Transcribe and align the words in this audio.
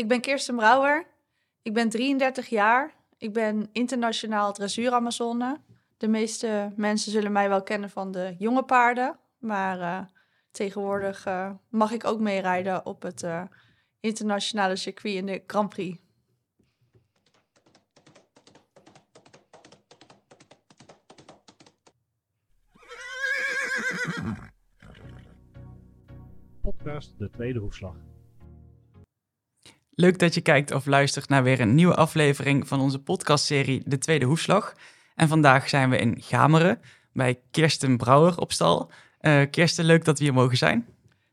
Ik 0.00 0.08
ben 0.08 0.20
Kirsten 0.20 0.56
Brouwer. 0.56 1.06
Ik 1.62 1.74
ben 1.74 1.88
33 1.88 2.48
jaar. 2.48 2.94
Ik 3.18 3.32
ben 3.32 3.68
internationaal 3.72 4.52
dressuur-Amazone. 4.52 5.60
De 5.96 6.08
meeste 6.08 6.72
mensen 6.76 7.12
zullen 7.12 7.32
mij 7.32 7.48
wel 7.48 7.62
kennen 7.62 7.90
van 7.90 8.12
de 8.12 8.34
jonge 8.38 8.62
paarden. 8.62 9.18
Maar 9.38 9.78
uh, 9.78 10.00
tegenwoordig 10.50 11.26
uh, 11.26 11.50
mag 11.68 11.92
ik 11.92 12.04
ook 12.04 12.20
meerijden 12.20 12.86
op 12.86 13.02
het 13.02 13.22
uh, 13.22 13.42
internationale 14.00 14.76
circuit 14.76 15.14
in 15.14 15.26
de 15.26 15.42
Grand 15.46 15.68
Prix. 15.68 16.00
Podcast 26.60 27.18
De 27.18 27.30
Tweede 27.30 27.58
Hoefslag. 27.58 28.09
Leuk 30.00 30.18
dat 30.18 30.34
je 30.34 30.40
kijkt 30.40 30.72
of 30.72 30.86
luistert 30.86 31.28
naar 31.28 31.42
weer 31.42 31.60
een 31.60 31.74
nieuwe 31.74 31.94
aflevering 31.94 32.68
van 32.68 32.80
onze 32.80 32.98
podcastserie 32.98 33.82
De 33.86 33.98
Tweede 33.98 34.24
Hoefslag. 34.24 34.74
En 35.14 35.28
vandaag 35.28 35.68
zijn 35.68 35.90
we 35.90 35.96
in 35.96 36.16
Gameren 36.20 36.80
bij 37.12 37.40
Kirsten 37.50 37.96
Brouwer 37.96 38.38
op 38.38 38.52
stal. 38.52 38.90
Uh, 39.20 39.42
Kirsten, 39.50 39.84
leuk 39.84 40.04
dat 40.04 40.18
we 40.18 40.24
hier 40.24 40.32
mogen 40.32 40.56
zijn. 40.56 40.86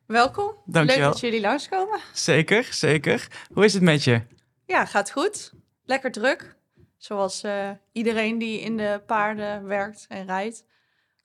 Welkom. 0.06 0.52
Dankjewel. 0.66 1.04
Leuk 1.04 1.12
dat 1.12 1.20
jullie 1.20 1.42
langskomen. 1.42 2.00
Zeker, 2.14 2.68
zeker. 2.72 3.28
Hoe 3.54 3.66
is 3.66 3.74
het 3.74 3.84
met 3.84 4.04
je? 4.04 4.22
Ja, 4.66 4.86
gaat 4.86 5.12
goed. 5.12 5.54
Lekker 5.86 6.12
druk. 6.12 6.56
Zoals 6.98 7.44
uh, 7.44 7.70
iedereen 7.92 8.38
die 8.38 8.60
in 8.60 8.78
de 8.78 9.02
paarden 9.06 9.66
werkt 9.66 10.06
en 10.10 10.26
rijdt. 10.26 10.66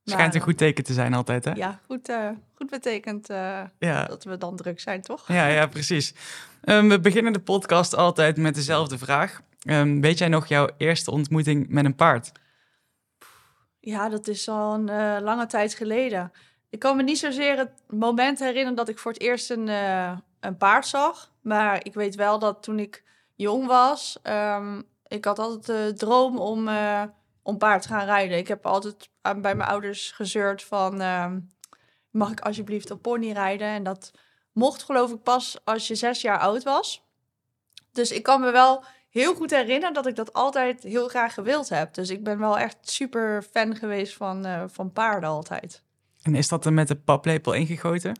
Schijnt 0.05 0.35
een 0.35 0.41
goed 0.41 0.59
teken 0.59 0.85
te 0.85 0.93
zijn 0.93 1.15
altijd, 1.15 1.45
hè? 1.45 1.53
Ja, 1.53 1.81
goed, 1.87 2.09
uh, 2.09 2.29
goed 2.55 2.71
betekent 2.71 3.31
uh, 3.31 3.61
ja. 3.79 4.05
dat 4.05 4.25
we 4.25 4.39
dan 4.39 4.57
druk 4.57 4.81
zijn, 4.81 5.03
toch? 5.03 5.29
Ja, 5.29 5.47
ja 5.47 5.67
precies. 5.67 6.15
Um, 6.65 6.89
we 6.89 7.01
beginnen 7.01 7.33
de 7.33 7.41
podcast 7.41 7.97
altijd 7.97 8.37
met 8.37 8.55
dezelfde 8.55 8.99
vraag. 8.99 9.41
Um, 9.65 10.01
weet 10.01 10.19
jij 10.19 10.29
nog 10.29 10.47
jouw 10.47 10.69
eerste 10.77 11.11
ontmoeting 11.11 11.69
met 11.69 11.85
een 11.85 11.95
paard? 11.95 12.33
Ja, 13.81 14.09
dat 14.09 14.29
is 14.29 14.49
al 14.49 14.75
een 14.75 14.91
uh, 14.91 15.17
lange 15.21 15.47
tijd 15.47 15.75
geleden. 15.75 16.33
Ik 16.71 16.79
kan 16.79 16.97
me 16.97 17.03
niet 17.03 17.19
zozeer 17.19 17.59
het 17.59 17.71
moment 17.89 18.39
herinneren 18.39 18.75
dat 18.75 18.89
ik 18.89 18.99
voor 18.99 19.13
het 19.13 19.21
eerst 19.21 19.51
een, 19.51 19.69
een 20.41 20.57
paard 20.59 20.87
zag. 20.87 21.31
Maar 21.41 21.85
ik 21.85 21.95
weet 21.95 22.15
wel 22.15 22.39
dat 22.39 22.63
toen 22.63 22.79
ik 22.79 23.03
jong 23.35 23.67
was, 23.67 24.19
um, 24.23 24.83
ik 25.07 25.25
had 25.25 25.39
altijd 25.39 25.67
de 25.67 25.93
droom 25.97 26.39
om 26.39 26.69
om 27.43 27.59
paard 27.59 27.83
te 27.83 27.89
gaan 27.89 28.05
rijden. 28.05 28.39
Ik 28.39 28.49
heb 28.49 28.67
altijd 28.67 29.09
bij 29.21 29.55
mijn 29.55 29.69
ouders 29.69 30.11
gezeurd 30.11 30.63
van... 30.65 31.01
Uh, 31.01 31.33
mag 32.11 32.31
ik 32.31 32.41
alsjeblieft 32.41 32.91
op 32.91 33.03
pony 33.03 33.33
rijden? 33.33 33.69
En 33.69 33.83
dat 33.83 34.11
mocht 34.53 34.83
geloof 34.83 35.13
ik 35.13 35.23
pas 35.23 35.59
als 35.65 35.89
je 35.89 35.95
zes 35.95 36.21
jaar 36.21 36.39
oud 36.39 36.63
was. 36.63 37.03
Dus 37.93 38.11
ik 38.11 38.23
kan 38.23 38.41
me 38.41 38.51
wel 38.51 38.85
heel 39.11 39.35
goed 39.35 39.51
herinneren 39.51 39.95
dat 39.95 40.07
ik 40.07 40.17
dat 40.17 40.33
altijd 40.33 40.83
heel 40.83 41.09
graag 41.09 41.35
gewild 41.35 41.69
heb. 41.69 41.95
Dus 41.95 42.11
ik 42.11 42.25
ben 42.25 42.39
wel 42.39 42.59
echt 42.59 42.77
super 42.81 43.43
fan 43.43 43.77
geweest 43.77 44.15
van, 44.15 44.47
uh, 44.47 44.65
van 44.67 44.93
paarden 44.93 45.29
altijd. 45.29 45.83
En 46.23 46.35
is 46.35 46.49
dat 46.49 46.65
er 46.65 46.73
met 46.73 46.89
de 46.89 46.97
paplepel 46.97 47.53
ingegoten? 47.53 48.19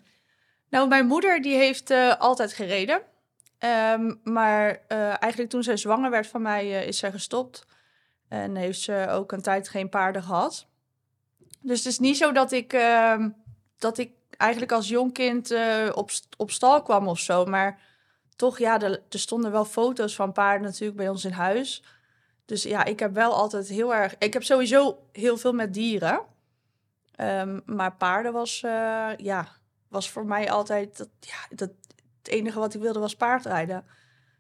Nou, 0.69 0.89
mijn 0.89 1.07
moeder 1.07 1.43
die 1.43 1.57
heeft 1.57 1.91
uh, 1.91 2.17
altijd 2.17 2.53
gereden. 2.53 3.03
Um, 3.59 4.21
maar 4.25 4.69
uh, 4.89 5.23
eigenlijk 5.23 5.51
toen 5.51 5.63
zij 5.63 5.77
zwanger 5.77 6.11
werd 6.11 6.27
van 6.27 6.43
mij 6.43 6.87
is 6.87 6.99
zij 6.99 7.11
gestopt. 7.11 7.67
En 8.33 8.57
heeft 8.57 8.81
ze 8.81 9.07
ook 9.11 9.33
een 9.33 9.43
tijd 9.43 9.69
geen 9.69 9.89
paarden 9.89 10.23
gehad. 10.23 10.67
Dus 11.61 11.79
het 11.79 11.87
is 11.87 11.99
niet 11.99 12.17
zo 12.17 12.33
dat 12.33 12.53
ik, 12.53 12.73
uh, 12.73 13.27
dat 13.79 13.99
ik 13.99 14.13
eigenlijk 14.37 14.73
als 14.73 14.89
jong 14.89 15.13
kind 15.13 15.51
uh, 15.51 15.91
op, 15.95 16.11
op 16.37 16.51
stal 16.51 16.83
kwam 16.83 17.09
of 17.09 17.19
zo. 17.19 17.45
Maar 17.45 17.81
toch, 18.37 18.59
ja, 18.59 18.81
er, 18.81 19.03
stonden 19.09 19.53
wel 19.53 19.65
foto's 19.65 20.15
van 20.15 20.33
paarden 20.33 20.67
natuurlijk 20.67 20.97
bij 20.97 21.09
ons 21.09 21.25
in 21.25 21.33
huis. 21.33 21.83
Dus 22.45 22.63
ja, 22.63 22.85
ik 22.85 22.99
heb 22.99 23.15
wel 23.15 23.35
altijd 23.35 23.69
heel 23.69 23.95
erg... 23.95 24.15
Ik 24.19 24.33
heb 24.33 24.43
sowieso 24.43 24.99
heel 25.13 25.37
veel 25.37 25.53
met 25.53 25.75
dieren. 25.75 26.21
Um, 27.17 27.63
maar 27.67 27.97
paarden 27.97 28.33
was, 28.33 28.63
uh, 28.65 29.11
ja, 29.17 29.49
was 29.89 30.11
voor 30.11 30.25
mij 30.25 30.51
altijd... 30.51 30.97
Dat, 30.97 31.09
ja, 31.21 31.57
dat, 31.57 31.71
het 32.19 32.29
enige 32.29 32.59
wat 32.59 32.75
ik 32.75 32.81
wilde 32.81 33.01
was 33.01 33.17
paardrijden. 33.17 33.85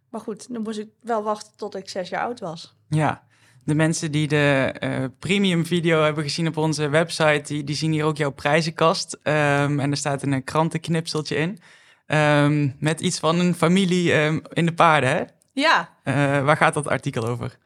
Maar 0.09 0.20
goed, 0.20 0.53
dan 0.53 0.62
moest 0.62 0.78
ik 0.78 0.91
wel 1.00 1.22
wachten 1.22 1.56
tot 1.56 1.74
ik 1.74 1.88
zes 1.88 2.09
jaar 2.09 2.24
oud 2.24 2.41
was. 2.41 2.76
Ja, 2.88 3.30
de 3.64 3.74
mensen 3.74 4.10
die 4.10 4.28
de 4.28 4.74
uh, 4.80 5.04
premium 5.18 5.66
video 5.66 6.02
hebben 6.02 6.24
gezien 6.24 6.46
op 6.46 6.56
onze 6.56 6.88
website, 6.88 7.42
die, 7.42 7.64
die 7.64 7.76
zien 7.76 7.92
hier 7.92 8.04
ook 8.04 8.16
jouw 8.16 8.30
prijzenkast. 8.30 9.18
Um, 9.22 9.80
en 9.80 9.90
er 9.90 9.96
staat 9.96 10.22
een 10.22 10.44
krantenknipseltje 10.44 11.36
in. 11.36 11.58
Um, 12.06 12.76
met 12.78 13.00
iets 13.00 13.18
van 13.18 13.38
een 13.38 13.54
familie 13.54 14.14
um, 14.14 14.42
in 14.52 14.66
de 14.66 14.74
paarden, 14.74 15.10
hè? 15.10 15.22
Ja. 15.52 15.88
Uh, 16.04 16.14
waar 16.44 16.56
gaat 16.56 16.74
dat 16.74 16.88
artikel 16.88 17.26
over? 17.26 17.58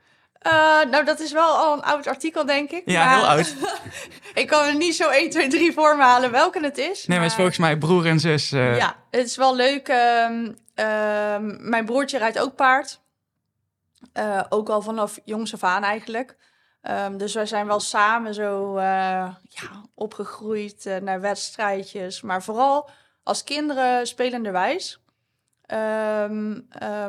Uh, 0.47 0.53
nou, 0.91 1.05
dat 1.05 1.21
is 1.21 1.33
wel 1.33 1.57
al 1.57 1.73
een 1.73 1.83
oud 1.83 2.07
artikel, 2.07 2.47
denk 2.47 2.71
ik. 2.71 2.83
Ja, 2.85 3.05
maar... 3.05 3.15
heel 3.15 3.27
oud. 3.27 3.55
ik 4.43 4.47
kan 4.47 4.67
er 4.67 4.77
niet 4.77 4.97
zo 4.97 5.09
1, 5.09 5.31
2, 5.31 5.49
3 5.49 5.73
voor 5.73 5.97
me 5.97 6.03
halen 6.03 6.31
welke 6.31 6.61
het 6.61 6.79
is. 6.79 7.07
Nee, 7.07 7.19
maar 7.19 7.27
het 7.27 7.31
is 7.31 7.35
volgens 7.35 7.59
mij 7.59 7.79
broer 7.79 8.07
en 8.07 8.21
zus. 8.21 8.49
Ja, 8.49 8.97
het 9.11 9.27
is 9.27 9.37
wel 9.37 9.57
leuk. 9.57 9.89
mijn 11.59 11.85
broertje 11.85 12.19
rijdt 12.19 12.39
ook 12.39 12.55
paard. 12.55 13.01
Uh, 14.19 14.43
ook 14.49 14.69
al 14.69 14.83
vanaf 14.83 15.19
jongs 15.25 15.55
af 15.55 15.65
aan 15.65 15.83
eigenlijk. 15.83 16.37
Um, 16.83 17.17
dus 17.19 17.35
wij 17.35 17.47
zijn 17.47 17.67
wel 17.67 17.81
samen 17.81 18.35
zo 18.35 18.77
uh, 18.77 18.83
ja, 19.43 19.85
opgegroeid 19.95 20.87
uh, 20.87 20.97
naar 20.97 21.21
wedstrijdjes. 21.21 22.21
Maar 22.21 22.43
vooral 22.43 22.89
als 23.23 23.45
kinderen 23.45 24.07
spelenderwijs. 24.07 25.03
Um, 25.73 26.67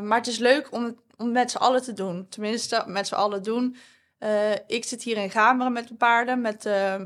maar 0.07 0.17
het 0.17 0.27
is 0.27 0.37
leuk 0.37 0.71
om 0.71 0.83
het 0.83 0.97
met 1.17 1.51
z'n 1.51 1.57
allen 1.57 1.81
te 1.81 1.93
doen. 1.93 2.27
Tenminste, 2.29 2.83
met 2.87 3.07
z'n 3.07 3.15
allen 3.15 3.43
doen. 3.43 3.77
ik 4.67 4.83
zit 4.85 5.03
hier 5.03 5.17
in 5.17 5.29
Gameren 5.29 5.73
met 5.73 5.87
de 5.87 5.95
paarden, 5.95 6.41
met 6.41 6.63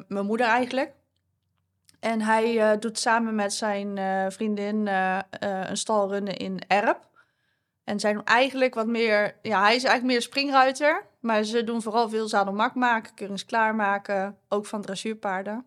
mijn 0.08 0.26
moeder 0.26 0.48
eigenlijk. 0.48 0.94
En 2.00 2.22
hij 2.22 2.78
doet 2.80 3.00
samen 3.00 3.36
met 3.36 3.54
zijn 3.54 4.00
vriendin 4.32 4.88
een 5.40 5.78
stalrunnen 5.78 6.38
in 6.38 6.62
Erp. 6.68 7.10
En 7.84 8.00
zijn 8.00 8.24
eigenlijk 8.24 8.74
wat 8.74 8.88
meer, 8.88 9.36
ja, 9.42 9.62
hij 9.62 9.76
is 9.76 9.84
eigenlijk 9.84 10.04
meer 10.04 10.22
springruiter. 10.22 11.06
Maar 11.20 11.44
ze 11.44 11.64
doen 11.64 11.82
vooral 11.82 12.10
veel 12.10 12.28
zadelmak 12.28 12.76
maken, 12.76 13.14
keurings 13.14 13.46
klaarmaken, 13.46 14.38
ook 14.50 14.66
van 14.66 14.82
dressuurpaarden. 14.82 15.66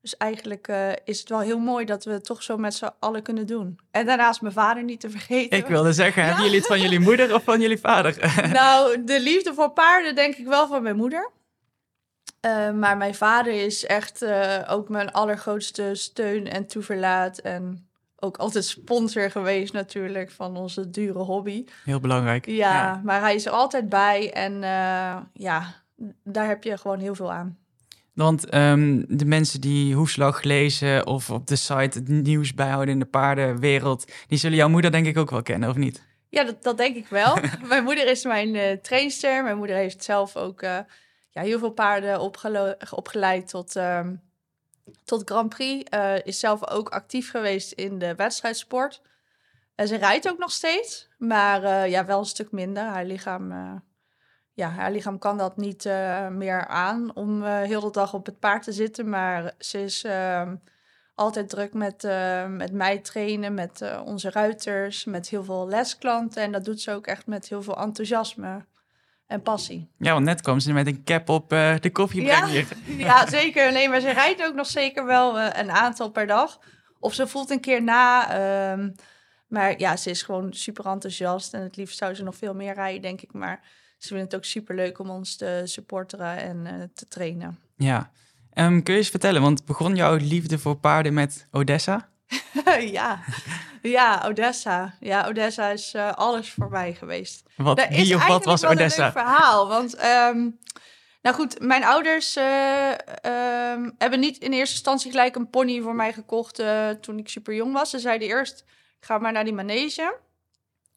Dus 0.00 0.16
eigenlijk 0.16 0.68
uh, 0.68 0.90
is 1.04 1.20
het 1.20 1.28
wel 1.28 1.40
heel 1.40 1.58
mooi 1.58 1.84
dat 1.84 2.04
we 2.04 2.10
het 2.10 2.24
toch 2.24 2.42
zo 2.42 2.56
met 2.56 2.74
z'n 2.74 2.90
allen 2.98 3.22
kunnen 3.22 3.46
doen. 3.46 3.78
En 3.90 4.06
daarnaast 4.06 4.40
mijn 4.40 4.54
vader 4.54 4.82
niet 4.82 5.00
te 5.00 5.10
vergeten. 5.10 5.58
Ik 5.58 5.66
wilde 5.66 5.92
zeggen, 5.92 6.22
ja. 6.22 6.28
hebben 6.28 6.44
jullie 6.44 6.58
het 6.58 6.68
van 6.68 6.80
jullie 6.80 7.00
moeder 7.00 7.34
of 7.34 7.44
van 7.44 7.60
jullie 7.60 7.78
vader? 7.78 8.16
nou, 8.52 9.04
de 9.04 9.20
liefde 9.20 9.54
voor 9.54 9.70
paarden 9.70 10.14
denk 10.14 10.34
ik 10.34 10.46
wel 10.46 10.66
van 10.66 10.82
mijn 10.82 10.96
moeder. 10.96 11.30
Uh, 12.46 12.70
maar 12.70 12.96
mijn 12.96 13.14
vader 13.14 13.52
is 13.52 13.86
echt 13.86 14.22
uh, 14.22 14.58
ook 14.68 14.88
mijn 14.88 15.12
allergrootste 15.12 15.94
steun 15.94 16.48
en 16.48 16.66
toeverlaat. 16.66 17.38
En 17.38 17.88
ook 18.24 18.36
altijd 18.36 18.64
sponsor 18.64 19.30
geweest 19.30 19.72
natuurlijk 19.72 20.30
van 20.30 20.56
onze 20.56 20.90
dure 20.90 21.18
hobby. 21.18 21.64
Heel 21.84 22.00
belangrijk. 22.00 22.46
Ja, 22.46 22.54
ja. 22.54 23.00
maar 23.04 23.20
hij 23.20 23.34
is 23.34 23.46
er 23.46 23.52
altijd 23.52 23.88
bij 23.88 24.32
en 24.32 24.52
uh, 24.52 25.16
ja, 25.32 25.74
daar 26.24 26.48
heb 26.48 26.64
je 26.64 26.78
gewoon 26.78 26.98
heel 26.98 27.14
veel 27.14 27.32
aan. 27.32 27.58
Want 28.14 28.54
um, 28.54 29.04
de 29.08 29.24
mensen 29.24 29.60
die 29.60 29.94
Hoefslag 29.94 30.42
lezen 30.42 31.06
of 31.06 31.30
op 31.30 31.46
de 31.46 31.56
site 31.56 31.98
het 31.98 32.08
nieuws 32.08 32.54
bijhouden 32.54 32.94
in 32.94 33.00
de 33.00 33.06
paardenwereld, 33.06 34.12
die 34.26 34.38
zullen 34.38 34.56
jouw 34.56 34.68
moeder 34.68 34.90
denk 34.90 35.06
ik 35.06 35.18
ook 35.18 35.30
wel 35.30 35.42
kennen, 35.42 35.68
of 35.68 35.76
niet? 35.76 36.02
Ja, 36.28 36.44
dat, 36.44 36.62
dat 36.62 36.76
denk 36.76 36.96
ik 36.96 37.06
wel. 37.06 37.38
mijn 37.68 37.84
moeder 37.84 38.08
is 38.08 38.24
mijn 38.24 38.54
uh, 38.54 38.72
trainster. 38.72 39.42
Mijn 39.42 39.56
moeder 39.56 39.76
heeft 39.76 40.04
zelf 40.04 40.36
ook 40.36 40.62
uh, 40.62 40.78
ja, 41.30 41.42
heel 41.42 41.58
veel 41.58 41.70
paarden 41.70 42.20
opgeleid 42.90 43.48
tot... 43.48 43.76
Um, 43.76 44.20
tot 45.04 45.22
Grand 45.30 45.48
Prix. 45.48 45.96
Uh, 45.96 46.14
is 46.24 46.38
zelf 46.38 46.68
ook 46.68 46.88
actief 46.88 47.30
geweest 47.30 47.72
in 47.72 47.98
de 47.98 48.14
wedstrijdsport. 48.14 49.02
En 49.74 49.88
ze 49.88 49.96
rijdt 49.96 50.28
ook 50.28 50.38
nog 50.38 50.50
steeds, 50.50 51.08
maar 51.18 51.62
uh, 51.62 51.88
ja, 51.88 52.04
wel 52.04 52.18
een 52.18 52.24
stuk 52.24 52.52
minder. 52.52 52.82
Haar 52.82 53.04
lichaam, 53.04 53.52
uh, 53.52 53.74
ja, 54.52 54.68
haar 54.68 54.92
lichaam 54.92 55.18
kan 55.18 55.38
dat 55.38 55.56
niet 55.56 55.84
meer 56.30 56.66
aan 56.66 57.14
om 57.14 57.44
heel 57.44 57.80
de 57.80 57.90
dag 57.90 58.14
op 58.14 58.26
het 58.26 58.38
paard 58.38 58.62
te 58.62 58.72
zitten. 58.72 59.08
Maar 59.08 59.54
ze 59.58 59.82
is 59.82 60.04
ehm, 60.04 60.56
altijd 61.14 61.48
druk 61.48 61.74
met, 61.74 62.02
met 62.48 62.72
mij 62.72 62.98
trainen, 62.98 63.54
met 63.54 64.00
onze 64.04 64.30
ruiters, 64.30 65.04
met 65.04 65.28
heel 65.28 65.44
veel 65.44 65.68
lesklanten. 65.68 66.42
En 66.42 66.52
dat 66.52 66.64
doet 66.64 66.80
ze 66.80 66.92
ook 66.92 67.06
echt 67.06 67.26
met 67.26 67.48
heel 67.48 67.62
veel 67.62 67.76
enthousiasme 67.76 68.64
en 69.32 69.42
passie. 69.42 69.88
Ja, 69.98 70.12
want 70.12 70.24
net 70.24 70.40
kwam 70.40 70.60
ze 70.60 70.72
met 70.72 70.86
een 70.86 71.04
cap 71.04 71.28
op 71.28 71.52
uh, 71.52 71.74
de 71.80 71.90
koffie 71.90 72.22
ja, 72.22 72.46
ja, 72.96 73.26
zeker. 73.26 73.72
Nee, 73.72 73.88
maar 73.88 74.00
ze 74.00 74.10
rijdt 74.10 74.46
ook 74.46 74.54
nog 74.54 74.66
zeker 74.66 75.06
wel 75.06 75.38
uh, 75.38 75.48
een 75.52 75.70
aantal 75.70 76.10
per 76.10 76.26
dag. 76.26 76.58
Of 76.98 77.14
ze 77.14 77.26
voelt 77.26 77.50
een 77.50 77.60
keer 77.60 77.82
na. 77.82 78.72
Um, 78.72 78.94
maar 79.48 79.78
ja, 79.78 79.96
ze 79.96 80.10
is 80.10 80.22
gewoon 80.22 80.52
super 80.52 80.86
enthousiast. 80.86 81.54
En 81.54 81.62
het 81.62 81.76
liefst 81.76 81.98
zou 81.98 82.14
ze 82.14 82.22
nog 82.22 82.36
veel 82.36 82.54
meer 82.54 82.74
rijden, 82.74 83.02
denk 83.02 83.20
ik. 83.20 83.32
Maar 83.32 83.60
ze 83.98 84.08
vindt 84.08 84.24
het 84.24 84.34
ook 84.34 84.44
super 84.44 84.74
leuk 84.74 84.98
om 84.98 85.10
ons 85.10 85.36
te 85.36 85.62
supporteren 85.64 86.36
en 86.36 86.56
uh, 86.66 86.72
te 86.94 87.08
trainen. 87.08 87.58
Ja. 87.76 88.10
Um, 88.54 88.82
kun 88.82 88.92
je 88.92 88.98
eens 89.00 89.08
vertellen, 89.08 89.42
want 89.42 89.64
begon 89.64 89.96
jouw 89.96 90.16
liefde 90.16 90.58
voor 90.58 90.76
paarden 90.76 91.14
met 91.14 91.46
Odessa? 91.50 92.11
ja. 92.98 93.20
ja, 93.82 94.22
Odessa. 94.26 94.94
Ja, 95.00 95.26
Odessa 95.26 95.68
is 95.68 95.94
eh, 95.94 96.12
alles 96.12 96.50
voor 96.50 96.70
mij 96.70 96.94
geweest. 96.94 97.42
Wat, 97.56 97.76
Daar 97.76 97.92
is 97.92 98.08
wie 98.08 98.14
of 98.14 98.26
wat 98.26 98.44
was 98.44 98.64
Odessa? 98.64 99.06
Een 99.06 99.12
leuk 99.14 99.24
verhaal, 99.24 99.68
want 99.68 99.94
ehm, 99.94 100.48
nou 101.22 101.36
goed, 101.36 101.60
mijn 101.60 101.84
ouders 101.84 102.36
eh, 102.36 102.90
ehm, 103.24 103.90
hebben 103.98 104.20
niet 104.20 104.38
in 104.38 104.52
eerste 104.52 104.74
instantie 104.74 105.10
gelijk 105.10 105.36
een 105.36 105.50
pony 105.50 105.80
voor 105.80 105.94
mij 105.94 106.12
gekocht 106.12 106.58
eh, 106.58 106.88
toen 106.88 107.18
ik 107.18 107.28
super 107.28 107.54
jong 107.54 107.72
was. 107.72 107.90
Ze 107.90 107.98
zeiden 107.98 108.28
eerst, 108.28 108.64
ga 109.00 109.18
maar 109.18 109.32
naar 109.32 109.44
die 109.44 109.52
manege. 109.52 110.16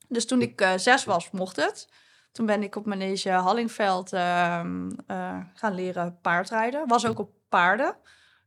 Dus 0.08 0.26
toen 0.26 0.42
ik 0.42 0.68
zes 0.76 1.04
was, 1.04 1.32
mocht 1.32 1.56
het. 1.56 1.88
Toen 2.36 2.46
ben 2.46 2.64
ik 2.64 2.76
op 2.76 2.86
manege 2.86 3.30
Hallingveld 3.30 4.14
ehm, 4.14 4.92
eh, 5.08 5.38
gaan 5.54 5.76
leren 5.76 6.18
paardrijden. 6.22 6.88
Was 6.88 7.06
ook 7.06 7.20
op 7.20 7.30
paarden. 7.50 7.96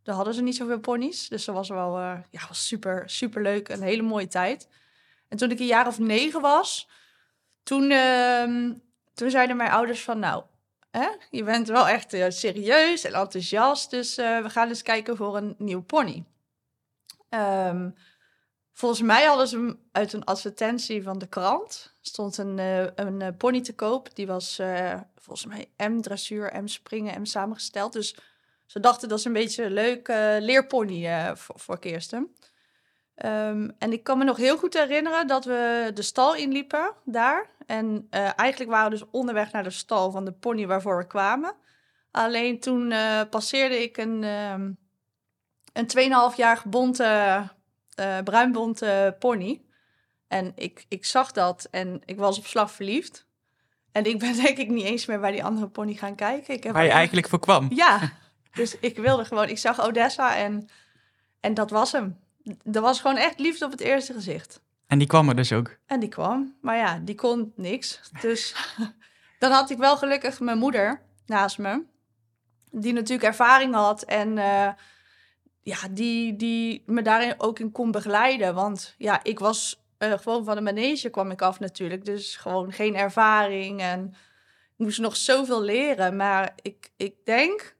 Daar 0.08 0.16
hadden 0.16 0.34
ze 0.34 0.42
niet 0.42 0.56
zoveel 0.56 0.78
ponies. 0.78 1.28
Dus 1.28 1.44
dat 1.44 1.54
was 1.54 1.68
wel 1.68 1.98
eh, 1.98 2.18
ja, 2.30 2.40
was 2.48 2.66
super, 2.66 3.02
super 3.10 3.42
leuk. 3.42 3.68
Een 3.68 3.82
hele 3.82 4.02
mooie 4.02 4.28
tijd. 4.28 4.68
En 5.28 5.36
toen 5.36 5.50
ik 5.50 5.58
een 5.58 5.66
jaar 5.66 5.86
of 5.86 5.98
negen 5.98 6.40
was, 6.40 6.88
toen, 7.62 7.90
ehm, 7.90 8.72
toen 9.14 9.30
zeiden 9.30 9.56
mijn 9.56 9.70
ouders 9.70 10.02
van... 10.02 10.18
Nou, 10.18 10.44
je 11.30 11.44
bent 11.44 11.68
wel 11.68 11.88
echt 11.88 12.12
eh, 12.12 12.26
serieus 12.28 13.04
en 13.04 13.14
enthousiast. 13.14 13.90
Dus 13.90 14.16
eh, 14.16 14.42
we 14.42 14.50
gaan 14.50 14.68
eens 14.68 14.82
kijken 14.82 15.16
voor 15.16 15.36
een 15.36 15.54
nieuw 15.58 15.82
pony. 15.82 16.24
Ehm, 17.28 17.90
volgens 18.72 19.02
mij 19.02 19.24
hadden 19.24 19.48
ze 19.48 19.76
uit 19.92 20.12
een 20.12 20.24
advertentie 20.24 21.02
van 21.02 21.18
de 21.18 21.26
krant. 21.26 21.94
stond 22.00 22.38
een, 22.38 22.58
een 22.94 23.36
pony 23.36 23.60
te 23.60 23.74
koop. 23.74 24.14
Die 24.14 24.26
was 24.26 24.60
volgens 25.16 25.46
mij 25.46 25.88
M-dressuur, 25.88 26.62
M-springen, 26.62 27.20
M-samengesteld. 27.20 27.92
Dus 27.92 28.16
ze 28.68 28.80
dachten 28.80 29.08
dat 29.08 29.18
is 29.18 29.24
een 29.24 29.32
beetje 29.32 29.64
een 29.64 29.72
leuk 29.72 30.08
eh, 30.08 30.36
leerpony 30.38 31.06
eh, 31.06 31.34
voor, 31.34 31.58
voor 31.58 31.78
Kirsten. 31.78 32.34
Ehm, 33.14 33.68
en 33.78 33.92
ik 33.92 34.02
kan 34.02 34.18
me 34.18 34.24
nog 34.24 34.36
heel 34.36 34.58
goed 34.58 34.74
herinneren 34.74 35.26
dat 35.26 35.44
we 35.44 35.90
de 35.94 36.02
stal 36.02 36.34
inliepen 36.34 36.92
daar. 37.04 37.50
En 37.66 38.06
eh, 38.10 38.38
eigenlijk 38.38 38.70
waren 38.70 38.90
we 38.90 38.98
dus 38.98 39.08
onderweg 39.10 39.52
naar 39.52 39.62
de 39.62 39.70
stal 39.70 40.10
van 40.10 40.24
de 40.24 40.32
pony 40.32 40.66
waarvoor 40.66 40.96
we 40.96 41.06
kwamen. 41.06 41.54
Alleen 42.10 42.60
toen 42.60 42.92
passeerde 43.30 43.82
ik 43.82 43.96
een, 43.96 44.24
ehm 44.24 44.70
een 45.72 46.30
2,5 46.32 46.36
jaar 46.36 46.62
bonte, 46.66 47.42
bruinbonte 48.24 49.16
pony. 49.18 49.62
En 50.28 50.52
ik, 50.54 50.84
ik 50.88 51.04
zag 51.04 51.32
dat 51.32 51.68
en 51.70 52.00
ik 52.04 52.18
was 52.18 52.38
op 52.38 52.46
slag 52.46 52.70
verliefd. 52.70 53.26
En 53.92 54.04
ik 54.04 54.18
ben 54.18 54.34
denk 54.42 54.58
ik 54.58 54.68
niet 54.68 54.84
eens 54.84 55.06
meer 55.06 55.20
bij 55.20 55.30
die 55.30 55.44
andere 55.44 55.68
pony 55.68 55.94
gaan 55.94 56.14
kijken. 56.14 56.54
Ik 56.54 56.64
heb 56.64 56.72
Waar 56.72 56.84
je 56.84 56.90
eigenlijk 56.90 57.28
voor 57.28 57.40
kwam. 57.40 57.68
ja, 57.74 58.12
dus 58.52 58.78
ik 58.78 58.96
wilde 58.96 59.24
gewoon, 59.24 59.48
ik 59.48 59.58
zag 59.58 59.80
Odessa 59.80 60.36
en, 60.36 60.68
en 61.40 61.54
dat 61.54 61.70
was 61.70 61.92
hem. 61.92 62.18
Er 62.72 62.80
was 62.80 63.00
gewoon 63.00 63.16
echt 63.16 63.38
liefde 63.38 63.64
op 63.64 63.70
het 63.70 63.80
eerste 63.80 64.12
gezicht. 64.12 64.60
En 64.86 64.98
die 64.98 65.06
kwam 65.06 65.28
er 65.28 65.36
dus 65.36 65.52
ook. 65.52 65.76
En 65.86 66.00
die 66.00 66.08
kwam, 66.08 66.56
maar 66.60 66.76
ja, 66.76 66.98
die 66.98 67.14
kon 67.14 67.52
niks. 67.56 68.00
Dus 68.20 68.54
dan 69.38 69.50
had 69.50 69.70
ik 69.70 69.78
wel 69.78 69.96
gelukkig 69.96 70.40
mijn 70.40 70.58
moeder 70.58 71.02
naast 71.26 71.58
me, 71.58 71.82
die 72.70 72.92
natuurlijk 72.92 73.28
ervaring 73.28 73.74
had 73.74 74.02
en 74.02 74.38
eh, 74.38 74.68
ja, 75.62 75.76
die, 75.90 76.36
die 76.36 76.82
me 76.86 77.02
daarin 77.02 77.34
ook 77.36 77.58
in 77.58 77.72
kon 77.72 77.90
begeleiden. 77.90 78.54
Want 78.54 78.94
ja, 78.98 79.20
ik 79.22 79.38
was 79.38 79.82
eh, 79.98 80.12
gewoon 80.12 80.44
van 80.44 80.54
de 80.54 80.62
manege 80.62 81.10
kwam 81.10 81.30
ik 81.30 81.42
af 81.42 81.60
natuurlijk, 81.60 82.04
dus 82.04 82.36
gewoon 82.36 82.72
geen 82.72 82.96
ervaring 82.96 83.80
en 83.80 84.14
ik 84.76 84.84
moest 84.84 84.98
nog 84.98 85.16
zoveel 85.16 85.62
leren. 85.62 86.16
Maar 86.16 86.54
ik, 86.62 86.90
ik 86.96 87.14
denk 87.24 87.76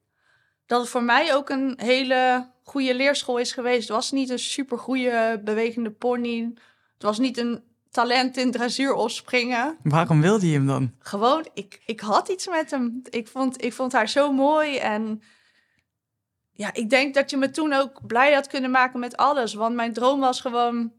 dat 0.69 0.81
het 0.81 0.89
voor 0.89 1.03
mij 1.03 1.35
ook 1.35 1.49
een 1.49 1.75
hele 1.77 2.51
goede 2.63 2.95
leerschool 2.95 3.39
is 3.39 3.53
geweest. 3.53 3.81
Het 3.81 3.97
was 3.97 4.11
niet 4.11 4.31
een 4.31 4.39
super 4.39 4.79
goede 4.79 5.41
bewegende 5.45 5.91
pony. 5.91 6.51
Het 6.95 7.03
was 7.03 7.19
niet 7.19 7.39
een 7.39 7.63
talent 7.91 8.37
in 8.37 8.51
dressuur 8.51 8.95
opspringen. 8.95 9.77
Waarom 9.83 10.21
wilde 10.21 10.47
je 10.47 10.53
hem 10.53 10.67
dan? 10.67 10.95
Gewoon, 10.99 11.49
ik, 11.55 11.83
ik 11.87 12.01
had 12.01 12.29
iets 12.29 12.49
met 12.49 12.71
hem. 12.71 13.03
Ik 13.11 13.29
vond, 13.29 13.65
ik 13.65 13.73
vond 13.73 13.93
haar 13.93 14.09
zo 14.09 14.33
mooi. 14.33 14.77
En 14.77 15.23
ja, 16.53 16.75
ik 16.75 16.91
denk 16.91 17.15
dat 17.15 17.31
je 17.31 17.37
me 17.37 17.51
toen 17.51 17.73
ook 17.73 18.07
blij 18.07 18.35
had 18.35 18.47
kunnen 18.47 18.71
maken 18.71 19.01
met 19.01 19.17
alles. 19.17 19.55
Want 19.55 19.75
mijn 19.75 19.93
droom 19.93 20.21
was 20.21 20.41
gewoon 20.41 20.93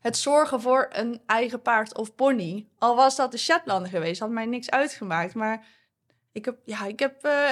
het 0.00 0.16
zorgen 0.16 0.60
voor 0.60 0.88
een 0.92 1.20
eigen 1.26 1.62
paard 1.62 1.96
of 1.96 2.14
pony. 2.14 2.68
Al 2.78 2.96
was 2.96 3.16
dat 3.16 3.32
de 3.32 3.38
Shetlander 3.38 3.90
geweest, 3.90 4.20
had 4.20 4.30
mij 4.30 4.46
niks 4.46 4.70
uitgemaakt. 4.70 5.34
Maar 5.34 5.66
ik 6.32 6.44
heb, 6.44 6.58
ja, 6.64 6.84
ik 6.84 6.98
heb 6.98 7.24
eh, 7.24 7.50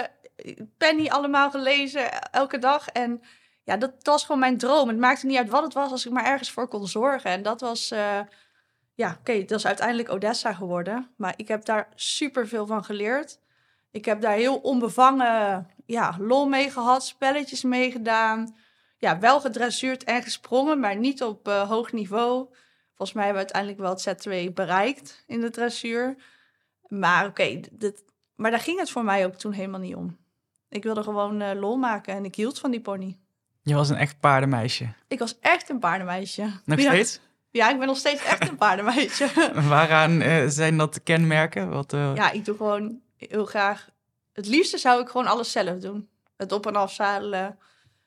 Penny 0.78 1.08
allemaal 1.08 1.50
gelezen 1.50 2.31
elke 2.32 2.58
dag. 2.58 2.88
En 2.88 3.22
ja, 3.62 3.76
dat, 3.76 3.92
was 4.02 4.25
gewoon 4.25 4.40
mijn 4.40 4.58
droom. 4.58 4.88
Het 4.88 4.98
maakte 4.98 5.26
niet 5.26 5.36
uit 5.38 5.48
wat 5.48 5.62
het 5.62 5.72
was 5.75 5.90
als 5.90 6.06
ik 6.06 6.12
maar 6.12 6.25
ergens 6.25 6.50
voor 6.50 6.69
kon 6.69 6.86
zorgen. 6.86 7.31
En 7.31 7.42
dat 7.42 7.60
was, 7.60 7.90
eh, 7.90 8.20
ja, 8.94 9.16
oké, 9.20 9.44
dat 9.44 9.58
is 9.58 9.66
uiteindelijk 9.66 10.10
Odessa 10.10 10.52
geworden. 10.52 11.10
Maar 11.16 11.34
ik 11.36 11.48
heb 11.48 11.64
daar 11.64 11.88
super 11.94 12.48
veel 12.48 12.66
van 12.66 12.84
geleerd. 12.84 13.38
Ik 13.90 14.04
heb 14.04 14.20
daar 14.20 14.34
heel 14.34 14.56
onbevangen 14.56 15.70
ja, 15.86 16.16
lol 16.19 16.46
mee 16.48 16.70
gehad, 16.70 17.04
spelletjes 17.04 17.62
mee 17.62 17.90
gedaan. 17.90 18.56
Ja, 18.98 19.19
wel 19.19 19.40
gedressuurd 19.40 20.04
en 20.04 20.22
gesprongen, 20.22 20.81
maar 20.81 20.96
niet 20.96 21.22
op 21.22 21.48
eh, 21.48 21.69
hoog 21.69 21.92
niveau. 21.92 22.46
Volgens 22.94 23.12
mij 23.12 23.25
hebben 23.25 23.46
we 23.46 23.52
uiteindelijk 23.52 23.81
wel 23.81 24.14
het 24.14 24.48
Z2 24.48 24.52
bereikt 24.54 25.25
in 25.26 25.40
de 25.40 25.50
dressuur. 25.50 26.16
Maar 26.88 27.26
oké, 27.26 27.60
dit- 27.72 28.04
maar 28.34 28.50
daar 28.50 28.60
ging 28.60 28.78
het 28.78 28.90
voor 28.90 29.04
mij 29.04 29.26
ook 29.26 29.34
toen 29.34 29.52
helemaal 29.52 29.81
niet 29.81 29.94
om. 29.94 30.24
Ik 30.75 30.82
wilde 30.82 31.03
gewoon 31.03 31.41
eh, 31.41 31.61
lol 31.61 31.76
maken 31.76 32.15
en 32.15 32.25
ik 32.25 32.35
hield 32.35 32.59
van 32.59 32.71
die 32.71 32.81
pony. 32.81 33.19
Je 33.62 33.75
was 33.75 33.88
een 33.91 33.97
echt 33.97 34.21
paardenmeisje. 34.21 34.88
Ik 35.09 35.19
was 35.19 35.38
echt 35.41 35.69
een 35.71 35.79
paardenmeisje. 35.79 36.43
Nog 36.65 36.79
Ja. 36.81 36.91
steeds? 36.91 37.21
Ja, 37.50 37.71
ik 37.71 37.79
ben 37.79 37.87
nog 37.87 37.97
steeds 37.97 38.25
echt 38.25 38.49
een 38.49 38.56
paardenmeisje. 38.56 39.26
Waaraan 39.69 40.21
eh, 40.21 40.44
zijn 40.47 40.76
dat 40.76 41.03
kenmerken? 41.03 41.71
Wat, 41.71 41.93
eh, 41.93 42.12
Ja, 42.15 42.31
ik 42.31 42.44
doe 42.44 42.56
gewoon 42.56 43.00
heel 43.17 43.44
graag. 43.47 43.88
Het 44.32 44.47
liefste 44.47 44.79
zou 44.79 45.00
ik 45.03 45.09
gewoon 45.09 45.26
alles 45.26 45.53
zelf 45.53 45.79
doen. 45.79 46.09
Het 46.37 46.53
op- 46.53 46.67
en 46.67 46.77
afzadelen. 46.77 47.59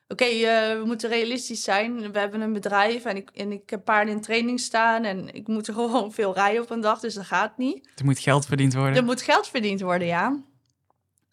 Oké, 0.07 0.25
we 0.25 0.83
moeten 0.85 1.09
realistisch 1.09 1.63
zijn. 1.63 2.11
We 2.11 2.19
hebben 2.19 2.41
een 2.41 2.53
bedrijf 2.53 3.05
en 3.05 3.15
ik, 3.15 3.29
en 3.29 3.51
ik 3.51 3.69
heb 3.69 3.83
paarden 3.85 4.13
in 4.13 4.21
training 4.21 4.59
staan. 4.59 5.03
En 5.03 5.33
ik 5.33 5.47
moet 5.47 5.67
er 5.67 5.73
gewoon 5.83 6.11
veel 6.11 6.33
rijden 6.33 6.61
op 6.61 6.69
een 6.69 6.81
dag, 6.81 6.99
dus 6.99 7.13
dat 7.13 7.25
gaat 7.25 7.57
niet. 7.57 7.89
Er 7.95 8.05
moet 8.05 8.19
geld 8.19 8.45
verdiend 8.45 8.73
worden. 8.73 8.95
Er 8.95 9.03
moet 9.03 9.21
geld 9.21 9.47
verdiend 9.47 9.81
worden, 9.81 10.07
ja. 10.07 10.35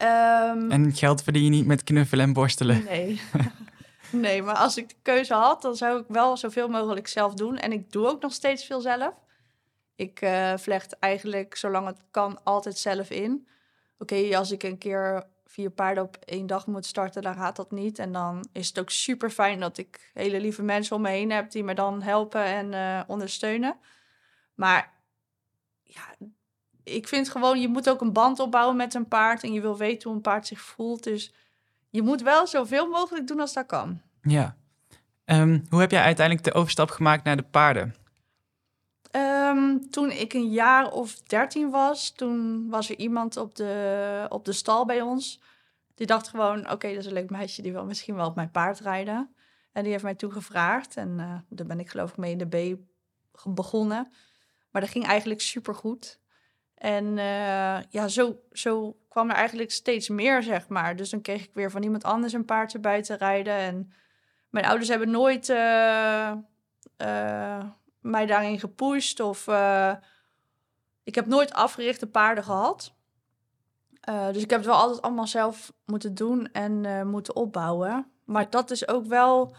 Ehm, 0.05 0.71
En 0.71 0.93
geld 0.93 1.23
verdien 1.23 1.45
je 1.45 1.51
niet 1.51 1.67
met 1.67 1.85
knuffelen 1.85 2.25
en 2.25 2.33
borstelen. 2.33 2.85
Nee. 2.85 3.21
nee, 4.11 4.43
maar 4.43 4.55
als 4.57 4.77
ik 4.77 4.89
de 4.89 4.95
keuze 5.03 5.35
had, 5.35 5.63
dan 5.63 5.77
zou 5.77 6.01
ik 6.01 6.05
wel 6.09 6.37
zoveel 6.37 6.69
mogelijk 6.69 7.09
zelf 7.09 7.35
doen. 7.35 7.59
En 7.59 7.73
ik 7.73 7.93
doe 7.93 8.07
ook 8.07 8.23
nog 8.23 8.33
steeds 8.33 8.65
veel 8.65 8.81
zelf. 8.81 9.15
Ik 9.97 10.21
eh, 10.21 10.53
vlecht 10.57 10.99
eigenlijk, 10.99 11.57
zolang 11.57 11.87
het 11.87 11.99
kan, 12.11 12.45
altijd 12.45 12.79
zelf 12.79 13.11
in. 13.11 13.47
Oké, 13.99 14.37
als 14.37 14.51
ik 14.51 14.63
een 14.63 14.79
keer 14.79 15.27
vier 15.47 15.71
paarden 15.71 16.05
op 16.05 16.17
één 16.25 16.47
dag 16.47 16.67
moet 16.67 16.87
starten, 16.87 17.23
dan 17.23 17.35
gaat 17.35 17.57
dat 17.57 17.71
niet. 17.71 17.99
En 17.99 18.13
dan 18.13 18.49
is 18.53 18.69
het 18.69 18.79
ook 18.79 18.91
super 18.91 19.31
fijn 19.31 19.61
dat 19.61 19.79
ik 19.79 20.11
hele 20.15 20.41
lieve 20.41 20.63
mensen 20.63 20.97
om 20.97 21.03
me 21.03 21.09
heen 21.09 21.31
heb 21.31 21.51
die 21.51 21.65
me 21.65 21.75
dan 21.75 22.03
helpen 22.03 22.45
en 22.45 22.75
eh, 22.75 23.01
ondersteunen. 23.07 23.77
Maar 24.55 24.93
ja, 25.83 26.15
ik 26.85 27.09
vind 27.09 27.29
gewoon, 27.29 27.61
je 27.61 27.69
moet 27.69 27.91
ook 27.91 28.01
een 28.01 28.13
band 28.13 28.39
opbouwen 28.39 28.77
met 28.77 28.95
een 28.95 29.09
paard. 29.09 29.43
En 29.43 29.53
je 29.53 29.61
wil 29.61 29.77
weten 29.77 30.09
hoe 30.09 30.17
een 30.17 30.23
paard 30.23 30.47
zich 30.47 30.61
voelt. 30.61 31.03
Dus 31.03 31.35
je 31.91 32.03
moet 32.03 32.23
wel 32.23 32.47
zoveel 32.47 32.89
mogelijk 32.89 33.27
doen 33.27 33.41
als 33.41 33.53
dat 33.53 33.67
kan. 33.67 34.01
Ja. 34.23 34.57
Ehm, 35.25 35.61
hoe 35.69 35.81
heb 35.81 35.91
jij 35.91 36.03
uiteindelijk 36.03 36.47
de 36.47 36.55
overstap 36.55 36.91
gemaakt 36.91 37.25
naar 37.25 37.37
de 37.37 37.43
paarden? 37.43 37.95
Ehm, 39.11 39.79
toen 39.91 40.11
ik 40.11 40.33
een 40.33 40.51
jaar 40.51 40.93
of 40.93 41.21
dertien 41.21 41.71
was, 41.71 42.11
toen 42.11 42.69
was 42.69 42.91
er 42.91 42.99
iemand 42.99 43.37
op 43.37 43.55
de, 43.55 44.27
op 44.29 44.45
de 44.45 44.53
stal 44.53 44.85
bij 44.85 45.01
ons. 45.01 45.41
Die 45.95 46.07
dacht 46.07 46.29
gewoon, 46.29 46.71
oké, 46.71 46.89
dat 46.89 46.99
is 46.99 47.07
een 47.07 47.13
leuk 47.13 47.31
meisje, 47.31 47.63
die 47.63 47.73
wil 47.73 47.85
misschien 47.85 48.15
wel 48.15 48.27
op 48.27 48.35
mijn 48.35 48.51
paard 48.51 48.81
rijden. 48.81 49.35
En 49.73 49.83
die 49.83 49.93
heeft 49.93 50.05
mij 50.05 50.15
toen 50.15 50.33
gevraagd. 50.33 50.97
En 50.97 51.21
eh 51.21 51.35
daar 51.49 51.67
ben 51.67 51.81
ik 51.81 51.91
geloof 51.91 52.11
ik 52.11 52.17
mee 52.17 52.37
in 52.37 52.49
de 52.49 52.75
B 52.75 52.79
begonnen. 53.45 54.13
Maar 54.71 54.83
dat 54.83 54.91
ging 54.91 55.07
eigenlijk 55.07 55.41
supergoed. 55.41 56.21
En 56.85 57.19
eh, 57.19 57.79
ja, 57.91 58.09
zo, 58.09 58.41
zo 58.53 58.97
kwam 59.09 59.31
er 59.31 59.37
eigenlijk 59.37 59.71
steeds 59.71 60.09
meer, 60.09 60.43
zeg 60.43 60.69
maar. 60.69 60.97
Dus 60.97 61.11
dan 61.11 61.21
kreeg 61.21 61.45
ik 61.45 61.55
weer 61.55 61.71
van 61.71 61.83
iemand 61.83 62.05
anders 62.05 62.33
een 62.33 62.45
paard 62.45 62.75
erbij 62.75 63.03
te 63.03 63.15
rijden. 63.15 63.57
En 63.57 63.93
mijn 64.51 64.65
ouders 64.65 64.89
hebben 64.89 65.11
nooit 65.11 65.49
eh, 65.49 66.31
eh, 66.97 67.65
mij 68.01 68.27
daarin 68.27 68.59
gepusht. 68.59 69.21
Of 69.21 69.49
ik 71.05 71.15
heb 71.15 71.27
nooit 71.27 71.53
afgerichte 71.53 72.07
paarden 72.07 72.45
gehad. 72.45 72.95
Eh, 74.01 74.27
dus 74.33 74.43
ik 74.43 74.51
heb 74.51 74.59
het 74.59 74.69
wel 74.69 74.79
altijd 74.79 75.03
allemaal 75.03 75.27
zelf 75.27 75.73
moeten 75.85 76.15
doen 76.15 76.53
en 76.53 77.07
moeten 77.09 77.37
opbouwen. 77.37 78.07
Maar 78.25 78.51
dat 78.51 78.71
is 78.71 78.89
ook 78.89 79.07
wel, 79.07 79.57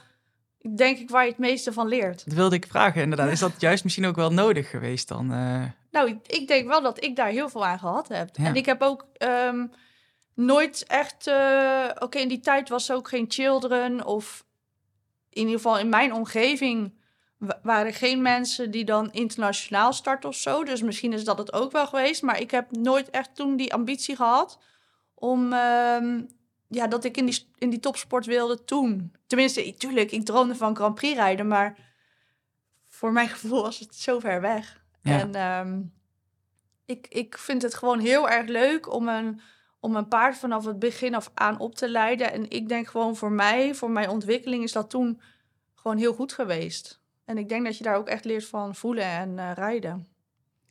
denk 0.76 0.98
ik, 0.98 1.10
waar 1.10 1.24
je 1.24 1.30
het 1.30 1.40
meeste 1.40 1.74
van 1.74 1.88
leert. 1.88 2.26
Dat 2.26 2.34
wilde 2.34 2.56
ik 2.56 2.66
vragen, 2.68 3.02
inderdaad. 3.02 3.32
Is 3.32 3.40
dat 3.40 3.62
juist 3.62 3.84
misschien 3.84 4.06
ook 4.06 4.16
wel 4.16 4.32
nodig 4.32 4.70
geweest 4.70 5.08
dan? 5.08 5.34
Nou, 5.96 6.20
ik, 6.28 6.48
denk 6.48 6.68
wel 6.68 6.82
dat 6.82 7.04
ik 7.04 7.16
daar 7.16 7.28
heel 7.28 7.50
veel 7.50 7.66
aan 7.66 7.80
gehad 7.80 8.08
heb. 8.08 8.30
Ja. 8.38 8.46
En 8.46 8.56
ik 8.56 8.66
heb 8.66 8.82
ook 8.82 9.06
ehm, 9.18 9.68
nooit 10.34 10.84
echt... 10.88 11.28
eh, 11.28 11.90
Oké, 12.00 12.18
in 12.18 12.28
die 12.28 12.40
tijd 12.40 12.70
was 12.70 12.90
er 12.90 12.96
ook 12.96 13.08
geen 13.08 13.26
children 13.28 14.06
of... 14.06 14.46
in 15.30 15.42
ieder 15.42 15.56
geval 15.56 15.80
in 15.80 15.90
mijn 15.90 16.14
omgeving 16.14 16.94
wa- 17.38 17.60
waren 17.64 17.94
geen 17.94 18.22
mensen 18.22 18.72
die 18.72 18.86
dan 18.86 19.12
internationaal 19.12 19.94
starten 19.94 20.30
of 20.30 20.36
zo. 20.36 20.64
Dus 20.64 20.82
misschien 20.82 21.14
is 21.14 21.24
dat 21.24 21.38
het 21.38 21.54
ook 21.54 21.72
wel 21.72 21.88
geweest. 21.88 22.22
Maar 22.22 22.40
ik 22.40 22.52
heb 22.52 22.72
nooit 22.72 23.10
echt 23.10 23.36
toen 23.36 23.56
die 23.56 23.74
ambitie 23.74 24.16
gehad 24.16 24.60
om 25.14 25.54
ehm, 25.54 26.22
ja, 26.68 26.88
dat 26.88 27.04
ik 27.04 27.18
in 27.18 27.26
die, 27.26 27.48
in 27.58 27.70
die 27.70 27.80
topsport 27.80 28.26
wilde 28.26 28.64
toen. 28.64 29.14
Tenminste, 29.28 29.76
tuurlijk, 29.78 30.12
ik 30.12 30.26
droomde 30.26 30.56
van 30.56 30.76
Grand 30.76 30.96
Prix 30.96 31.16
rijden, 31.16 31.48
maar 31.48 31.76
voor 32.90 33.12
mijn 33.12 33.30
gevoel 33.30 33.62
was 33.62 33.80
het 33.80 33.96
zo 33.96 34.20
ver 34.20 34.42
weg. 34.42 34.84
Ja. 35.06 35.20
En 35.20 35.36
ehm, 35.36 35.82
ik, 36.86 37.08
ik 37.10 37.38
vind 37.38 37.62
het 37.62 37.76
gewoon 37.76 38.00
heel 38.00 38.30
erg 38.30 38.48
leuk 38.48 38.94
om 38.94 39.08
een, 39.08 39.42
om 39.80 39.96
een 39.96 40.08
paard 40.08 40.38
vanaf 40.38 40.66
het 40.66 40.80
begin 40.80 41.16
af 41.16 41.32
aan 41.34 41.60
op 41.60 41.76
te 41.76 41.90
leiden. 41.90 42.32
En 42.32 42.50
ik 42.50 42.70
denk 42.70 42.88
gewoon 42.88 43.16
voor 43.16 43.32
mij, 43.32 43.76
voor 43.76 43.92
mijn 43.92 44.10
ontwikkeling, 44.10 44.64
is 44.64 44.72
dat 44.72 44.90
toen 44.90 45.22
gewoon 45.76 45.98
heel 45.98 46.14
goed 46.14 46.34
geweest. 46.34 47.02
En 47.26 47.38
ik 47.38 47.50
denk 47.50 47.66
dat 47.66 47.78
je 47.78 47.84
daar 47.84 47.96
ook 47.96 48.08
echt 48.08 48.26
leert 48.26 48.46
van 48.46 48.76
voelen 48.76 49.06
en 49.06 49.40
eh, 49.40 49.52
rijden. 49.54 50.08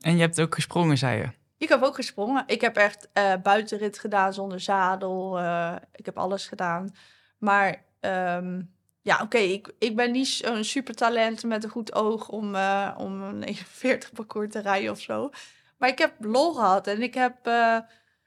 En 0.01 0.15
je 0.15 0.21
hebt 0.21 0.41
ook 0.41 0.55
gesprongen, 0.55 0.99
zei 0.99 1.19
je. 1.19 1.29
Ik 1.59 1.69
heb 1.69 1.83
ook 1.83 1.95
gesprongen. 1.95 2.45
Ik 2.47 2.61
heb 2.61 2.77
echt 2.77 3.09
eh, 3.13 3.33
buitenrit 3.43 3.99
gedaan 3.99 4.33
zonder 4.33 4.61
zadel. 4.61 5.39
eh, 5.39 5.77
ik 5.93 6.05
heb 6.07 6.19
alles 6.19 6.47
gedaan. 6.47 6.95
Maar 7.39 7.85
ehm, 8.01 8.63
ja, 9.05 9.21
oké, 9.23 9.39
ik, 9.39 9.75
ik 9.79 9.97
ben 9.97 10.11
niet 10.11 10.29
zo'n 10.29 10.65
supertalent 10.65 11.45
met 11.45 11.65
een 11.65 11.71
goed 11.71 11.95
oog 11.95 12.29
om, 12.29 12.55
eh, 12.55 12.95
om 12.99 13.23
een 13.23 13.43
41 13.53 14.13
parcours 14.13 14.53
te 14.53 14.59
rijden 14.59 14.91
of 14.91 15.01
zo. 15.01 15.31
Maar 15.79 15.89
ik 15.89 15.99
heb 15.99 16.15
lol 16.19 16.55
gehad 16.55 16.87
en 16.87 17.03
ik 17.03 17.15
heb 17.15 17.47
eh, 17.47 17.79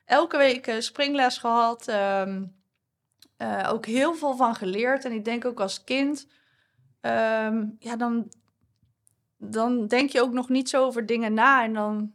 elke 0.06 0.38
week 0.38 0.76
springles 0.80 1.38
gehad. 1.38 1.88
ehm, 1.88 2.44
eh, 3.38 3.70
ook 3.72 3.86
heel 3.86 4.16
veel 4.16 4.36
van 4.36 4.56
geleerd. 4.56 5.06
En 5.06 5.12
ik 5.12 5.26
denk 5.26 5.46
ook 5.46 5.60
als 5.60 5.84
kind, 5.84 6.28
ehm, 7.02 7.66
ja, 7.80 7.96
dan, 7.96 8.32
dan 9.38 9.88
denk 9.88 10.10
je 10.10 10.22
ook 10.22 10.34
nog 10.34 10.50
niet 10.50 10.70
zo 10.70 10.86
over 10.86 11.06
dingen 11.06 11.34
na. 11.34 11.64
En 11.64 11.74
dan, 11.74 12.14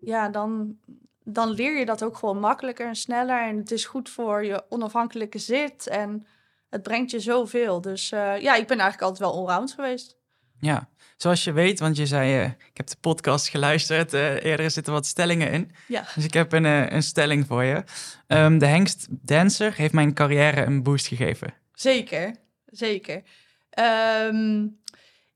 ja, 0.00 0.28
dan, 0.28 0.78
dan 1.24 1.50
leer 1.50 1.78
je 1.78 1.84
dat 1.84 2.02
ook 2.02 2.16
gewoon 2.16 2.40
makkelijker 2.40 2.86
en 2.86 2.96
sneller. 2.96 3.42
En 3.42 3.56
het 3.56 3.70
is 3.70 3.84
goed 3.84 4.08
voor 4.08 4.44
je 4.44 4.64
onafhankelijke 4.68 5.38
zit. 5.38 5.86
En 5.86 6.26
het 6.70 6.82
brengt 6.82 7.10
je 7.10 7.20
zoveel. 7.20 7.80
Dus 7.80 8.12
eh, 8.12 8.40
ja, 8.40 8.54
ik 8.54 8.66
ben 8.66 8.78
eigenlijk 8.78 9.02
altijd 9.02 9.18
wel 9.18 9.32
allround 9.32 9.72
geweest. 9.72 10.16
Ja, 10.60 10.88
zoals 11.16 11.44
je 11.44 11.52
weet, 11.52 11.80
want 11.80 11.96
je 11.96 12.06
zei, 12.06 12.38
eh, 12.38 12.44
ik 12.44 12.76
heb 12.76 12.86
de 12.86 12.96
podcast 13.00 13.48
geluisterd, 13.48 14.14
eh, 14.14 14.44
eerder 14.44 14.70
zitten 14.70 14.92
wat 14.92 15.06
stellingen 15.06 15.50
in. 15.50 15.70
Ja. 15.86 16.04
Dus 16.14 16.24
ik 16.24 16.32
heb 16.32 16.52
een, 16.52 16.64
een 16.64 17.02
stelling 17.02 17.46
voor 17.46 17.64
je. 17.64 17.84
Ehm, 18.26 18.58
de 18.58 18.66
hengst 18.66 19.06
dancer 19.10 19.74
heeft 19.74 19.92
mijn 19.92 20.14
carrière 20.14 20.64
een 20.64 20.82
boost 20.82 21.06
gegeven. 21.06 21.54
Zeker, 21.72 22.34
zeker. 22.66 23.22
Ehm, 23.70 24.66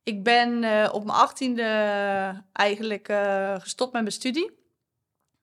ik 0.02 0.22
ben 0.22 0.54
op 0.92 1.04
mijn 1.04 1.18
achttiende 1.18 1.62
eigenlijk 2.52 3.12
gestopt 3.58 3.92
met 3.92 4.02
mijn 4.02 4.14
studie. 4.14 4.61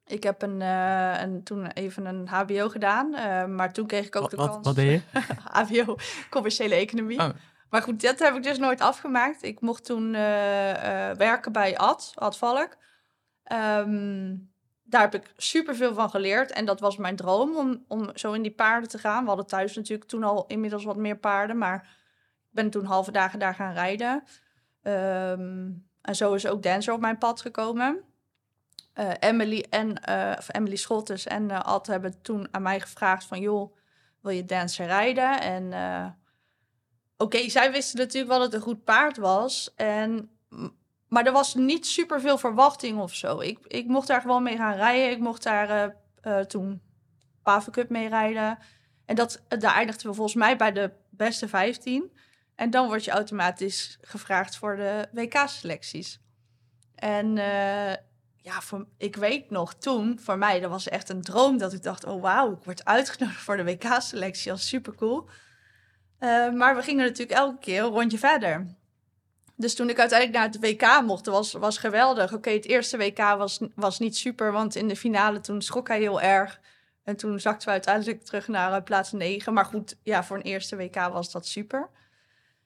Ik 0.10 0.24
heb 0.24 0.42
een, 0.42 0.62
eh, 0.62 1.22
een, 1.22 1.44
toen 1.44 1.68
even 1.68 2.06
een 2.06 2.28
hbo 2.28 2.70
gedaan, 2.70 3.16
eh, 3.16 3.46
maar 3.46 3.74
toen 3.74 3.88
kreeg 3.88 4.06
ik 4.06 4.16
ook 4.16 4.22
Wat, 4.22 4.32
de 4.32 4.38
wat, 4.38 4.50
kans... 4.50 4.66
wat 4.66 4.76
deed 4.76 5.04
je? 5.12 5.20
HBO, 5.84 5.96
commerciële 6.30 6.76
economie. 6.76 7.20
Oh. 7.20 7.30
Maar 7.70 7.82
goed, 7.82 8.02
dat 8.02 8.20
heb 8.20 8.36
ik 8.36 8.44
dus 8.44 8.58
nooit 8.58 8.82
afgemaakt. 8.82 9.44
Ik 9.44 9.62
mocht 9.62 9.86
toen 9.86 10.16
eh, 10.16 11.12
werken 11.12 11.52
bij 11.52 11.78
Ad, 11.78 12.12
Ad 12.16 12.38
Valk. 12.38 12.78
Ehm, 13.44 14.36
daar 14.84 15.02
heb 15.02 15.16
ik 15.16 15.34
superveel 15.38 15.94
van 15.94 16.10
geleerd. 16.10 16.52
En 16.52 16.66
dat 16.66 16.80
was 16.80 16.98
mijn 16.98 17.16
droom 17.16 17.58
om, 17.58 17.84
om 17.88 18.10
zo 18.14 18.34
in 18.34 18.42
die 18.42 18.52
paarden 18.52 18.90
te 18.90 18.98
gaan. 18.98 19.22
We 19.22 19.28
hadden 19.28 19.48
thuis 19.48 19.76
natuurlijk 19.76 20.10
toen 20.10 20.24
al 20.24 20.46
inmiddels 20.48 20.84
wat 20.84 20.98
meer 20.98 21.18
paarden. 21.18 21.58
Maar 21.58 21.76
ik 22.50 22.56
ben 22.56 22.70
toen 22.70 22.86
halve 22.86 23.12
dagen 23.12 23.40
daar 23.40 23.56
gaan 23.56 23.74
rijden. 23.74 24.24
Ehm, 24.82 25.70
en 26.02 26.16
zo 26.16 26.34
is 26.34 26.48
ook 26.48 26.64
Dancer 26.64 26.94
op 26.94 27.02
mijn 27.02 27.18
pad 27.18 27.42
gekomen. 27.42 28.04
Eh, 28.94 29.12
Emily 29.20 29.66
en 29.70 30.04
eh, 30.04 30.36
of 30.38 30.54
Emily 30.54 30.76
Schottes 30.76 31.28
en 31.28 31.64
Ad 31.64 31.88
hebben 31.88 32.22
toen 32.22 32.48
aan 32.52 32.62
mij 32.62 32.80
gevraagd 32.80 33.26
van... 33.26 33.40
joh, 33.40 33.76
wil 34.22 34.32
je 34.32 34.46
Dancer 34.46 34.86
rijden? 34.86 35.42
En 35.42 35.74
oké, 37.18 37.50
zij 37.50 37.72
wisten 37.72 38.00
natuurlijk 38.00 38.32
wel 38.32 38.40
dat 38.40 38.52
het 38.52 38.56
een 38.56 38.68
goed 38.68 38.84
paard 38.84 39.18
was. 39.18 39.74
En, 39.76 40.30
maar 41.08 41.26
er 41.26 41.32
was 41.32 41.56
niet 41.56 41.88
super 41.88 42.22
veel 42.22 42.38
verwachting 42.38 43.00
of 43.00 43.14
zo. 43.16 43.40
Ik, 43.40 43.60
ik 43.68 43.88
mocht 43.88 44.08
daar 44.08 44.22
gewoon 44.22 44.44
mee 44.44 44.58
gaan 44.58 44.76
rijden. 44.76 45.12
Ik 45.12 45.20
mocht 45.20 45.44
daar 45.44 45.96
toen 46.48 46.82
Pave 47.44 47.72
Cup 47.72 47.90
mee 47.90 48.10
rijden. 48.10 48.58
En 49.06 49.16
dat, 49.16 49.42
daar 49.48 49.76
eindigden 49.76 50.08
we 50.10 50.14
volgens 50.14 50.36
mij 50.36 50.58
bij 50.58 50.72
de 50.72 50.92
beste 51.10 51.48
15. 51.48 52.12
En 52.56 52.70
dan 52.70 52.88
word 52.88 53.06
je 53.06 53.12
automatisch 53.12 53.98
gevraagd 54.02 54.58
voor 54.58 54.76
de 54.76 55.08
WK-selecties. 55.12 56.20
En 56.96 57.38
ja, 58.42 58.60
ik 58.98 59.16
weet 59.16 59.50
nog 59.50 59.74
toen, 59.74 60.20
voor 60.20 60.38
mij, 60.38 60.60
dat 60.60 60.70
was 60.70 60.90
echt 60.90 61.10
een 61.10 61.22
droom 61.22 61.58
dat 61.58 61.74
ik 61.74 61.84
dacht, 61.84 62.06
oh 62.06 62.22
wauw, 62.22 62.52
ik 62.52 62.64
word 62.64 62.86
uitgenodigd 62.86 63.42
voor 63.42 63.58
de 63.58 63.64
WK-selectie, 63.64 64.52
is 64.52 64.68
super 64.68 64.96
cool. 64.96 65.30
Eh, 66.20 66.52
maar 66.52 66.76
we 66.76 66.82
gingen 66.82 67.06
natuurlijk 67.06 67.40
elke 67.40 67.60
keer 67.60 67.84
een 67.84 67.90
rondje 67.90 68.18
verder. 68.18 68.78
Dus 69.56 69.76
toen 69.76 69.90
ik 69.90 70.00
uiteindelijk 70.00 70.40
naar 70.40 70.48
het 70.48 70.60
WK 70.60 71.02
mocht, 71.06 71.26
was, 71.26 71.52
was 71.52 71.78
geweldig. 71.78 72.34
Oké, 72.34 72.50
het 72.50 72.66
eerste 72.66 72.98
WK 72.98 73.18
was, 73.18 73.60
was 73.76 74.00
niet 74.00 74.18
super, 74.18 74.52
want 74.52 74.76
in 74.76 74.88
de 74.88 74.96
finale 74.96 75.40
toen 75.40 75.62
schrok 75.62 75.88
hij 75.88 76.00
heel 76.00 76.22
erg. 76.22 76.60
En 77.04 77.16
toen 77.16 77.40
zakten 77.40 77.68
we 77.68 77.74
uiteindelijk 77.74 78.24
terug 78.24 78.48
naar 78.48 78.74
eh, 78.74 78.84
plaats 78.84 79.12
9. 79.12 79.54
Maar 79.54 79.66
goed, 79.66 79.98
ja, 80.04 80.24
voor 80.24 80.38
een 80.38 80.44
eerste 80.44 80.76
WK 80.76 80.96
was 80.96 81.32
dat 81.32 81.48
super. 81.48 81.90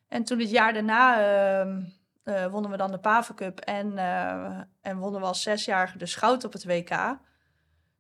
En 0.08 0.24
toen 0.24 0.40
het 0.40 0.50
jaar 0.50 0.74
daarna 0.74 1.20
ehm, 1.20 1.82
eh, 2.24 2.46
wonnen 2.46 2.72
we 2.72 2.78
dan 2.78 2.92
de 2.92 3.00
Pave 3.00 3.34
Cup 3.34 3.60
en, 3.60 3.98
eh, 3.98 4.60
en 4.82 4.98
wonnen 4.98 5.22
we 5.22 5.28
als 5.28 5.42
zesjarige 5.42 5.98
de 5.98 6.06
Schout 6.06 6.44
op 6.44 6.54
het 6.54 6.66
WK. 6.66 7.18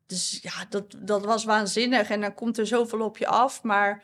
Dus 0.05 0.39
ja, 0.41 0.51
dat, 0.69 0.95
dat 0.97 1.25
was 1.25 1.43
waanzinnig. 1.43 2.09
En 2.09 2.21
dan 2.21 2.33
komt 2.33 2.57
er 2.57 2.67
zoveel 2.67 3.01
op 3.01 3.17
je 3.17 3.27
af. 3.27 3.63
Maar 3.63 4.03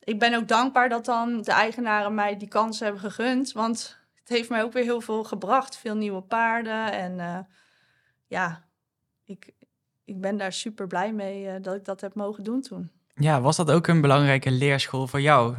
ik 0.00 0.18
ben 0.18 0.34
ook 0.34 0.48
dankbaar 0.48 0.88
dat 0.88 1.04
dan 1.04 1.42
de 1.42 1.52
eigenaren 1.52 2.14
mij 2.14 2.36
die 2.36 2.48
kans 2.48 2.80
hebben 2.80 3.00
gegund. 3.00 3.52
Want 3.52 3.98
het 4.14 4.28
heeft 4.28 4.48
mij 4.48 4.62
ook 4.62 4.72
weer 4.72 4.82
heel 4.82 5.00
veel 5.00 5.24
gebracht. 5.24 5.76
Veel 5.76 5.96
nieuwe 5.96 6.22
paarden. 6.22 6.92
En 6.92 7.20
eh, 7.20 7.38
ja, 8.26 8.64
ik, 9.24 9.52
ik 10.04 10.20
ben 10.20 10.36
daar 10.36 10.52
super 10.52 10.86
blij 10.86 11.12
mee 11.12 11.60
dat 11.60 11.74
ik 11.74 11.84
dat 11.84 12.00
heb 12.00 12.14
mogen 12.14 12.44
doen 12.44 12.60
toen. 12.60 12.90
Ja, 13.14 13.40
was 13.40 13.56
dat 13.56 13.70
ook 13.70 13.86
een 13.86 14.00
belangrijke 14.00 14.50
leerschool 14.50 15.06
voor 15.06 15.20
jou? 15.20 15.56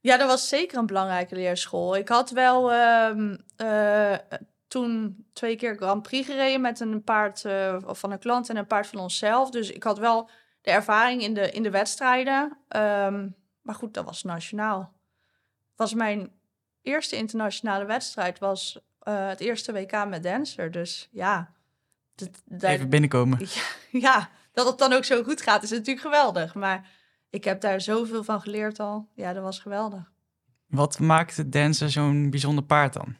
Ja, 0.00 0.16
dat 0.16 0.28
was 0.28 0.48
zeker 0.48 0.78
een 0.78 0.86
belangrijke 0.86 1.34
leerschool. 1.34 1.96
Ik 1.96 2.08
had 2.08 2.30
wel 2.30 2.72
ehm, 2.72 3.36
eh, 3.56 4.14
toen 4.68 5.24
twee 5.32 5.56
keer 5.56 5.76
Grand 5.76 6.02
Prix 6.02 6.26
gereden 6.26 6.60
met 6.60 6.80
een 6.80 7.04
paard 7.04 7.44
eh, 7.44 7.76
van 7.86 8.10
een 8.12 8.18
klant 8.18 8.48
en 8.48 8.56
een 8.56 8.66
paard 8.66 8.86
van 8.86 9.00
onszelf. 9.00 9.50
Dus 9.50 9.70
ik 9.70 9.82
had 9.82 9.98
wel 9.98 10.30
de 10.60 10.70
ervaring 10.70 11.22
in 11.22 11.34
de, 11.34 11.50
in 11.50 11.62
de 11.62 11.70
wedstrijden. 11.70 12.58
Ehm, 12.68 13.28
maar 13.62 13.74
goed, 13.74 13.94
dat 13.94 14.04
was 14.04 14.22
nationaal. 14.22 14.92
Was 15.76 15.94
mijn 15.94 16.32
eerste 16.82 17.16
internationale 17.16 17.84
wedstrijd 17.84 18.38
was 18.38 18.80
eh, 19.00 19.28
het 19.28 19.40
eerste 19.40 19.72
WK 19.72 20.06
met 20.06 20.22
Dancer. 20.22 20.70
Dus 20.70 21.08
ja, 21.10 21.52
dat, 22.14 22.70
Even 22.70 22.88
binnenkomen. 22.88 23.38
ja, 23.40 23.62
ja, 24.08 24.30
dat 24.52 24.66
het 24.66 24.78
dan 24.78 24.92
ook 24.92 25.04
zo 25.04 25.22
goed 25.22 25.42
gaat 25.42 25.62
is 25.62 25.70
natuurlijk 25.70 26.00
geweldig. 26.00 26.54
Maar 26.54 26.88
ik 27.30 27.44
heb 27.44 27.60
daar 27.60 27.80
zoveel 27.80 28.24
van 28.24 28.40
geleerd 28.40 28.80
al. 28.80 29.08
Ja, 29.14 29.32
dat 29.32 29.42
was 29.42 29.58
geweldig. 29.58 30.10
Wat 30.66 30.98
maakt 30.98 31.36
het 31.36 31.52
dansen 31.52 31.90
zo'n 31.90 32.30
bijzonder 32.30 32.64
paard 32.64 32.92
dan? 32.92 33.16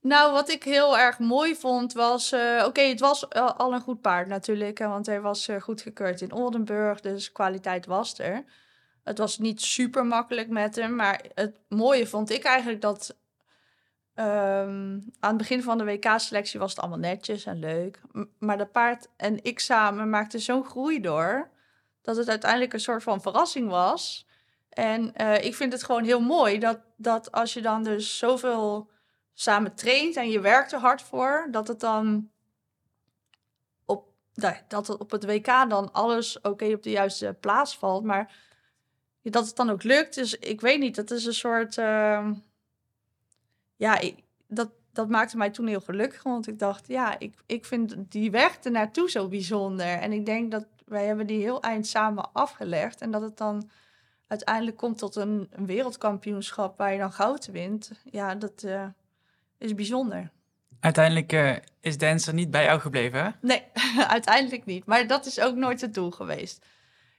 Nou, 0.00 0.32
wat 0.32 0.48
ik 0.50 0.62
heel 0.62 0.98
erg 0.98 1.18
mooi 1.18 1.54
vond 1.56 1.92
was... 1.92 2.32
eh, 2.32 2.62
Oké, 2.66 2.80
het 2.80 3.00
was 3.00 3.28
eh, 3.28 3.50
al 3.56 3.72
een 3.72 3.80
goed 3.80 4.00
paard 4.00 4.28
natuurlijk. 4.28 4.78
Hè, 4.78 4.88
want 4.88 5.06
hij 5.06 5.20
was 5.20 5.48
eh, 5.48 5.60
goedgekeurd 5.60 6.20
in 6.20 6.32
Oldenburg. 6.32 7.00
Dus 7.00 7.32
kwaliteit 7.32 7.86
was 7.86 8.18
er. 8.18 8.44
Het 9.04 9.18
was 9.18 9.38
niet 9.38 9.60
super 9.62 10.06
makkelijk 10.06 10.48
met 10.48 10.76
hem. 10.76 10.94
Maar 10.94 11.24
het 11.34 11.60
mooie 11.68 12.06
vond 12.06 12.30
ik 12.30 12.44
eigenlijk 12.44 12.80
dat... 12.80 13.16
ehm, 14.14 15.00
aan 15.20 15.28
het 15.28 15.36
begin 15.36 15.62
van 15.62 15.78
de 15.78 15.84
WK-selectie 15.84 16.60
was 16.60 16.70
het 16.70 16.80
allemaal 16.80 16.98
netjes 16.98 17.44
en 17.44 17.58
leuk. 17.58 18.00
M- 18.12 18.22
Maar 18.38 18.58
de 18.58 18.66
paard 18.66 19.08
en 19.16 19.44
ik 19.44 19.60
samen 19.60 20.10
maakten 20.10 20.40
zo'n 20.40 20.64
groei 20.64 21.00
door... 21.00 21.50
dat 22.06 22.16
het 22.16 22.28
uiteindelijk 22.28 22.72
een 22.72 22.80
soort 22.80 23.02
van 23.02 23.20
verrassing 23.20 23.68
was... 23.68 24.26
En 24.68 25.14
eh, 25.14 25.44
ik 25.44 25.54
vind 25.54 25.72
het 25.72 25.84
gewoon 25.84 26.04
heel 26.04 26.20
mooi 26.20 26.58
dat, 26.58 26.78
dat 26.96 27.32
als 27.32 27.52
je 27.52 27.62
dan 27.62 27.82
dus 27.82 28.18
zoveel 28.18 28.90
samen 29.34 29.74
traint 29.74 30.16
en 30.16 30.30
je 30.30 30.40
werkt 30.40 30.72
er 30.72 30.78
hard 30.78 31.02
voor, 31.02 31.48
dat 31.50 31.68
het 31.68 31.80
dan 31.80 32.30
op, 33.84 34.08
dat 34.68 34.86
het 34.86 34.98
op 34.98 35.10
het 35.10 35.24
WK 35.24 35.46
dan 35.46 35.92
alles 35.92 36.40
oké 36.40 36.64
op 36.64 36.82
de 36.82 36.90
juiste 36.90 37.36
plaats 37.40 37.78
valt. 37.78 38.04
Maar 38.04 38.34
dat 39.22 39.46
het 39.46 39.56
dan 39.56 39.70
ook 39.70 39.82
lukt. 39.82 40.14
Dus 40.14 40.38
ik 40.38 40.60
weet 40.60 40.78
niet, 40.78 40.94
dat 40.94 41.10
is 41.10 41.24
een 41.24 41.34
soort. 41.34 41.78
ehm, 41.78 42.34
ja, 43.76 43.98
ik, 43.98 44.18
dat, 44.48 44.70
dat 44.92 45.08
maakte 45.08 45.36
mij 45.36 45.50
toen 45.50 45.66
heel 45.66 45.80
gelukkig. 45.80 46.22
Want 46.22 46.46
ik 46.46 46.58
dacht, 46.58 46.88
ja, 46.88 47.18
ik, 47.18 47.34
ik 47.46 47.64
vind 47.64 47.94
die 48.08 48.30
weg 48.30 48.58
ernaartoe 48.58 49.10
zo 49.10 49.28
bijzonder. 49.28 49.86
En 49.86 50.12
ik 50.12 50.26
denk 50.26 50.50
dat 50.50 50.66
wij 50.86 51.06
hebben 51.06 51.26
die 51.26 51.40
heel 51.40 51.62
eind 51.62 51.86
samen 51.86 52.32
afgelegd. 52.32 53.00
En 53.00 53.10
dat 53.10 53.22
het 53.22 53.36
dan 53.36 53.70
uiteindelijk 54.26 54.76
komt 54.76 54.98
tot 54.98 55.16
een, 55.16 55.48
een 55.50 55.66
wereldkampioenschap 55.66 56.78
waar 56.78 56.92
je 56.92 56.98
dan 56.98 57.12
goud 57.12 57.46
wint. 57.46 57.90
Ja, 58.04 58.34
dat 58.34 58.62
eh, 58.62 58.86
is 59.58 59.74
bijzonder. 59.74 60.30
Uiteindelijk 60.80 61.32
uh, 61.32 61.56
is 61.80 61.98
Dancer 61.98 62.34
niet 62.34 62.50
bij 62.50 62.64
jou 62.64 62.80
gebleven, 62.80 63.24
hè? 63.24 63.30
Nee, 63.40 63.62
uiteindelijk 64.08 64.64
niet. 64.64 64.86
Maar 64.86 65.06
dat 65.06 65.26
is 65.26 65.40
ook 65.40 65.54
nooit 65.54 65.80
het 65.80 65.94
doel 65.94 66.10
geweest. 66.10 66.64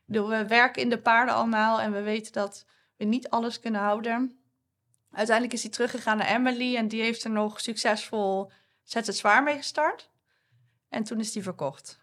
we 0.05 0.45
werken 0.47 0.81
in 0.81 0.89
de 0.89 1.01
paarden 1.01 1.35
allemaal 1.35 1.81
en 1.81 1.91
we 1.91 2.01
weten 2.01 2.33
dat 2.33 2.65
we 2.97 3.05
niet 3.05 3.29
alles 3.29 3.59
kunnen 3.59 3.81
houden. 3.81 4.39
Uiteindelijk 5.11 5.55
is 5.55 5.61
hij 5.61 5.71
teruggegaan 5.71 6.17
naar 6.17 6.27
Emily 6.27 6.75
en 6.75 6.87
die 6.87 7.01
heeft 7.01 7.23
er 7.23 7.31
nog 7.31 7.59
succesvol 7.59 8.51
Zet 8.87 9.07
het 9.07 9.17
zwaar 9.17 9.43
mee 9.43 9.57
gestart. 9.57 10.09
En 10.89 11.03
toen 11.03 11.19
is 11.19 11.31
die 11.31 11.43
verkocht. 11.43 11.99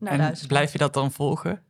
En 0.00 0.34
blijf 0.46 0.72
je 0.72 0.78
dat 0.78 0.94
dan 0.94 1.12
volgen? 1.12 1.64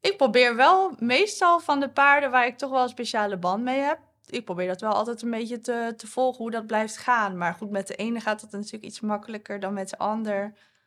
Ik 0.00 0.16
probeer 0.16 0.56
wel 0.56 0.94
meestal 0.98 1.60
van 1.60 1.80
de 1.80 1.88
paarden 1.88 2.30
waar 2.30 2.46
ik 2.46 2.58
toch 2.58 2.70
wel 2.70 2.82
een 2.82 2.88
speciale 2.88 3.36
band 3.36 3.62
mee 3.62 3.80
heb. 3.80 3.98
Ik 4.26 4.44
probeer 4.44 4.66
dat 4.66 4.80
wel 4.80 4.92
altijd 4.92 5.22
een 5.22 5.30
beetje 5.30 5.60
te, 5.60 5.94
te 5.96 6.06
volgen 6.06 6.42
hoe 6.42 6.50
dat 6.50 6.66
blijft 6.66 6.98
gaan. 6.98 7.38
Maar 7.38 7.54
goed, 7.54 7.70
met 7.70 7.86
de 7.86 7.94
ene 7.94 8.20
gaat 8.20 8.40
het 8.40 8.50
natuurlijk 8.50 8.84
iets 8.84 9.00
makkelijker 9.00 9.60
dan 9.60 9.72
met 9.72 9.88
de 9.88 9.98
ander. 9.98 10.42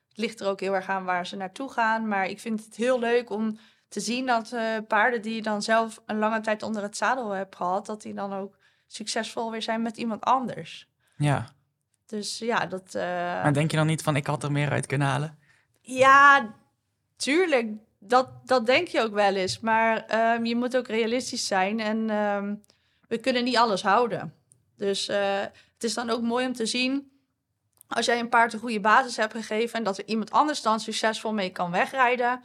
Het 0.07 0.17
ligt 0.17 0.39
er 0.39 0.47
ook 0.47 0.59
heel 0.59 0.75
erg 0.75 0.89
aan 0.89 1.03
waar 1.03 1.27
ze 1.27 1.35
naartoe 1.35 1.71
gaan. 1.71 2.07
Maar 2.07 2.25
ik 2.25 2.39
vind 2.39 2.65
het 2.65 2.75
heel 2.75 2.99
leuk 2.99 3.29
om 3.29 3.57
te 3.87 3.99
zien 3.99 4.25
dat 4.25 4.51
uh, 4.53 4.61
paarden 4.87 5.21
die 5.21 5.35
je 5.35 5.41
dan 5.41 5.61
zelf 5.61 6.01
een 6.05 6.17
lange 6.17 6.39
tijd 6.39 6.63
onder 6.63 6.81
het 6.81 6.97
zadel 6.97 7.29
hebt 7.29 7.55
gehad, 7.55 7.85
dat 7.85 8.01
die 8.01 8.13
dan 8.13 8.33
ook 8.33 8.57
succesvol 8.87 9.51
weer 9.51 9.61
zijn 9.61 9.81
met 9.81 9.97
iemand 9.97 10.23
anders. 10.23 10.89
Ja. 11.17 11.49
Dus 12.05 12.39
ja, 12.39 12.65
dat. 12.65 12.95
Uh... 12.95 13.03
Maar 13.03 13.53
denk 13.53 13.71
je 13.71 13.77
dan 13.77 13.87
niet 13.87 14.03
van 14.03 14.15
ik 14.15 14.27
had 14.27 14.43
er 14.43 14.51
meer 14.51 14.71
uit 14.71 14.85
kunnen 14.85 15.07
halen? 15.07 15.39
Ja, 15.81 16.53
tuurlijk. 17.17 17.67
Dat, 17.99 18.29
dat 18.45 18.65
denk 18.65 18.87
je 18.87 19.01
ook 19.01 19.13
wel 19.13 19.35
eens. 19.35 19.59
Maar 19.59 20.05
um, 20.35 20.45
je 20.45 20.55
moet 20.55 20.77
ook 20.77 20.87
realistisch 20.87 21.47
zijn. 21.47 21.79
En 21.79 22.09
um, 22.09 22.61
we 23.07 23.17
kunnen 23.17 23.43
niet 23.43 23.57
alles 23.57 23.81
houden. 23.81 24.33
Dus 24.75 25.09
uh, 25.09 25.39
het 25.73 25.83
is 25.83 25.93
dan 25.93 26.09
ook 26.09 26.21
mooi 26.21 26.45
om 26.45 26.53
te 26.53 26.65
zien. 26.65 27.11
Als 27.87 28.05
jij 28.05 28.19
een 28.19 28.29
paard 28.29 28.53
een 28.53 28.59
goede 28.59 28.79
basis 28.79 29.17
hebt 29.17 29.33
gegeven. 29.33 29.77
en 29.77 29.83
dat 29.83 29.97
er 29.97 30.07
iemand 30.07 30.31
anders 30.31 30.61
dan 30.61 30.79
succesvol 30.79 31.33
mee 31.33 31.49
kan 31.49 31.71
wegrijden. 31.71 32.41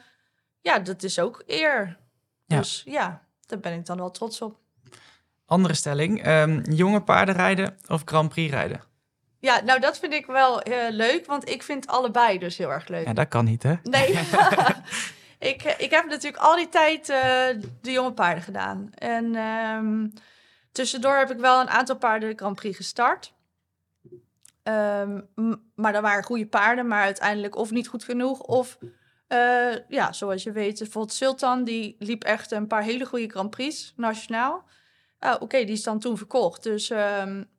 Ja, 0.60 0.78
dat 0.78 1.02
is 1.02 1.18
ook 1.18 1.42
eer. 1.46 1.98
Ja. 2.46 2.58
Dus 2.58 2.82
ja, 2.84 3.22
daar 3.46 3.58
ben 3.58 3.72
ik 3.72 3.86
dan 3.86 3.96
wel 3.96 4.10
trots 4.10 4.40
op. 4.40 4.58
Andere 5.46 5.74
stelling: 5.74 6.26
um, 6.26 6.62
jonge 6.62 7.02
paarden 7.02 7.34
rijden 7.34 7.76
of 7.88 8.02
Grand 8.04 8.28
Prix 8.28 8.52
rijden? 8.52 8.91
Ja, 9.42 9.60
nou 9.60 9.80
dat 9.80 9.98
vind 9.98 10.12
ik 10.12 10.26
wel 10.26 10.68
uh, 10.68 10.74
leuk, 10.90 11.26
want 11.26 11.48
ik 11.48 11.62
vind 11.62 11.86
allebei 11.86 12.38
dus 12.38 12.58
heel 12.58 12.70
erg 12.70 12.88
leuk. 12.88 13.06
Ja, 13.06 13.12
dat 13.12 13.28
kan 13.28 13.44
niet, 13.44 13.62
hè? 13.62 13.74
Nee. 13.82 14.08
ik, 15.52 15.62
eh, 15.62 15.74
ik 15.78 15.90
heb 15.90 16.06
natuurlijk 16.08 16.42
al 16.42 16.56
die 16.56 16.68
tijd 16.68 17.08
uh, 17.08 17.16
de 17.80 17.92
jonge 17.92 18.12
paarden 18.12 18.42
gedaan. 18.42 18.90
En 18.94 19.36
um, 19.36 20.12
tussendoor 20.72 21.16
heb 21.16 21.30
ik 21.30 21.38
wel 21.38 21.60
een 21.60 21.68
aantal 21.68 21.96
paarden 21.96 22.28
de 22.30 22.36
Grand 22.36 22.56
Prix 22.56 22.76
gestart. 22.76 23.34
Um, 24.62 25.28
maar 25.74 25.92
dat 25.92 26.02
waren 26.02 26.24
goede 26.24 26.46
paarden, 26.46 26.86
maar 26.86 27.02
uiteindelijk 27.02 27.56
of 27.56 27.70
niet 27.70 27.88
goed 27.88 28.04
genoeg. 28.04 28.40
Of 28.40 28.78
uh, 29.28 29.74
ja, 29.88 30.12
zoals 30.12 30.42
je 30.42 30.52
weet, 30.52 30.78
bijvoorbeeld 30.78 31.14
Sultan, 31.14 31.64
die 31.64 31.96
liep 31.98 32.24
echt 32.24 32.50
een 32.50 32.66
paar 32.66 32.82
hele 32.82 33.04
goede 33.04 33.30
Grand 33.30 33.50
Prix 33.50 33.92
nationaal. 33.96 34.64
Uh, 35.20 35.32
Oké, 35.32 35.42
okay, 35.42 35.64
die 35.64 35.74
is 35.74 35.82
dan 35.82 35.98
toen 35.98 36.16
verkocht. 36.16 36.62
Dus 36.62 36.90
um, 36.90 37.50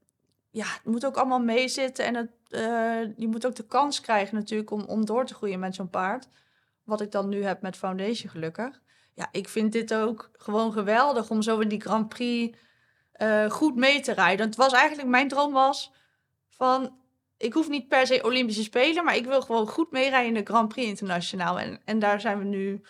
ja, 0.54 0.66
het 0.66 0.86
moet 0.86 1.06
ook 1.06 1.18
allemaal 1.18 1.40
meezitten. 1.40 2.06
En 2.06 2.16
het, 2.16 2.32
uh, 2.50 3.16
je 3.18 3.28
moet 3.28 3.46
ook 3.46 3.56
de 3.56 3.66
kans 3.66 4.02
krijgen 4.02 4.36
natuurlijk 4.36 4.72
om, 4.72 4.82
om 4.82 5.06
door 5.06 5.26
te 5.26 5.34
groeien 5.34 5.60
met 5.60 5.76
zo'n 5.76 5.90
paard. 5.90 6.28
Wat 6.84 7.02
ik 7.02 7.12
dan 7.12 7.30
nu 7.30 7.44
heb 7.44 7.62
met 7.62 7.78
Foundation 7.78 8.32
gelukkig. 8.32 8.82
Ja, 9.14 9.28
ik 9.32 9.50
vind 9.50 9.72
dit 9.72 9.94
ook 9.94 10.32
gewoon 10.34 10.72
geweldig 10.72 11.30
om 11.30 11.42
zo 11.42 11.60
in 11.60 11.68
die 11.68 11.82
Grand 11.82 12.10
Prix 12.10 12.58
uh, 13.18 13.50
goed 13.50 13.76
mee 13.76 14.00
te 14.00 14.14
rijden. 14.14 14.46
Het 14.46 14.56
was 14.56 14.74
eigenlijk, 14.74 15.10
mijn 15.10 15.28
droom 15.28 15.54
was 15.54 15.92
van... 16.50 17.02
Ik 17.38 17.54
hoef 17.54 17.70
niet 17.70 17.88
per 17.88 18.08
se 18.08 18.24
Olympische 18.24 18.64
Spelen, 18.64 19.04
maar 19.04 19.16
ik 19.16 19.26
wil 19.26 19.42
gewoon 19.42 19.68
goed 19.68 19.92
meerijden 19.92 20.36
in 20.36 20.44
de 20.44 20.52
Grand 20.52 20.68
Prix 20.68 20.88
Internationaal. 20.88 21.60
En, 21.60 21.82
en 21.86 22.00
daar 22.00 22.22
zijn 22.22 22.38
we 22.38 22.44
nu... 22.44 22.82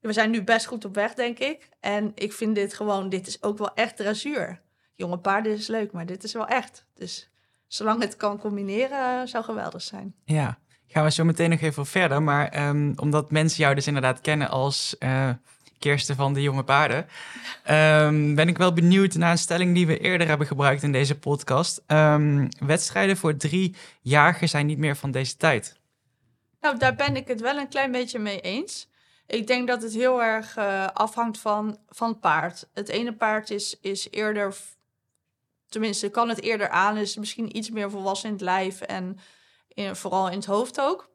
We 0.00 0.12
zijn 0.12 0.30
nu 0.30 0.42
best 0.42 0.66
goed 0.66 0.84
op 0.84 0.94
weg, 0.94 1.14
denk 1.14 1.38
ik. 1.38 1.68
En 1.80 2.12
ik 2.14 2.32
vind 2.32 2.54
dit 2.54 2.74
gewoon, 2.74 3.08
dit 3.08 3.26
is 3.26 3.42
ook 3.42 3.58
wel 3.58 3.74
echt 3.74 3.96
dressuur 3.96 4.66
jonge 4.98 5.18
paarden 5.18 5.52
is 5.52 5.66
leuk, 5.66 5.92
maar 5.92 6.06
dit 6.06 6.24
is 6.24 6.32
wel 6.32 6.46
echt. 6.46 6.84
Dus 6.94 7.30
zolang 7.66 8.02
het 8.02 8.16
kan 8.16 8.38
combineren, 8.38 9.28
zou 9.28 9.44
geweldig 9.44 9.82
zijn. 9.82 10.14
Ja, 10.24 10.58
gaan 10.86 11.04
we 11.04 11.10
zo 11.10 11.24
meteen 11.24 11.50
nog 11.50 11.60
even 11.60 11.86
verder. 11.86 12.22
Maar 12.22 12.68
um, 12.68 12.92
omdat 12.96 13.30
mensen 13.30 13.62
jou 13.62 13.74
dus 13.74 13.86
inderdaad 13.86 14.20
kennen 14.20 14.48
als 14.48 14.96
uh, 14.98 15.30
Kirsten 15.78 16.16
van 16.16 16.34
de 16.34 16.42
Jonge 16.42 16.64
Paarden, 16.64 17.06
um, 17.70 18.34
ben 18.34 18.48
ik 18.48 18.58
wel 18.58 18.72
benieuwd 18.72 19.14
naar 19.14 19.30
een 19.30 19.38
stelling 19.38 19.74
die 19.74 19.86
we 19.86 19.98
eerder 19.98 20.28
hebben 20.28 20.46
gebruikt 20.46 20.82
in 20.82 20.92
deze 20.92 21.18
podcast. 21.18 21.82
Um, 21.86 22.48
wedstrijden 22.58 23.16
voor 23.16 23.36
drie 23.36 23.76
jarigen 24.00 24.48
zijn 24.48 24.66
niet 24.66 24.78
meer 24.78 24.96
van 24.96 25.10
deze 25.10 25.36
tijd. 25.36 25.80
Nou, 26.60 26.78
daar 26.78 26.94
ben 26.94 27.16
ik 27.16 27.28
het 27.28 27.40
wel 27.40 27.58
een 27.58 27.68
klein 27.68 27.92
beetje 27.92 28.18
mee 28.18 28.40
eens. 28.40 28.88
Ik 29.26 29.46
denk 29.46 29.68
dat 29.68 29.82
het 29.82 29.92
heel 29.92 30.22
erg 30.22 30.56
uh, 30.56 30.86
afhangt 30.86 31.38
van, 31.38 31.78
van 31.88 32.08
het 32.08 32.20
paard. 32.20 32.68
Het 32.74 32.88
ene 32.88 33.12
paard 33.12 33.50
is, 33.50 33.78
is 33.80 34.10
eerder 34.10 34.56
tenminste, 35.68 36.08
kan 36.08 36.28
het 36.28 36.42
eerder 36.42 36.68
aan, 36.68 36.96
is 36.96 37.16
misschien 37.16 37.56
iets 37.56 37.70
meer 37.70 37.90
volwassen 37.90 38.28
in 38.28 38.34
het 38.34 38.44
lijf 38.44 38.80
en 38.80 39.18
vooral 39.92 40.28
in 40.28 40.36
het 40.36 40.46
hoofd 40.46 40.80
ook. 40.80 41.10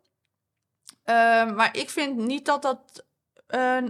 Uh, 1.06 1.52
maar 1.52 1.78
ik 1.78 1.90
vind 1.90 2.18
niet 2.18 2.46
dat 2.46 2.62
dat 2.62 3.06
uh, 3.50 3.84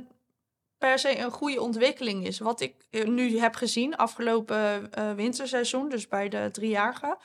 per 0.77 0.99
se 0.99 1.19
een 1.19 1.31
goede 1.31 1.61
ontwikkeling 1.61 2.25
is. 2.25 2.39
Wat 2.39 2.61
ik 2.61 2.87
eh, 2.89 3.05
nu 3.05 3.39
heb 3.39 3.55
gezien 3.55 3.95
afgelopen 3.95 4.89
uh, 4.97 5.13
winterseizoen, 5.13 5.89
dus 5.89 6.07
bij 6.07 6.29
de 6.29 6.49
driejarige, 6.51 7.17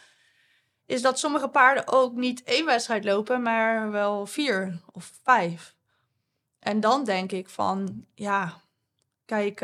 is 0.87 1.03
dat 1.03 1.19
sommige 1.19 1.49
paarden 1.49 1.89
ook 1.89 2.13
niet 2.13 2.43
één 2.43 2.65
wedstrijd 2.65 3.05
lopen, 3.05 3.43
maar 3.43 3.91
wel 3.91 4.27
vier 4.27 4.81
of 4.93 5.13
vijf. 5.23 5.75
En 6.59 6.81
dan 6.81 7.05
denk 7.05 7.33
ik 7.33 7.49
van, 7.49 8.07
ja, 8.15 8.61
kijk, 9.25 9.61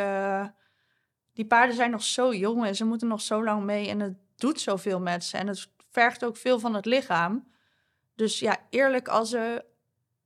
die 1.35 1.47
paarden 1.47 1.77
zijn 1.77 1.91
nog 1.91 2.03
zo 2.03 2.35
jong 2.35 2.65
en 2.65 2.77
ze 2.77 2.85
moeten 2.85 3.09
nog 3.09 3.21
zo 3.21 3.45
lang 3.45 3.63
mee. 3.65 3.89
En 3.89 4.01
het 4.01 4.17
doet 4.37 4.61
zoveel 4.61 5.01
met 5.01 5.25
ze. 5.25 5.37
En 5.37 5.47
het 5.47 5.69
vergt 5.91 6.25
ook 6.25 6.37
veel 6.37 6.59
van 6.59 6.75
het 6.75 6.85
lichaam. 6.85 7.53
Dus 8.15 8.39
ja, 8.39 8.57
eerlijk, 8.71 9.09
als, 9.09 9.33
er, 9.33 9.65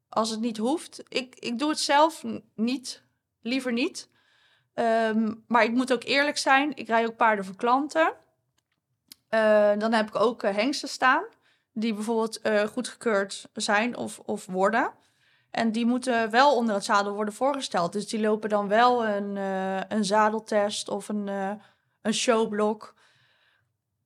als 0.09 0.31
het 0.31 0.41
niet 0.41 0.57
hoeft. 0.57 1.03
Ik, 1.09 1.35
ik 1.35 1.59
doe 1.59 1.69
het 1.69 1.81
zelf 1.81 2.25
niet, 2.55 3.03
liever 3.43 3.73
niet. 3.73 4.09
Ehm, 4.75 5.35
maar 5.47 5.65
ik 5.65 5.73
moet 5.73 5.93
ook 5.93 6.05
eerlijk 6.05 6.39
zijn. 6.39 6.77
Ik 6.77 6.87
rij 6.87 7.07
ook 7.07 7.17
paarden 7.17 7.45
voor 7.45 7.57
klanten. 7.57 8.13
Uh, 9.31 9.73
dan 9.79 9.93
heb 9.93 10.09
ik 10.09 10.17
ook 10.17 10.43
uh, 10.43 10.55
hengsten 10.55 10.89
staan. 10.89 11.25
Die 11.73 11.95
bijvoorbeeld 11.95 12.47
uh, 12.47 12.63
goedgekeurd 12.63 13.49
zijn 13.53 13.97
of, 13.97 14.19
of 14.19 14.47
worden. 14.47 14.93
En 15.51 15.73
die 15.73 15.87
moeten 15.87 16.31
wel 16.31 16.57
onder 16.57 16.75
het 16.75 16.85
zadel 16.85 17.13
worden 17.13 17.35
voorgesteld. 17.35 17.93
Dus 17.93 18.09
die 18.09 18.21
lopen 18.21 18.49
dan 18.49 18.69
wel 18.69 19.07
een, 19.07 19.37
uh, 19.37 19.81
een 19.89 20.05
zadeltest 20.05 20.89
of 20.89 21.09
een, 21.09 21.27
uh, 21.27 21.51
een 22.03 22.15
showblok. 22.15 22.95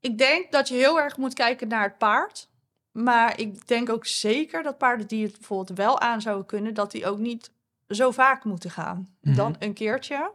Ik 0.00 0.18
denk 0.18 0.52
dat 0.52 0.68
je 0.68 0.74
heel 0.74 1.00
erg 1.00 1.16
moet 1.16 1.34
kijken 1.34 1.68
naar 1.68 1.82
het 1.82 1.98
paard. 1.98 2.50
Maar 2.92 3.38
ik 3.38 3.66
denk 3.66 3.90
ook 3.90 4.06
zeker 4.06 4.62
dat 4.62 4.78
paarden 4.78 5.06
die 5.06 5.24
het 5.24 5.32
bijvoorbeeld 5.32 5.78
wel 5.78 6.00
aan 6.00 6.20
zouden 6.20 6.46
kunnen, 6.46 6.74
dat 6.74 6.90
die 6.90 7.06
ook 7.06 7.18
niet 7.18 7.50
zo 7.88 8.10
vaak 8.10 8.44
moeten 8.44 8.70
gaan. 8.70 8.96
Mm 8.96 9.06
-hmm. 9.20 9.34
Dan 9.34 9.56
een 9.58 9.72
keertje, 9.72 10.32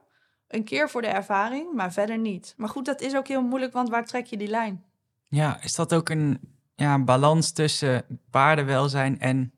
een 0.48 0.64
keer 0.64 0.90
voor 0.90 1.02
de 1.02 1.08
ervaring, 1.08 1.74
maar 1.74 1.94
verder 1.94 2.18
niet. 2.18 2.54
Maar 2.58 2.70
goed, 2.70 2.86
dat 2.86 3.02
is 3.02 3.16
ook 3.16 3.28
heel 3.28 3.42
moeilijk, 3.42 3.74
want 3.74 3.90
waar 3.90 4.06
trek 4.06 4.26
je 4.26 4.38
die 4.38 4.48
lijn? 4.48 4.84
Ja, 5.28 5.62
is 5.62 5.76
dat 5.76 5.94
ook 5.94 6.10
een 6.10 6.40
ja, 6.76 7.00
balans 7.00 7.52
tussen 7.52 8.22
paardenwelzijn 8.30 9.20
en 9.20 9.54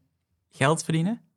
geld 0.49 0.83
verdienen? 0.83 1.28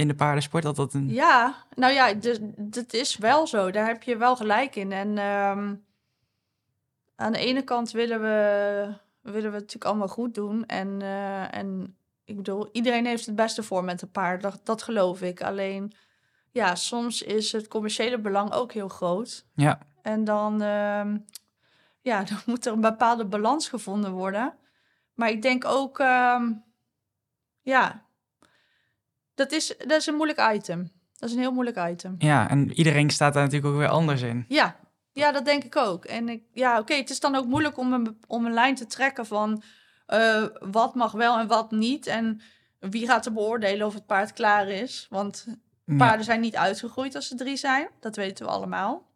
In 0.00 0.08
de 0.08 0.14
paardensport? 0.14 0.62
Dat 0.62 0.76
dat 0.76 0.94
een... 0.94 1.08
Ja, 1.08 1.54
nou 1.74 1.92
ja, 1.92 2.14
dat 2.56 2.92
is 2.92 3.16
wel 3.16 3.46
zo. 3.46 3.70
Daar 3.70 3.86
heb 3.86 4.02
je 4.02 4.16
wel 4.16 4.36
gelijk 4.36 4.76
in. 4.76 4.92
En 4.92 5.08
um, 5.08 5.84
aan 7.16 7.32
de 7.32 7.38
ene 7.38 7.62
kant 7.62 7.90
willen 7.90 8.20
we, 8.20 8.94
willen 9.20 9.50
we 9.50 9.56
het 9.56 9.64
natuurlijk 9.64 9.84
allemaal 9.84 10.08
goed 10.08 10.34
doen. 10.34 10.66
En, 10.66 11.00
uh, 11.00 11.54
en 11.54 11.96
ik 12.24 12.36
bedoel, 12.36 12.68
iedereen 12.72 13.06
heeft 13.06 13.26
het 13.26 13.34
beste 13.34 13.62
voor 13.62 13.84
met 13.84 14.02
een 14.02 14.10
paard. 14.10 14.42
Dat, 14.42 14.60
dat 14.64 14.82
geloof 14.82 15.22
ik. 15.22 15.42
Alleen, 15.42 15.92
ja, 16.50 16.74
soms 16.74 17.22
is 17.22 17.52
het 17.52 17.68
commerciële 17.68 18.18
belang 18.18 18.52
ook 18.52 18.72
heel 18.72 18.88
groot. 18.88 19.44
Ja. 19.54 19.78
En 20.02 20.24
dan, 20.24 20.62
um, 20.62 21.24
ja, 22.00 22.24
dan 22.28 22.38
moet 22.46 22.66
er 22.66 22.72
een 22.72 22.80
bepaalde 22.80 23.24
balans 23.24 23.68
gevonden 23.68 24.12
worden. 24.12 24.54
Maar 25.14 25.30
ik 25.30 25.42
denk 25.42 25.64
ook, 25.64 25.98
um, 25.98 26.64
ja, 27.62 28.04
dat 29.40 29.52
is, 29.52 29.74
dat 29.78 29.98
is 29.98 30.06
een 30.06 30.14
moeilijk 30.14 30.52
item. 30.52 30.90
Dat 31.16 31.28
is 31.28 31.34
een 31.34 31.40
heel 31.40 31.52
moeilijk 31.52 31.88
item. 31.88 32.14
Ja, 32.18 32.50
en 32.50 32.72
iedereen 32.72 33.10
staat 33.10 33.34
daar 33.34 33.42
natuurlijk 33.42 33.72
ook 33.72 33.78
weer 33.78 33.88
anders 33.88 34.22
in. 34.22 34.44
Ja, 34.48 34.76
ja 35.12 35.32
dat 35.32 35.44
denk 35.44 35.64
ik 35.64 35.76
ook. 35.76 36.04
En 36.04 36.28
ik, 36.28 36.42
ja, 36.52 36.78
oké, 36.78 36.94
het 36.94 37.10
is 37.10 37.20
dan 37.20 37.34
ook 37.34 37.46
moeilijk 37.46 37.78
om 37.78 37.92
een, 37.92 38.18
om 38.26 38.46
een 38.46 38.52
lijn 38.52 38.74
te 38.74 38.86
trekken 38.86 39.26
van 39.26 39.62
uh, 40.08 40.44
wat 40.60 40.94
mag 40.94 41.12
wel 41.12 41.38
en 41.38 41.46
wat 41.46 41.70
niet. 41.70 42.06
En 42.06 42.40
wie 42.78 43.06
gaat 43.06 43.26
er 43.26 43.32
beoordelen 43.32 43.86
of 43.86 43.94
het 43.94 44.06
paard 44.06 44.32
klaar 44.32 44.68
is. 44.68 45.06
Want 45.10 45.46
Ja. 45.84 45.96
Paarden 45.96 46.24
zijn 46.24 46.40
niet 46.40 46.56
uitgegroeid 46.56 47.14
als 47.14 47.28
ze 47.28 47.34
drie 47.34 47.56
zijn. 47.56 47.88
Dat 48.00 48.16
weten 48.16 48.44
we 48.44 48.50
allemaal. 48.52 49.06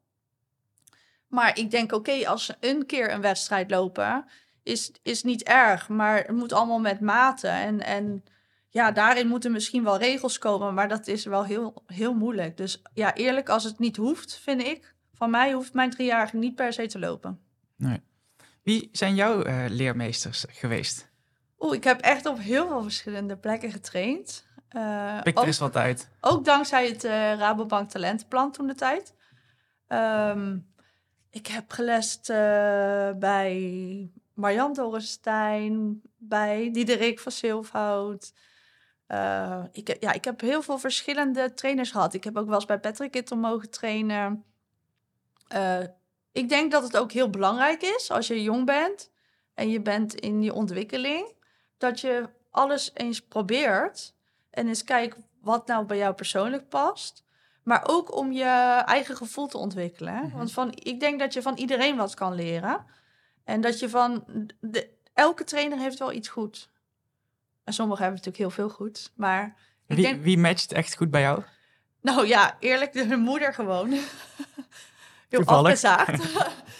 Maar 1.28 1.58
ik 1.58 1.70
denk, 1.70 1.92
oké, 1.92 2.28
als 2.28 2.44
ze 2.44 2.54
een 2.60 2.86
keer 2.86 3.12
een 3.12 3.20
wedstrijd 3.20 3.70
lopen, 3.70 4.24
is, 4.62 4.92
is 5.02 5.22
niet 5.22 5.42
erg. 5.42 5.88
Maar 5.88 6.16
het 6.16 6.36
moet 6.36 6.52
allemaal 6.52 6.80
met 6.80 7.00
mate. 7.00 7.48
En, 7.48 7.80
en 7.80 8.24
ja, 8.74 8.90
daarin 8.90 9.28
moeten 9.28 9.52
misschien 9.52 9.84
wel 9.84 9.98
regels 9.98 10.38
komen. 10.38 10.74
Maar 10.74 10.88
dat 10.88 11.06
is 11.06 11.24
wel 11.24 11.44
heel, 11.44 11.82
heel 11.86 12.14
moeilijk. 12.14 12.56
Dus 12.56 12.82
ja, 12.94 13.14
eerlijk, 13.14 13.48
als 13.48 13.64
het 13.64 13.78
niet 13.78 13.96
hoeft, 13.96 14.38
vind 14.38 14.62
ik. 14.62 14.94
Van 15.12 15.30
mij 15.30 15.52
hoeft 15.52 15.74
mijn 15.74 15.90
driejarige 15.90 16.36
niet 16.36 16.54
per 16.54 16.72
se 16.72 16.86
te 16.86 16.98
lopen. 16.98 17.40
Wie 18.62 18.88
zijn 18.92 19.14
jouw 19.14 19.42
eh, 19.42 19.64
leermeesters 19.68 20.44
geweest? 20.48 21.10
Oeh, 21.58 21.74
ik 21.74 21.84
heb 21.84 22.00
echt 22.00 22.26
op 22.26 22.38
heel 22.38 22.68
veel 22.68 22.82
verschillende 22.82 23.36
plekken 23.36 23.70
getraind. 23.70 24.46
Eh, 24.68 25.22
Pik 25.22 25.38
er 25.38 25.46
eens 25.46 25.58
wat 25.58 25.76
uit. 25.76 26.10
Ook 26.20 26.44
dankzij 26.44 26.88
het 26.88 27.04
eh, 27.04 27.10
Rabobank 27.12 27.90
Talentenplan 27.90 28.52
toen 28.52 28.66
de 28.66 28.74
tijd. 28.74 29.14
Ehm, 29.86 30.58
ik 31.30 31.46
heb 31.46 31.70
gelest 31.70 32.30
eh, 32.30 33.10
bij 33.16 34.10
Marjan 34.32 34.72
Dorrestein, 34.72 36.02
bij 36.16 36.70
Diederik 36.72 37.20
van 37.20 37.32
Zilfhout. 37.32 38.32
Eh, 39.14 39.64
ik, 39.72 39.86
heb- 39.86 40.02
ja, 40.02 40.12
ik 40.12 40.24
heb 40.24 40.40
heel 40.40 40.62
veel 40.62 40.78
verschillende 40.78 41.54
trainers 41.54 41.90
gehad. 41.90 42.14
Ik 42.14 42.24
heb 42.24 42.36
ook 42.36 42.46
wel 42.46 42.54
eens 42.54 42.64
bij 42.64 42.78
Patrick 42.78 43.10
Kittel 43.10 43.36
mogen 43.36 43.70
trainen. 43.70 44.44
Eh, 45.48 45.80
ik 46.32 46.48
denk 46.48 46.70
dat 46.72 46.82
het 46.82 46.96
ook 46.96 47.12
heel 47.12 47.30
belangrijk 47.30 47.82
is 47.82 48.10
als 48.10 48.26
je 48.26 48.42
jong 48.42 48.66
bent 48.66 49.10
en 49.54 49.70
je 49.70 49.80
bent 49.80 50.14
in 50.14 50.42
je 50.42 50.52
ontwikkeling, 50.52 51.32
dat 51.78 52.00
je 52.00 52.28
alles 52.50 52.90
eens 52.94 53.20
probeert 53.20 54.14
en 54.50 54.68
eens 54.68 54.84
kijkt 54.84 55.16
wat 55.40 55.66
nou 55.66 55.84
bij 55.86 55.96
jou 55.96 56.14
persoonlijk 56.14 56.68
past. 56.68 57.24
Maar 57.62 57.82
ook 57.86 58.16
om 58.16 58.32
je 58.32 58.82
eigen 58.86 59.16
gevoel 59.16 59.46
te 59.46 59.58
ontwikkelen. 59.58 60.14
Mhm. 60.26 60.36
Want 60.36 60.52
van, 60.52 60.70
ik 60.74 61.00
denk 61.00 61.18
dat 61.18 61.32
je 61.32 61.42
van 61.42 61.56
iedereen 61.56 61.96
wat 61.96 62.14
kan 62.14 62.34
leren. 62.34 62.84
En 63.44 63.60
dat 63.60 63.78
je 63.78 63.88
van... 63.88 64.24
De, 64.60 64.88
elke 65.12 65.44
trainer 65.44 65.78
heeft 65.78 65.98
wel 65.98 66.12
iets 66.12 66.28
goed. 66.28 66.70
En 67.64 67.72
sommigen 67.72 68.02
hebben 68.04 68.22
natuurlijk 68.24 68.54
heel 68.54 68.64
veel 68.66 68.74
goed. 68.76 69.12
Maar 69.16 69.56
Wie, 69.86 70.02
denk... 70.02 70.22
wie 70.22 70.38
matcht 70.38 70.72
echt 70.72 70.96
goed 70.96 71.10
bij 71.10 71.20
jou? 71.20 71.42
Nou 72.00 72.26
ja, 72.26 72.56
eerlijk, 72.60 72.92
de 72.92 73.16
moeder 73.16 73.54
gewoon. 73.54 73.92
Heel 75.28 75.44
afgezaagd. 75.44 76.22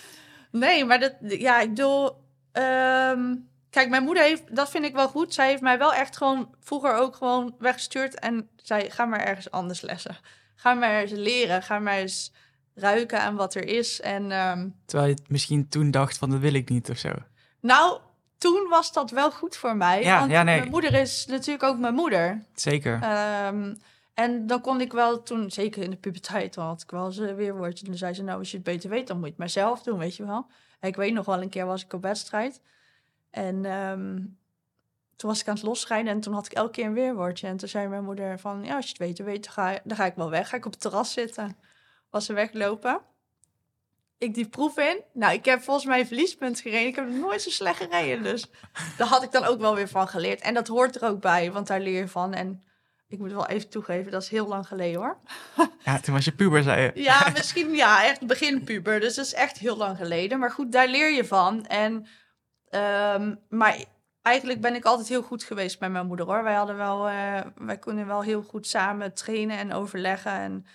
nee, 0.51 0.85
maar 0.85 1.01
dat, 1.01 1.15
ja, 1.21 1.61
ik 1.61 1.69
bedoel... 1.69 2.25
ehm, 2.53 3.35
kijk, 3.71 3.89
mijn 3.89 4.03
moeder 4.03 4.23
heeft, 4.23 4.57
dat 4.57 4.71
vind 4.71 4.85
ik 4.85 4.95
wel 4.95 5.09
goed. 5.09 5.35
Zij 5.35 5.49
heeft 5.49 5.63
mij 5.63 5.79
wel 5.79 5.95
echt 5.95 6.17
gewoon 6.17 6.55
vroeger 6.61 6.95
ook 6.95 7.17
gewoon 7.17 7.55
weggestuurd. 7.59 8.19
En 8.19 8.49
zei, 8.57 8.91
ga 8.91 9.05
maar 9.05 9.21
ergens 9.21 9.51
anders 9.51 9.81
lessen. 9.81 10.17
Ga 10.55 10.75
maar 10.75 11.01
eens 11.01 11.11
leren. 11.11 11.63
Ga 11.63 11.79
maar 11.79 11.97
eens 11.97 12.33
ruiken 12.75 13.21
aan 13.21 13.35
wat 13.35 13.55
er 13.55 13.67
is. 13.67 14.01
En 14.01 14.31
ehm, 14.33 14.69
Terwijl 14.87 15.09
je 15.11 15.15
het 15.15 15.29
misschien 15.31 15.69
toen 15.69 15.91
dacht 15.91 16.19
van 16.19 16.31
dat 16.31 16.41
wil 16.41 16.55
ik 16.55 16.69
niet 16.69 16.91
of 16.91 16.99
zo. 16.99 17.13
nou, 17.61 18.01
toen 18.39 18.67
was 18.69 18.93
dat 18.93 19.11
wel 19.11 19.31
goed 19.31 19.57
voor 19.57 19.77
mij. 19.77 20.03
Ja, 20.03 20.19
want 20.19 20.31
ja, 20.31 20.43
nee. 20.43 20.59
mijn 20.59 20.71
moeder 20.71 20.95
is 20.95 21.27
natuurlijk 21.27 21.65
ook 21.65 21.79
mijn 21.79 21.95
moeder. 21.95 22.45
Zeker. 22.55 23.03
Ehm, 23.03 23.75
en 24.15 24.47
dan 24.47 24.61
kon 24.61 24.81
ik 24.81 24.93
wel 24.93 25.23
toen, 25.23 25.51
zeker 25.51 25.83
in 25.83 25.91
de 25.91 25.97
puberteit, 25.97 26.55
dan 26.55 26.67
had 26.67 26.83
ik 26.83 26.91
wel 26.91 27.07
eens 27.07 27.17
een 27.17 27.35
weerwoordje. 27.35 27.85
Dan 27.85 27.97
zei 27.97 28.15
ze, 28.15 28.23
nou, 28.23 28.39
als 28.39 28.51
je 28.51 28.57
het 28.57 28.67
beter 28.67 28.91
weet, 28.91 29.07
dan 29.07 29.17
moet 29.17 29.25
je 29.25 29.31
het 29.31 29.41
maar 29.41 29.51
zelf 29.51 29.83
doen, 29.83 29.99
weet 29.99 30.17
je 30.17 30.27
wel. 30.27 30.47
En 30.81 30.89
ik 30.89 30.97
weet 30.97 31.13
nog 31.13 31.27
wel, 31.27 31.43
een 31.43 31.49
keer 31.49 31.67
was 31.67 31.85
ik 31.85 31.93
op 31.93 32.03
wedstrijd. 32.03 32.61
En 33.31 33.65
ehm, 33.65 34.17
toen 35.17 35.31
was 35.31 35.41
ik 35.41 35.49
aan 35.49 35.55
het 35.55 35.65
losrijden 35.65 36.13
en 36.13 36.21
toen 36.21 36.35
had 36.35 36.47
ik 36.47 36.53
elke 36.53 36.71
keer 36.71 36.87
een 36.87 36.95
weerwoordje. 36.95 37.47
En 37.47 37.57
toen 37.57 37.69
zei 37.69 37.89
mijn 37.89 38.05
moeder 38.05 38.39
van, 38.39 38.65
ja, 38.65 38.77
als 38.77 38.85
je 38.85 38.91
het 38.91 39.09
beter 39.09 39.25
weet, 39.25 39.45
dan 39.45 39.53
ga, 39.53 39.79
dan 39.85 39.97
ga 39.97 40.05
ik 40.05 40.15
wel 40.15 40.31
weg. 40.31 40.49
Ga 40.49 40.57
ik 40.57 40.67
op 40.67 40.73
het 40.73 40.81
terras 40.81 41.13
zitten. 41.13 41.57
Was 42.11 42.25
ze 42.25 42.33
weglopen. 42.33 43.01
Ik 44.19 44.35
die 44.35 44.49
proef 44.49 44.79
in. 44.79 45.03
Nou, 45.13 45.33
ik 45.33 45.45
heb 45.45 45.63
volgens 45.63 45.87
mij 45.87 46.01
een 46.01 46.07
verliespunt 46.07 46.61
gereden. 46.61 46.87
Ik 46.87 46.97
heb 46.97 47.09
nog 47.09 47.21
nooit 47.21 47.43
zo 47.43 47.51
slecht 47.51 47.77
gereden. 47.77 48.23
Dus 48.23 48.47
daar 48.97 49.07
had 49.07 49.23
ik 49.23 49.33
dan 49.33 49.45
ook 49.45 49.61
wel 49.61 49.75
weer 49.75 49.89
van 49.89 50.09
geleerd. 50.09 50.41
En 50.41 50.55
dat 50.55 50.69
hoort 50.69 50.97
er 50.97 51.09
ook 51.09 51.21
bij, 51.21 51.53
want 51.53 51.67
daar 51.67 51.81
leer 51.81 51.99
je 51.99 52.09
van. 52.09 52.35
En 52.35 52.65
ik 53.09 53.19
moet 53.19 53.33
wel 53.33 53.47
even 53.47 53.69
toegeven, 53.69 54.13
dat 54.13 54.23
is 54.23 54.29
heel 54.29 54.47
lang 54.47 54.67
geleden 54.67 55.01
hoor. 55.01 55.19
Ja, 55.85 56.01
toen 56.01 56.15
was 56.15 56.25
je 56.25 56.33
puber, 56.33 56.63
zei 56.63 56.83
je. 56.83 57.03
Ja, 57.03 57.29
misschien 57.37 57.75
ja, 57.75 58.05
echt 58.05 58.27
begin 58.27 58.65
puber. 58.65 59.01
Dus 59.01 59.15
dat 59.15 59.25
is 59.25 59.35
echt 59.35 59.59
heel 59.59 59.77
lang 59.77 59.97
geleden. 59.97 60.39
Maar 60.39 60.51
goed, 60.51 60.73
daar 60.73 60.89
leer 60.89 61.13
je 61.13 61.25
van. 61.25 61.67
En, 61.67 62.07
ehm, 62.69 63.35
maar 63.49 63.85
eigenlijk 64.23 64.61
ben 64.61 64.75
ik 64.75 64.85
altijd 64.85 65.09
heel 65.09 65.23
goed 65.23 65.43
geweest 65.43 65.79
bij 65.79 65.91
mijn 65.91 66.07
moeder 66.07 66.27
hoor. 66.27 66.43
Wij 66.43 66.55
hadden 66.55 66.77
wel, 66.77 67.09
eh, 67.09 67.41
wij 67.55 67.79
kunnen 67.79 68.07
wel 68.07 68.23
heel 68.23 68.43
goed 68.43 68.67
samen 68.67 69.15
trainen 69.15 69.59
en 69.59 69.73
overleggen. 69.73 70.33
En 70.33 70.67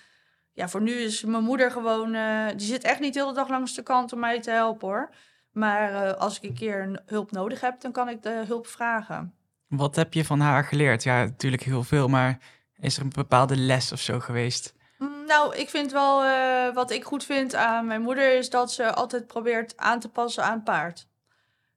ja, 0.59 0.69
voor 0.69 0.81
nu 0.81 0.91
is 0.91 1.23
mijn 1.23 1.43
moeder 1.43 1.71
gewoon, 1.71 2.13
eh, 2.13 2.47
die 2.55 2.67
zit 2.67 2.83
echt 2.83 2.99
niet 2.99 3.13
de 3.13 3.19
hele 3.19 3.33
dag 3.33 3.49
langs 3.49 3.73
de 3.75 3.83
kant 3.83 4.13
om 4.13 4.19
mij 4.19 4.41
te 4.41 4.51
helpen 4.51 4.87
hoor. 4.87 5.09
Maar 5.51 6.05
eh, 6.05 6.13
als 6.13 6.37
ik 6.37 6.43
een 6.43 6.53
keer 6.55 6.81
een 6.81 6.99
hulp 7.05 7.31
nodig 7.31 7.61
heb, 7.61 7.81
dan 7.81 7.91
kan 7.91 8.09
ik 8.09 8.23
de 8.23 8.43
hulp 8.47 8.67
vragen. 8.67 9.33
Wat 9.67 9.95
heb 9.95 10.13
je 10.13 10.25
van 10.25 10.39
haar 10.39 10.63
geleerd? 10.63 11.03
Ja, 11.03 11.23
natuurlijk 11.23 11.63
heel 11.63 11.83
veel, 11.83 12.07
maar 12.07 12.37
is 12.79 12.97
er 12.97 13.03
een 13.03 13.11
bepaalde 13.15 13.55
les 13.57 13.91
of 13.91 13.99
zo 13.99 14.19
geweest? 14.19 14.73
Mm, 14.97 15.25
Nou, 15.27 15.55
ik 15.55 15.69
vind 15.69 15.91
wel, 15.91 16.23
eh, 16.23 16.73
wat 16.73 16.91
ik 16.91 17.03
goed 17.03 17.23
vind 17.23 17.55
aan 17.55 17.85
mijn 17.87 18.01
moeder 18.01 18.37
is 18.37 18.49
dat 18.49 18.71
ze 18.71 18.93
altijd 18.93 19.27
probeert 19.27 19.77
aan 19.77 19.99
te 19.99 20.09
passen 20.09 20.43
aan 20.43 20.53
het 20.53 20.63
paard. 20.63 21.07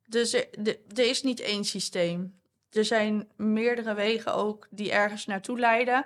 Dus 0.06 0.32
er, 0.34 0.46
de- 0.58 0.78
er 0.94 1.08
is 1.08 1.22
niet 1.22 1.40
één 1.40 1.64
systeem. 1.64 2.40
Er 2.70 2.84
zijn 2.84 3.28
meerdere 3.36 3.94
wegen 3.94 4.34
ook 4.34 4.66
die 4.70 4.92
ergens 4.92 5.26
naartoe 5.26 5.58
leiden. 5.58 6.04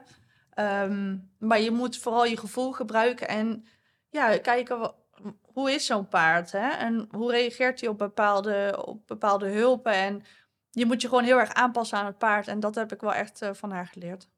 Ehm, 0.56 1.16
maar 1.38 1.60
je 1.60 1.70
moet 1.70 1.98
vooral 1.98 2.24
je 2.24 2.36
gevoel 2.36 2.72
gebruiken 2.72 3.28
en 3.28 3.66
ja, 4.10 4.38
kijken 4.38 4.94
hoe 5.42 5.70
is 5.72 5.86
zo'n 5.86 6.08
paard 6.08 6.52
hè? 6.52 6.68
en 6.68 7.08
hoe 7.10 7.30
reageert 7.30 7.80
hij 7.80 7.88
op 7.88 7.98
bepaalde, 7.98 8.82
op 8.86 9.06
bepaalde 9.06 9.48
hulpen. 9.48 9.92
En 9.92 10.22
je 10.70 10.86
moet 10.86 11.02
je 11.02 11.08
gewoon 11.08 11.24
heel 11.24 11.38
erg 11.38 11.52
aanpassen 11.54 11.98
aan 11.98 12.06
het 12.06 12.18
paard 12.18 12.48
en 12.48 12.60
dat 12.60 12.74
heb 12.74 12.92
ik 12.92 13.00
wel 13.00 13.14
echt 13.14 13.42
eh, 13.42 13.50
van 13.52 13.70
haar 13.70 13.86
geleerd. 13.86 14.28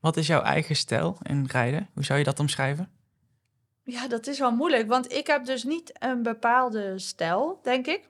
Wat 0.00 0.16
is 0.16 0.26
jouw 0.26 0.42
eigen 0.42 0.76
stijl 0.76 1.18
in 1.22 1.46
rijden? 1.46 1.88
Hoe 1.94 2.04
zou 2.04 2.18
je 2.18 2.24
dat 2.24 2.40
omschrijven? 2.40 2.92
Ja, 3.84 4.08
dat 4.08 4.26
is 4.26 4.38
wel 4.38 4.52
moeilijk, 4.52 4.88
want 4.88 5.12
ik 5.12 5.26
heb 5.26 5.44
dus 5.44 5.64
niet 5.64 5.92
een 5.98 6.22
bepaalde 6.22 6.98
stijl, 6.98 7.60
denk 7.62 7.86
ik. 7.86 8.08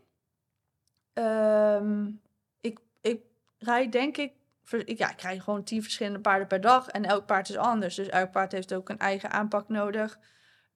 Ehm, 1.13 2.11
ik, 2.61 2.79
ik 3.01 3.21
rijd 3.59 3.93
denk 3.93 4.17
ik- 4.17 4.43
ja, 4.87 5.11
ik 5.11 5.21
rijd 5.21 5.43
gewoon 5.43 5.65
tien 5.65 5.83
verschillende 5.83 6.21
paarden 6.21 6.47
per 6.47 6.61
dag 6.61 6.89
en 6.89 7.05
elk 7.05 7.27
paard 7.27 7.49
is 7.49 7.57
anders. 7.57 7.95
Dus 7.95 8.09
elk 8.09 8.31
paard 8.31 8.53
heeft 8.53 8.75
ook 8.75 8.89
een 8.89 8.99
eigen 8.99 9.31
aanpak 9.31 9.69
nodig, 9.69 10.19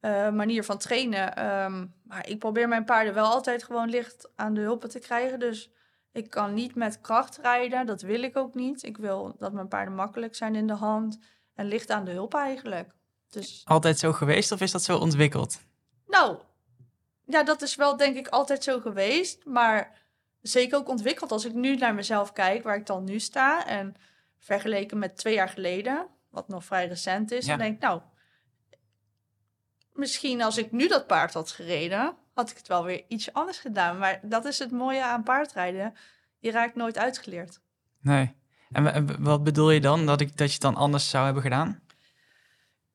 eh, 0.01 0.31
manier 0.31 0.64
van 0.64 0.79
trainen. 0.79 1.37
Ehm, 1.37 1.87
maar 2.05 2.29
ik 2.29 2.38
probeer 2.38 2.68
mijn 2.68 2.85
paarden 2.85 3.14
wel 3.14 3.27
altijd 3.27 3.64
gewoon 3.64 3.88
licht 3.88 4.31
aan 4.37 4.55
de 4.55 4.61
hulpen 4.61 4.88
te 4.88 4.98
krijgen. 4.98 5.38
Dus 5.38 5.70
ik 6.12 6.31
kan 6.31 6.55
niet 6.55 6.74
met 6.74 7.01
kracht 7.01 7.38
rijden, 7.42 7.87
dat 7.87 8.03
wil 8.03 8.22
ik 8.22 8.37
ook 8.37 8.55
niet. 8.55 8.83
Ik 8.83 8.96
wil 8.96 9.37
dat 9.38 9.53
mijn 9.53 9.68
paarden 9.68 9.94
makkelijk 9.94 10.35
zijn 10.35 10.55
in 10.55 10.66
de 10.66 10.74
hand 10.74 11.18
en 11.55 11.66
licht 11.66 11.90
aan 11.90 12.05
de 12.05 12.11
hulp 12.11 12.35
eigenlijk. 12.35 12.90
Dus 13.31 13.62
Altijd 13.64 13.98
zo 13.98 14.12
geweest 14.12 14.53
of 14.53 14.61
is 14.61 14.70
dat 14.70 14.83
zo 14.83 14.98
ontwikkeld? 14.98 15.61
nou, 16.07 16.38
ja, 17.24 17.42
dat 17.42 17.62
is 17.62 17.74
wel 17.74 17.96
denk 17.96 18.16
ik 18.16 18.29
altijd 18.29 18.64
zo 18.64 18.81
geweest. 18.81 19.44
Maar 19.44 19.98
zeker 20.40 20.79
ook 20.79 20.88
ontwikkeld. 20.88 21.33
Als 21.33 21.44
ik 21.44 21.55
nu 21.55 21.77
naar 21.77 21.94
mezelf 21.94 22.33
kijk, 22.33 22.62
waar 22.62 22.77
ik 22.77 22.87
dan 22.87 23.05
nu 23.05 23.18
sta. 23.18 23.66
En 23.66 23.94
vergeleken 24.38 24.98
met 24.98 25.16
twee 25.16 25.35
jaar 25.35 25.48
geleden, 25.48 26.07
wat 26.31 26.48
nog 26.48 26.64
vrij 26.64 26.87
recent 26.87 27.31
is. 27.31 27.44
Ja. 27.44 27.51
Dan 27.51 27.59
denk 27.59 27.74
ik, 27.74 27.83
nou, 27.83 28.01
misschien 29.92 30.42
als 30.42 30.59
ik 30.59 30.72
nu 30.72 30.88
dat 30.88 31.07
paard 31.07 31.35
had 31.35 31.51
gereden, 31.51 32.16
had 32.35 32.51
ik 32.51 32.57
het 32.57 32.68
wel 32.68 32.85
weer 32.85 33.05
iets 33.09 33.33
anders 33.33 33.59
gedaan. 33.59 33.98
Maar 33.98 34.20
dat 34.22 34.44
is 34.44 34.59
het 34.59 34.70
mooie 34.70 35.05
aan 35.05 35.22
paardrijden. 35.22 35.94
Je 36.38 36.51
raakt 36.51 36.74
nooit 36.74 36.98
uitgeleerd. 36.98 37.61
Nee. 38.01 38.37
En 38.70 39.22
wat 39.22 39.44
bedoel 39.44 39.70
je 39.70 39.81
dan? 39.81 40.07
Dat, 40.07 40.20
ik, 40.20 40.37
dat 40.37 40.46
je 40.46 40.53
het 40.53 40.62
dan 40.62 40.77
anders 40.77 41.11
zou 41.11 41.24
hebben 41.24 41.42
gedaan? 41.42 41.83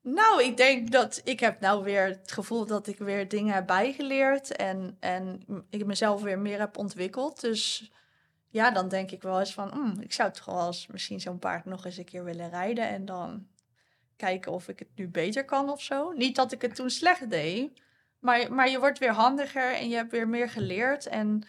Nou, 0.04 0.42
ik 0.42 0.56
denk 0.56 0.90
dat 0.90 1.20
ik 1.24 1.40
heb 1.40 1.60
nou 1.60 1.84
weer 1.84 2.06
het 2.06 2.32
gevoel 2.32 2.66
dat 2.66 2.86
ik 2.86 2.98
weer 2.98 3.28
dingen 3.28 3.54
heb 3.54 3.66
bijgeleerd 3.66 4.56
en, 4.56 4.96
en 5.00 5.42
ik 5.70 5.86
mezelf 5.86 6.22
weer 6.22 6.38
meer 6.38 6.58
heb 6.58 6.78
ontwikkeld. 6.78 7.40
Dus 7.40 7.92
ja, 8.48 8.70
dan 8.70 8.88
denk 8.88 9.10
ik 9.10 9.22
wel 9.22 9.40
eens 9.40 9.54
van, 9.54 9.70
"Hmm, 9.72 10.00
ik 10.00 10.12
zou 10.12 10.32
toch 10.32 10.44
wel 10.44 10.66
eens 10.66 10.86
misschien 10.86 11.20
zo'n 11.20 11.38
paard 11.38 11.64
nog 11.64 11.84
eens 11.84 11.96
een 11.96 12.04
keer 12.04 12.24
willen 12.24 12.50
rijden 12.50 12.88
en 12.88 13.04
dan 13.04 13.46
kijken 14.16 14.52
of 14.52 14.68
ik 14.68 14.78
het 14.78 14.88
nu 14.94 15.08
beter 15.08 15.44
kan 15.44 15.70
of 15.70 15.82
zo. 15.82 16.12
Niet 16.12 16.36
dat 16.36 16.52
ik 16.52 16.62
het 16.62 16.74
toen 16.74 16.90
slecht 16.90 17.30
deed, 17.30 17.82
maar, 18.18 18.52
maar 18.52 18.70
je 18.70 18.78
wordt 18.78 18.98
weer 18.98 19.12
handiger 19.12 19.74
en 19.74 19.88
je 19.88 19.96
hebt 19.96 20.10
weer 20.12 20.28
meer 20.28 20.48
geleerd. 20.48 21.06
En 21.06 21.42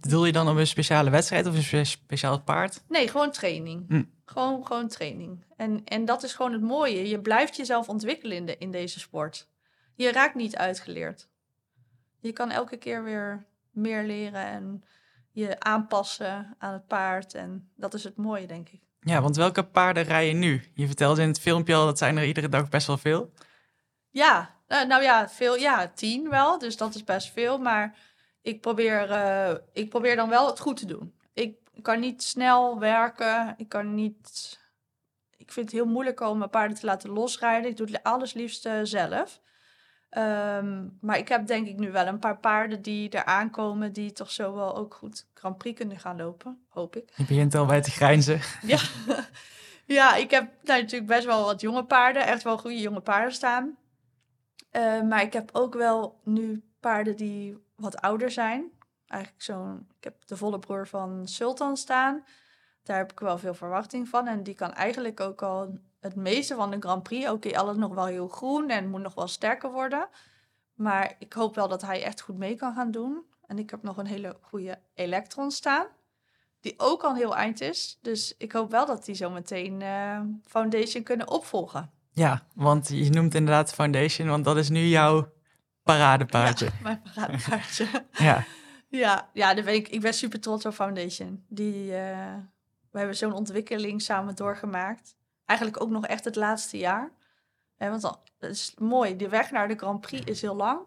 Bedoel 0.00 0.24
je 0.24 0.32
dan 0.32 0.48
op 0.48 0.56
een 0.56 0.66
speciale 0.66 1.10
wedstrijd 1.10 1.46
of 1.46 1.54
een 1.54 1.62
spe- 1.62 1.84
speciaal 1.84 2.40
paard? 2.40 2.82
nee, 2.88 3.08
gewoon 3.08 3.30
training. 3.30 3.84
Hm. 3.88 4.02
Gewoon, 4.24 4.66
gewoon 4.66 4.88
training. 4.88 5.44
En, 5.56 5.84
en 5.84 6.04
dat 6.04 6.22
is 6.22 6.34
gewoon 6.34 6.52
het 6.52 6.62
mooie. 6.62 7.08
Je 7.08 7.20
blijft 7.20 7.56
jezelf 7.56 7.88
ontwikkelen 7.88 8.36
in, 8.36 8.46
de, 8.46 8.58
in 8.58 8.70
deze 8.70 9.00
sport. 9.00 9.48
Je 9.94 10.12
raakt 10.12 10.34
niet 10.34 10.56
uitgeleerd. 10.56 11.28
Je 12.20 12.32
kan 12.32 12.50
elke 12.50 12.76
keer 12.76 13.04
weer 13.04 13.46
meer 13.70 14.04
leren. 14.04 14.44
En 14.46 14.84
je 15.30 15.60
aanpassen 15.60 16.54
aan 16.58 16.72
het 16.72 16.86
paard. 16.86 17.34
En 17.34 17.70
dat 17.76 17.94
is 17.94 18.04
het 18.04 18.16
mooie, 18.16 18.46
denk 18.46 18.68
ik. 18.68 18.80
Ja, 19.00 19.20
want 19.20 19.36
welke 19.36 19.62
paarden 19.62 20.02
rij 20.02 20.26
je 20.26 20.32
nu? 20.32 20.62
Je 20.74 20.86
vertelde 20.86 21.22
in 21.22 21.28
het 21.28 21.40
filmpje 21.40 21.74
al, 21.74 21.84
dat 21.86 21.98
zijn 21.98 22.16
er 22.16 22.24
iedere 22.24 22.48
dag 22.48 22.68
best 22.68 22.86
wel 22.86 22.98
veel. 22.98 23.32
Ja, 24.10 24.50
eh, 24.66 24.84
nou 24.84 25.02
ja, 25.02 25.28
veel, 25.28 25.56
ja, 25.56 25.92
tien 25.94 26.28
wel. 26.28 26.58
Dus 26.58 26.76
dat 26.76 26.94
is 26.94 27.04
best 27.04 27.32
veel. 27.32 27.58
Maar 27.58 27.96
ik 28.42 28.60
probeer, 28.60 29.10
eh, 29.10 29.54
ik 29.72 29.88
probeer 29.88 30.16
dan 30.16 30.28
wel 30.28 30.46
het 30.46 30.60
goed 30.60 30.76
te 30.76 30.86
doen. 30.86 31.14
Ik 31.32 31.56
kan 31.82 32.00
niet 32.00 32.22
snel 32.22 32.78
werken. 32.78 33.54
Ik 33.56 33.68
kan 33.68 33.94
niet. 33.94 34.58
Ik 35.36 35.52
vind 35.52 35.66
het 35.66 35.74
heel 35.74 35.86
moeilijk 35.86 36.20
om 36.20 36.38
mijn 36.38 36.50
paarden 36.50 36.76
te 36.76 36.86
laten 36.86 37.10
losrijden. 37.10 37.70
Ik 37.70 37.76
doe 37.76 37.86
het 37.86 38.02
alles 38.02 38.32
liefst 38.32 38.66
eh, 38.66 38.80
zelf. 38.82 39.40
Ehm, 40.12 40.86
maar 41.00 41.18
ik 41.18 41.28
heb 41.28 41.46
denk 41.46 41.66
ik 41.66 41.78
nu 41.78 41.90
wel 41.90 42.06
een 42.06 42.18
paar 42.18 42.38
paarden 42.38 42.82
die 42.82 43.10
er 43.10 43.24
aankomen, 43.24 43.92
die 43.92 44.12
toch 44.12 44.30
zo 44.30 44.54
wel 44.54 44.76
ook 44.76 44.94
goed 44.94 45.26
Grand 45.34 45.58
Prix 45.58 45.78
kunnen 45.78 45.98
gaan 45.98 46.16
lopen, 46.16 46.66
hoop 46.68 46.96
ik. 46.96 47.12
Je 47.16 47.24
begint 47.24 47.54
al 47.54 47.66
bij 47.66 47.82
te 47.82 47.90
grijnzen. 47.90 48.40
Ja, 48.66 48.78
ja 49.86 50.14
ik 50.16 50.30
heb 50.30 50.50
nou, 50.62 50.80
natuurlijk 50.80 51.06
best 51.06 51.24
wel 51.24 51.44
wat 51.44 51.60
jonge 51.60 51.84
paarden, 51.84 52.26
echt 52.26 52.42
wel 52.42 52.58
goede 52.58 52.80
jonge 52.80 53.00
paarden 53.00 53.32
staan. 53.32 53.76
Eh, 54.70 55.02
maar 55.02 55.22
ik 55.22 55.32
heb 55.32 55.50
ook 55.52 55.74
wel 55.74 56.20
nu 56.24 56.62
paarden 56.80 57.16
die 57.16 57.61
wat 57.82 58.00
ouder 58.00 58.30
zijn. 58.30 58.70
Eigenlijk 59.06 59.42
zo'n, 59.42 59.86
ik 59.98 60.04
heb 60.04 60.26
de 60.26 60.36
volle 60.36 60.58
broer 60.58 60.88
van 60.88 61.28
Sultan 61.28 61.76
staan. 61.76 62.24
Daar 62.82 62.96
heb 62.96 63.12
ik 63.12 63.20
wel 63.20 63.38
veel 63.38 63.54
verwachting 63.54 64.08
van. 64.08 64.26
En 64.26 64.42
die 64.42 64.54
kan 64.54 64.72
eigenlijk 64.72 65.20
ook 65.20 65.42
al 65.42 65.78
het 66.00 66.14
meeste 66.14 66.54
van 66.54 66.70
de 66.70 66.80
Grand 66.80 67.02
Prix. 67.02 67.30
Oké, 67.30 67.58
alles 67.58 67.76
nog 67.76 67.94
wel 67.94 68.06
heel 68.06 68.28
groen 68.28 68.70
en 68.70 68.90
moet 68.90 69.00
nog 69.00 69.14
wel 69.14 69.28
sterker 69.28 69.72
worden. 69.72 70.08
Maar 70.74 71.14
ik 71.18 71.32
hoop 71.32 71.54
wel 71.54 71.68
dat 71.68 71.82
hij 71.82 72.02
echt 72.02 72.20
goed 72.20 72.36
mee 72.36 72.54
kan 72.54 72.74
gaan 72.74 72.90
doen. 72.90 73.24
En 73.46 73.58
ik 73.58 73.70
heb 73.70 73.82
nog 73.82 73.96
een 73.96 74.06
hele 74.06 74.36
goede 74.40 74.78
Electron 74.94 75.50
staan. 75.50 75.86
Die 76.60 76.74
ook 76.76 77.02
al 77.02 77.14
heel 77.14 77.36
eind 77.36 77.60
is. 77.60 77.98
Dus 78.02 78.34
ik 78.38 78.52
hoop 78.52 78.70
wel 78.70 78.86
dat 78.86 79.04
die 79.04 79.14
zo 79.14 79.30
meteen 79.30 79.80
uh, 79.80 80.20
Foundation 80.44 81.02
kunnen 81.02 81.30
opvolgen. 81.30 81.90
Ja, 82.10 82.46
want 82.54 82.88
je 82.88 83.10
noemt 83.10 83.34
inderdaad 83.34 83.72
Foundation, 83.72 84.28
want 84.28 84.44
dat 84.44 84.56
is 84.56 84.68
nu 84.68 84.80
jouw 84.80 85.32
paradepaardje. 85.82 86.64
Ja, 86.64 86.72
mijn 86.82 87.02
paradepaardje. 87.14 87.86
ja. 88.12 88.44
Ja, 88.88 89.28
ja 89.32 89.54
ben 89.54 89.74
ik, 89.74 89.88
ik 89.88 90.00
ben 90.00 90.14
super 90.14 90.40
trots 90.40 90.66
op 90.66 90.74
Foundation. 90.74 91.44
Die, 91.48 91.84
uh, 91.84 92.34
we 92.90 92.98
hebben 92.98 93.16
zo'n 93.16 93.32
ontwikkeling 93.32 94.02
samen 94.02 94.34
doorgemaakt. 94.34 95.16
Eigenlijk 95.44 95.82
ook 95.82 95.90
nog 95.90 96.06
echt 96.06 96.24
het 96.24 96.36
laatste 96.36 96.78
jaar. 96.78 97.10
Ja, 97.76 97.90
want 97.90 98.02
dat 98.02 98.20
is 98.38 98.74
mooi. 98.78 99.16
De 99.16 99.28
weg 99.28 99.50
naar 99.50 99.68
de 99.68 99.76
Grand 99.76 100.00
Prix 100.00 100.24
is 100.24 100.40
heel 100.40 100.56
lang. 100.56 100.80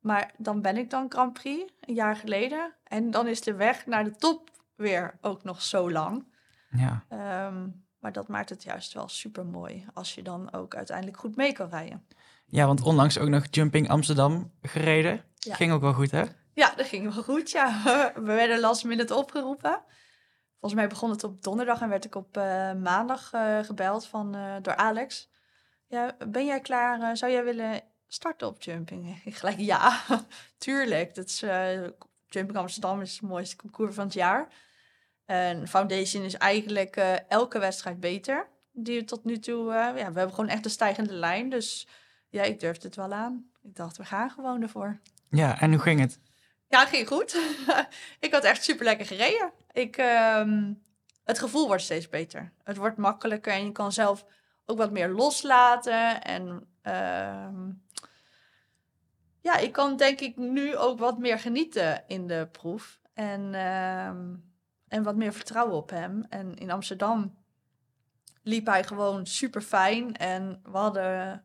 Maar 0.00 0.32
dan 0.36 0.62
ben 0.62 0.76
ik 0.76 0.90
dan 0.90 1.06
Grand 1.08 1.32
Prix, 1.32 1.72
een 1.80 1.94
jaar 1.94 2.16
geleden. 2.16 2.74
En 2.84 3.10
dan 3.10 3.26
is 3.26 3.40
de 3.40 3.54
weg 3.54 3.86
naar 3.86 4.04
de 4.04 4.16
top 4.16 4.50
weer 4.74 5.18
ook 5.20 5.44
nog 5.44 5.62
zo 5.62 5.90
lang. 5.90 6.24
Ja. 6.70 7.04
Um, 7.46 7.84
maar 7.98 8.12
dat 8.12 8.28
maakt 8.28 8.48
het 8.48 8.62
juist 8.62 8.92
wel 8.92 9.08
super 9.08 9.46
mooi 9.46 9.86
als 9.94 10.14
je 10.14 10.22
dan 10.22 10.52
ook 10.52 10.74
uiteindelijk 10.74 11.18
goed 11.18 11.36
mee 11.36 11.52
kan 11.52 11.68
rijden. 11.68 12.06
Ja, 12.46 12.66
want 12.66 12.82
onlangs 12.82 13.18
ook 13.18 13.28
nog 13.28 13.46
Jumping 13.50 13.88
Amsterdam 13.88 14.52
gereden. 14.62 15.24
Ging 15.38 15.72
ook 15.72 15.80
wel 15.80 15.92
goed, 15.92 16.10
hè? 16.10 16.24
Ja, 16.52 16.72
dat 16.76 16.86
ging 16.86 17.14
wel 17.14 17.22
goed, 17.22 17.50
ja. 17.50 17.82
We 18.14 18.20
werden 18.32 18.60
last 18.60 18.84
minute 18.84 19.14
opgeroepen. 19.14 19.82
Volgens 20.60 20.80
mij 20.80 20.88
begon 20.88 21.10
het 21.10 21.24
op 21.24 21.42
donderdag 21.42 21.80
en 21.80 21.88
werd 21.88 22.04
ik 22.04 22.14
op 22.14 22.36
uh, 22.36 22.72
maandag 22.72 23.32
uh, 23.32 23.58
gebeld 23.58 24.06
van, 24.06 24.36
uh, 24.36 24.54
door 24.62 24.76
Alex. 24.76 25.30
Ja, 25.88 26.16
ben 26.28 26.46
jij 26.46 26.60
klaar? 26.60 27.16
zou 27.16 27.32
jij 27.32 27.44
willen 27.44 27.82
starten 28.06 28.46
op 28.46 28.62
jumping? 28.62 29.20
Ik 29.24 29.36
gelijk, 29.36 29.58
ja, 29.58 30.00
tuurlijk. 30.58 31.14
Dat 31.14 31.24
is, 31.24 31.40
jumping 32.28 32.58
Amsterdam 32.58 33.00
is 33.00 33.12
het 33.12 33.20
mooiste 33.20 33.56
concours 33.56 33.94
van 33.94 34.04
het 34.04 34.14
jaar. 34.14 34.48
En 35.24 35.68
Foundation 35.68 36.22
is 36.22 36.34
eigenlijk 36.34 36.96
elke 37.28 37.58
wedstrijd 37.58 38.00
beter. 38.00 38.48
Die 38.72 39.04
tot 39.04 39.24
nu 39.24 39.38
toe, 39.38 39.72
ja, 39.72 39.92
we 39.92 40.00
hebben 40.00 40.30
gewoon 40.34 40.50
echt 40.50 40.64
een 40.64 40.70
stijgende 40.70 41.14
lijn. 41.14 41.48
Dus 41.48 41.86
ja, 42.36 42.42
ik 42.42 42.60
durfde 42.60 42.86
het 42.86 42.96
wel 42.96 43.12
aan. 43.12 43.50
Ik 43.62 43.76
dacht, 43.76 43.96
we 43.96 44.04
gaan 44.04 44.30
gewoon 44.30 44.62
ervoor. 44.62 45.00
Ja, 45.30 45.60
en 45.60 45.70
hoe 45.70 45.80
ging 45.80 46.00
het? 46.00 46.20
Ja, 46.68 46.80
het 46.80 46.88
ging 46.88 47.08
goed. 47.08 47.36
ik 48.26 48.32
had 48.32 48.44
echt 48.44 48.64
super 48.64 48.84
lekker 48.84 49.06
gereden. 49.06 49.52
Ik, 49.72 49.98
uh, 49.98 50.70
het 51.24 51.38
gevoel 51.38 51.66
wordt 51.66 51.82
steeds 51.82 52.08
beter. 52.08 52.52
Het 52.64 52.76
wordt 52.76 52.96
makkelijker 52.96 53.52
en 53.52 53.64
je 53.64 53.72
kan 53.72 53.92
zelf 53.92 54.24
ook 54.66 54.78
wat 54.78 54.90
meer 54.90 55.08
loslaten. 55.08 56.22
En 56.22 56.68
uh, 56.82 57.72
ja, 59.40 59.56
ik 59.56 59.72
kan 59.72 59.96
denk 59.96 60.20
ik 60.20 60.36
nu 60.36 60.76
ook 60.76 60.98
wat 60.98 61.18
meer 61.18 61.38
genieten 61.38 62.04
in 62.06 62.26
de 62.26 62.48
proef. 62.52 63.00
En, 63.14 63.52
uh, 63.52 64.06
en 64.88 65.02
wat 65.02 65.16
meer 65.16 65.32
vertrouwen 65.32 65.76
op 65.76 65.90
hem. 65.90 66.26
En 66.28 66.54
in 66.54 66.70
Amsterdam 66.70 67.36
liep 68.42 68.66
hij 68.66 68.84
gewoon 68.84 69.26
super 69.26 69.60
fijn. 69.60 70.16
En 70.16 70.60
we 70.62 70.78
hadden 70.78 71.44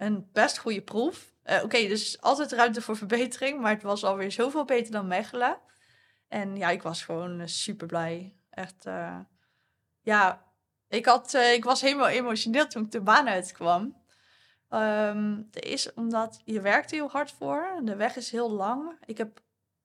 een 0.00 0.28
best 0.32 0.58
goede 0.58 0.82
proef. 0.82 1.32
Uh, 1.44 1.62
Oké, 1.64 1.88
dus 1.88 2.20
altijd 2.20 2.52
ruimte 2.52 2.82
voor 2.82 2.96
verbetering, 2.96 3.60
maar 3.60 3.72
het 3.72 3.82
was 3.82 4.04
alweer 4.04 4.32
zoveel 4.32 4.64
beter 4.64 4.92
dan 4.92 5.06
Mechelen. 5.06 5.58
En 6.28 6.56
ja, 6.56 6.68
ik 6.70 6.82
was 6.82 7.02
gewoon 7.04 7.40
uh, 7.40 7.46
super 7.46 7.86
blij. 7.86 8.36
Echt, 8.50 8.86
uh, 8.86 9.18
ja, 10.00 10.44
ik, 10.88 11.06
had, 11.06 11.34
ik 11.34 11.64
was 11.64 11.80
helemaal 11.80 12.08
emotioneel 12.08 12.66
toen 12.66 12.84
ik 12.84 12.90
de 12.90 13.00
baan 13.00 13.28
uitkwam. 13.28 13.98
Um, 14.70 15.48
is 15.52 15.92
omdat 15.92 16.40
je 16.44 16.60
werkt 16.60 16.90
heel 16.90 17.10
hard 17.10 17.30
voor. 17.30 17.80
De 17.82 17.96
weg 17.96 18.16
is 18.16 18.30
heel 18.30 18.50
lang. 18.50 18.96
Ik 19.04 19.18
heb 19.18 19.40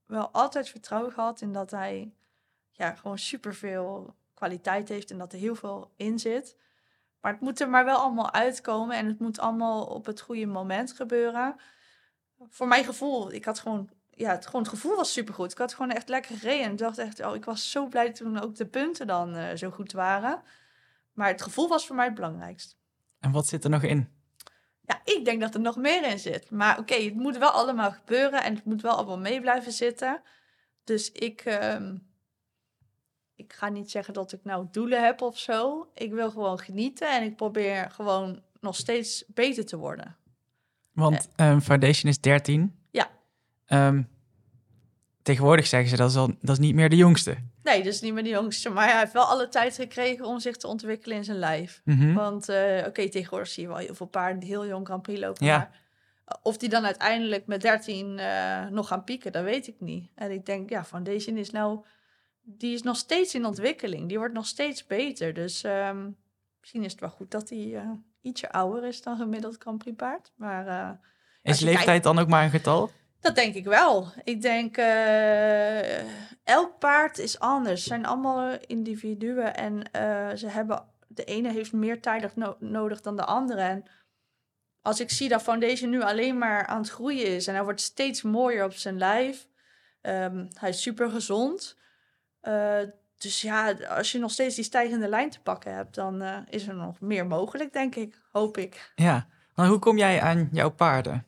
wel 0.05 0.29
altijd 0.29 0.69
vertrouwen 0.69 1.11
gehad 1.11 1.41
in 1.41 1.53
dat 1.53 1.71
hij 1.71 2.13
ja, 2.71 2.95
gewoon 2.95 3.17
superveel 3.17 4.15
kwaliteit 4.33 4.89
heeft 4.89 5.11
en 5.11 5.17
dat 5.17 5.33
er 5.33 5.39
heel 5.39 5.55
veel 5.55 5.91
in 5.95 6.19
zit. 6.19 6.57
Maar 7.25 7.33
het 7.33 7.43
moet 7.43 7.59
er 7.59 7.69
maar 7.69 7.85
wel 7.85 7.97
allemaal 7.97 8.31
uitkomen 8.31 8.97
en 8.97 9.05
het 9.05 9.19
moet 9.19 9.39
allemaal 9.39 9.85
op 9.85 10.05
het 10.05 10.21
goede 10.21 10.45
moment 10.45 10.93
gebeuren. 10.93 11.55
Voor 12.49 12.67
mijn 12.67 12.83
gevoel, 12.83 13.33
ik 13.33 13.45
had 13.45 13.59
gewoon, 13.59 13.89
ja, 14.09 14.31
het, 14.31 14.45
gewoon 14.45 14.61
het 14.61 14.69
gevoel 14.69 14.95
was 14.95 15.13
supergoed. 15.13 15.51
Ik 15.51 15.57
had 15.57 15.73
gewoon 15.73 15.91
echt 15.91 16.09
lekker 16.09 16.37
gereden. 16.37 16.71
Ik 16.71 16.77
dacht 16.77 16.97
echt, 16.97 17.25
oh, 17.25 17.35
ik 17.35 17.45
was 17.45 17.71
zo 17.71 17.87
blij 17.87 18.11
toen 18.11 18.39
ook 18.41 18.55
de 18.55 18.65
punten 18.65 19.07
dan 19.07 19.35
uh, 19.35 19.43
zo 19.55 19.69
goed 19.69 19.91
waren. 19.91 20.41
Maar 21.13 21.27
het 21.27 21.41
gevoel 21.41 21.67
was 21.67 21.87
voor 21.87 21.95
mij 21.95 22.05
het 22.05 22.13
belangrijkst. 22.13 22.77
En 23.19 23.31
wat 23.31 23.47
zit 23.47 23.63
er 23.63 23.69
nog 23.69 23.83
in? 23.83 24.09
Ja, 24.81 25.01
ik 25.03 25.25
denk 25.25 25.41
dat 25.41 25.53
er 25.53 25.61
nog 25.61 25.75
meer 25.75 26.03
in 26.03 26.19
zit. 26.19 26.51
Maar 26.51 26.79
oké, 26.79 26.93
okay, 26.93 27.05
het 27.05 27.15
moet 27.15 27.37
wel 27.37 27.51
allemaal 27.51 27.91
gebeuren 27.91 28.43
en 28.43 28.55
het 28.55 28.65
moet 28.65 28.81
wel 28.81 28.95
allemaal 28.95 29.19
mee 29.19 29.41
blijven 29.41 29.71
zitten. 29.71 30.21
Dus 30.83 31.11
ik, 31.11 31.45
uh, 31.45 31.75
ik 33.35 33.53
ga 33.53 33.69
niet 33.69 33.91
zeggen 33.91 34.13
dat 34.13 34.31
ik 34.31 34.39
nou 34.43 34.67
doelen 34.71 35.03
heb 35.03 35.21
of 35.21 35.39
zo. 35.39 35.89
Ik 35.93 36.13
wil 36.13 36.31
gewoon 36.31 36.59
genieten 36.59 37.15
en 37.15 37.23
ik 37.23 37.35
probeer 37.35 37.91
gewoon 37.91 38.41
nog 38.59 38.75
steeds 38.75 39.23
beter 39.27 39.65
te 39.65 39.77
worden. 39.77 40.15
Want 40.91 41.29
um, 41.35 41.61
Foundation 41.61 42.11
is 42.11 42.19
13. 42.19 42.75
Ja. 42.91 43.09
Um, 43.67 44.07
tegenwoordig 45.21 45.67
zeggen 45.67 45.89
ze 45.89 45.95
dat 45.95 46.09
is, 46.09 46.15
al, 46.15 46.27
dat 46.27 46.49
is 46.49 46.59
niet 46.59 46.75
meer 46.75 46.89
de 46.89 46.95
jongste. 46.95 47.37
Nee, 47.63 47.83
dat 47.83 47.93
is 47.93 48.01
niet 48.01 48.13
meer 48.13 48.23
de 48.23 48.29
jongste. 48.29 48.69
Maar 48.69 48.89
hij 48.89 48.99
heeft 48.99 49.13
wel 49.13 49.23
alle 49.23 49.47
tijd 49.47 49.75
gekregen 49.75 50.25
om 50.25 50.39
zich 50.39 50.57
te 50.57 50.67
ontwikkelen 50.67 51.17
in 51.17 51.23
zijn 51.23 51.37
lijf. 51.37 51.81
Mm 51.83 51.97
-hmm. 51.97 52.13
Want 52.13 52.49
uh, 52.49 52.55
oké, 52.77 52.87
okay, 52.87 53.09
tegenwoordig 53.09 53.47
zie 53.47 53.63
je 53.63 53.69
wel 53.69 53.77
heel 53.77 53.95
veel 53.95 54.05
paarden 54.05 54.39
die 54.39 54.49
heel 54.49 54.67
jong 54.67 54.85
Grand 54.85 55.01
Prix 55.01 55.19
lopen. 55.19 55.45
Ja. 55.45 55.57
Maar 55.57 55.83
of 56.41 56.57
die 56.57 56.69
dan 56.69 56.85
uiteindelijk 56.85 57.47
met 57.47 57.61
13 57.61 58.17
uh, 58.17 58.67
nog 58.67 58.87
gaan 58.87 59.03
pieken, 59.03 59.31
dat 59.31 59.43
weet 59.43 59.67
ik 59.67 59.75
niet. 59.79 60.09
En 60.15 60.31
ik 60.31 60.45
denk, 60.45 60.69
ja, 60.69 60.85
Foundation 60.85 61.37
is 61.37 61.51
nou 61.51 61.85
die 62.47 62.73
is 62.73 62.81
nog 62.81 62.97
steeds 62.97 63.35
in 63.35 63.45
ontwikkeling. 63.45 64.07
Die 64.07 64.17
wordt 64.17 64.33
nog 64.33 64.45
steeds 64.45 64.87
beter. 64.87 65.33
Dus 65.33 65.63
um, 65.63 66.17
misschien 66.59 66.83
is 66.83 66.91
het 66.91 67.01
wel 67.01 67.09
goed 67.09 67.31
dat 67.31 67.49
hij 67.49 67.57
uh, 67.57 67.91
ietsje 68.21 68.51
ouder 68.51 68.83
is 68.83 69.01
dan 69.01 69.17
gemiddeld 69.17 69.55
Grand 69.59 69.77
Prix 69.77 69.97
paard. 69.97 70.31
Maar, 70.35 70.67
uh, 70.67 70.89
is 71.41 71.59
leeftijd 71.59 71.85
kijkt, 71.85 72.03
dan 72.03 72.19
ook 72.19 72.27
maar 72.27 72.43
een 72.43 72.49
getal? 72.49 72.91
Dat 73.19 73.35
denk 73.35 73.55
ik 73.55 73.65
wel. 73.65 74.07
Ik 74.23 74.41
denk, 74.41 74.77
uh, 74.77 75.99
elk 76.43 76.79
paard 76.79 77.17
is 77.17 77.39
anders. 77.39 77.81
Ze 77.81 77.87
zijn 77.87 78.05
allemaal 78.05 78.57
individuen 78.67 79.55
en 79.55 79.89
ze 80.37 80.47
hebben, 80.47 80.85
de 81.07 81.23
ene 81.23 81.51
heeft 81.51 81.73
meer 81.73 82.01
tijd 82.01 82.35
no 82.35 82.55
nodig 82.59 83.01
dan 83.01 83.15
de 83.15 83.25
andere. 83.25 83.61
En 83.61 83.83
als 84.81 84.99
ik 84.99 85.09
zie 85.09 85.29
dat 85.29 85.41
Foundation 85.41 85.89
nu 85.89 86.01
alleen 86.01 86.37
maar 86.37 86.65
aan 86.65 86.81
het 86.81 86.89
groeien 86.89 87.25
is 87.25 87.47
en 87.47 87.53
hij 87.53 87.63
wordt 87.63 87.81
steeds 87.81 88.21
mooier 88.21 88.65
op 88.65 88.73
zijn 88.73 88.97
lijf. 88.97 89.47
Um, 90.01 90.47
hij 90.53 90.69
is 90.69 90.81
super 90.81 91.09
gezond. 91.09 91.77
Uh, 92.47 92.77
dus 93.17 93.41
ja, 93.41 93.71
als 93.71 94.11
je 94.11 94.19
nog 94.19 94.31
steeds 94.31 94.55
die 94.55 94.63
stijgende 94.63 95.07
lijn 95.07 95.29
te 95.29 95.41
pakken 95.41 95.75
hebt, 95.75 95.95
dan 95.95 96.21
uh, 96.21 96.37
is 96.49 96.67
er 96.67 96.75
nog 96.75 96.99
meer 96.99 97.25
mogelijk, 97.25 97.73
denk 97.73 97.95
ik. 97.95 98.15
Hoop 98.31 98.57
ik. 98.57 98.91
Ja, 98.95 99.27
maar 99.55 99.67
hoe 99.67 99.79
kom 99.79 99.97
jij 99.97 100.21
aan 100.21 100.49
jouw 100.51 100.69
paarden? 100.69 101.25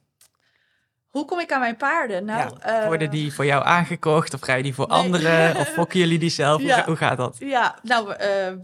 Hoe 1.08 1.26
kom 1.26 1.40
ik 1.40 1.52
aan 1.52 1.60
mijn 1.60 1.78
paarden? 1.78 2.26
Nou, 2.26 2.58
ja, 2.64 2.88
worden 2.88 3.10
die 3.10 3.34
voor 3.34 3.46
jou 3.46 3.66
aangekocht 3.66 4.34
of 4.34 4.42
ga 4.42 4.54
je 4.54 4.64
die 4.64 4.74
voor 4.74 4.88
nee. 4.88 4.98
anderen? 4.98 5.56
Of 5.60 5.68
fokken 5.68 6.00
jullie 6.00 6.20
die 6.20 6.30
zelf? 6.30 6.62
Ja. 6.62 6.76
Hoe, 6.76 6.84
hoe, 6.86 6.96
gaat 6.96 7.18
dat? 7.18 7.36
Ja, 7.40 7.76
nou, 7.82 8.16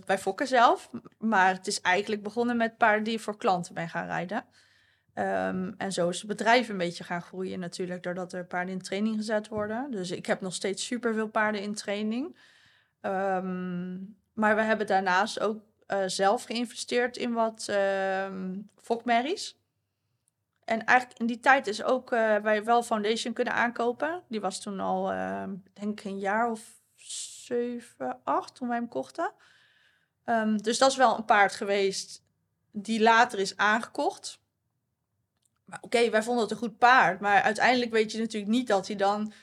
wij 0.05 0.17
fokken 0.17 0.47
zelf. 0.47 0.89
Maar 1.19 1.53
het 1.53 1.67
is 1.67 1.81
eigenlijk 1.81 2.23
begonnen 2.23 2.57
met 2.57 2.77
paarden 2.77 3.03
die 3.03 3.13
ik 3.13 3.19
voor 3.19 3.37
klanten 3.37 3.73
ben 3.73 3.89
gaan 3.89 4.05
rijden. 4.05 4.45
Ehm, 5.13 5.71
en 5.78 5.91
zo 5.91 6.10
is 6.10 6.17
het 6.17 6.28
bedrijf 6.28 6.69
een 6.69 6.78
beetje 6.78 7.04
gaan 7.04 7.21
groeien 7.21 7.60
natuurlijk, 7.60 8.04
doordat 8.04 8.34
er 8.34 8.45
paarden 8.45 8.73
in 8.73 8.82
training 8.82 9.15
gezet 9.15 9.47
worden. 9.47 9.91
Dus 9.91 10.12
ik 10.12 10.26
heb 10.26 10.41
nog 10.41 10.54
steeds 10.54 10.86
superveel 10.86 11.28
paarden 11.28 11.62
in 11.62 11.73
training. 11.73 12.38
Ehm, 13.02 13.93
maar 14.34 14.56
we 14.56 14.62
hebben 14.62 14.88
daarnaast 14.88 15.39
ook 15.39 15.62
eh, 15.88 16.04
zelf 16.06 16.43
geïnvesteerd 16.43 17.17
in 17.17 17.34
wat 17.34 17.65
ehm 17.69 18.60
fokmerries. 18.82 19.62
En 20.65 20.86
eigenlijk 20.86 21.19
in 21.19 21.26
die 21.26 21.39
tijd 21.39 21.67
is 21.67 21.84
ook 21.84 22.12
eh, 22.12 22.36
wij 22.36 22.63
wel 22.63 22.84
Foundation 22.84 23.34
kunnen 23.34 23.54
aankopen. 23.54 24.23
Die 24.28 24.41
was 24.41 24.62
toen 24.62 24.80
al, 24.80 25.08
denk 25.73 25.99
ik, 25.99 26.06
een 26.06 26.19
jaar 26.19 26.52
of 26.52 26.62
zeven, 27.45 28.19
acht 28.23 28.56
toen 28.56 28.67
wij 28.67 28.78
hem 28.78 28.88
kochten. 28.88 29.32
Dus 30.56 30.78
dat 30.78 30.91
is 30.91 30.97
wel 30.97 31.17
een 31.17 31.26
paard 31.26 31.56
geweest 31.56 32.23
die 32.71 33.02
later 33.02 33.39
is 33.39 33.58
aangekocht. 33.58 34.42
Oké, 35.82 36.10
wij 36.10 36.23
vonden 36.23 36.43
het 36.43 36.52
een 36.52 36.58
goed 36.58 36.78
paard. 36.78 37.19
Maar 37.19 37.41
uiteindelijk 37.41 37.91
weet 37.91 38.12
je 38.12 38.19
natuurlijk 38.19 38.52
niet 38.52 38.67
dat 38.67 38.88
hij 38.88 38.95
dan 38.95 39.34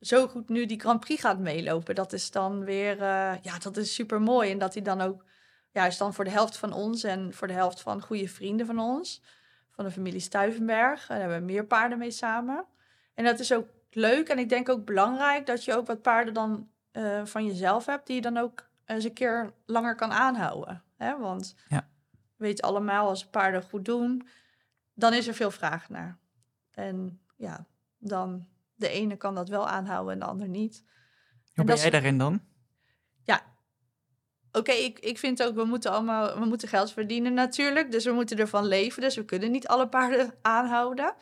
zo 0.00 0.26
goed 0.26 0.48
nu 0.48 0.66
die 0.66 0.80
Grand 0.80 1.00
Prix 1.00 1.20
gaat 1.20 1.38
meelopen. 1.38 1.94
Dat 1.94 2.12
is 2.12 2.30
dan 2.30 2.64
weer, 2.64 2.92
eh, 3.02 3.32
ja, 3.42 3.58
dat 3.58 3.76
is 3.76 3.94
super 3.94 4.20
mooi. 4.20 4.50
En 4.50 4.58
dat 4.58 4.74
hij 4.74 4.82
dan 4.82 5.00
ook, 5.00 5.24
ja, 5.70 5.80
hij 5.80 5.88
is 5.88 5.98
dan 5.98 6.14
voor 6.14 6.24
de 6.24 6.30
helft 6.30 6.56
van 6.56 6.72
ons 6.72 7.04
en 7.04 7.34
voor 7.34 7.46
de 7.46 7.52
helft 7.52 7.80
van 7.80 8.02
goede 8.02 8.28
vrienden 8.28 8.66
van 8.66 8.78
ons. 8.78 9.22
Van 9.70 9.84
de 9.84 9.90
familie 9.90 10.20
Stuivenberg. 10.20 11.00
En 11.00 11.06
daar 11.08 11.18
hebben 11.18 11.38
we 11.46 11.52
meer 11.52 11.64
paarden 11.66 11.98
mee 11.98 12.10
samen. 12.10 12.64
En 13.14 13.24
dat 13.24 13.38
is 13.38 13.52
ook 13.52 13.68
leuk 13.90 14.28
en 14.28 14.38
ik 14.38 14.48
denk 14.48 14.68
ook 14.68 14.84
belangrijk 14.84 15.46
dat 15.46 15.64
je 15.64 15.74
ook 15.74 15.86
wat 15.86 16.02
paarden 16.02 16.34
dan 16.34 16.68
eh, 16.92 17.24
van 17.24 17.46
jezelf 17.46 17.86
hebt, 17.86 18.06
die 18.06 18.16
je 18.16 18.22
dan 18.22 18.36
ook 18.36 18.68
eens 18.86 19.04
een 19.04 19.12
keer 19.12 19.52
langer 19.66 19.94
kan 19.94 20.12
aanhouden. 20.12 20.82
Hè? 20.96 21.18
Want 21.18 21.54
Ja. 21.68 21.88
we 22.36 22.44
weten 22.44 22.64
allemaal, 22.64 23.08
als 23.08 23.26
paarden 23.26 23.62
goed 23.62 23.84
doen, 23.84 24.28
dan 24.94 25.12
is 25.12 25.26
er 25.26 25.34
veel 25.34 25.50
vraag 25.50 25.88
naar. 25.88 26.18
En 26.70 27.20
ja, 27.36 27.66
dan 27.98 28.48
de 28.74 28.88
ene 28.88 29.16
kan 29.16 29.34
dat 29.34 29.48
wel 29.48 29.68
aanhouden 29.68 30.12
en 30.12 30.18
de 30.18 30.24
ander 30.24 30.48
niet. 30.48 30.82
Hoe 30.84 31.54
En 31.54 31.66
ben 31.66 31.76
jij 31.76 31.90
daarin 31.90 32.18
dan? 32.18 32.42
Oké, 34.56 34.72
ik, 34.72 34.98
ik 34.98 35.18
vind 35.18 35.42
ook, 35.42 35.54
we 35.54 35.64
moeten 35.64 35.90
allemaal, 35.90 36.38
we 36.38 36.44
moeten 36.44 36.68
geld 36.68 36.92
verdienen 36.92 37.34
natuurlijk. 37.34 37.90
Dus 37.90 38.04
we 38.04 38.12
moeten 38.12 38.38
ervan 38.38 38.64
leven. 38.66 39.02
Dus 39.02 39.16
we 39.16 39.24
kunnen 39.24 39.50
niet 39.50 39.66
alle 39.66 39.88
paarden 39.88 40.34
aanhouden. 40.42 41.14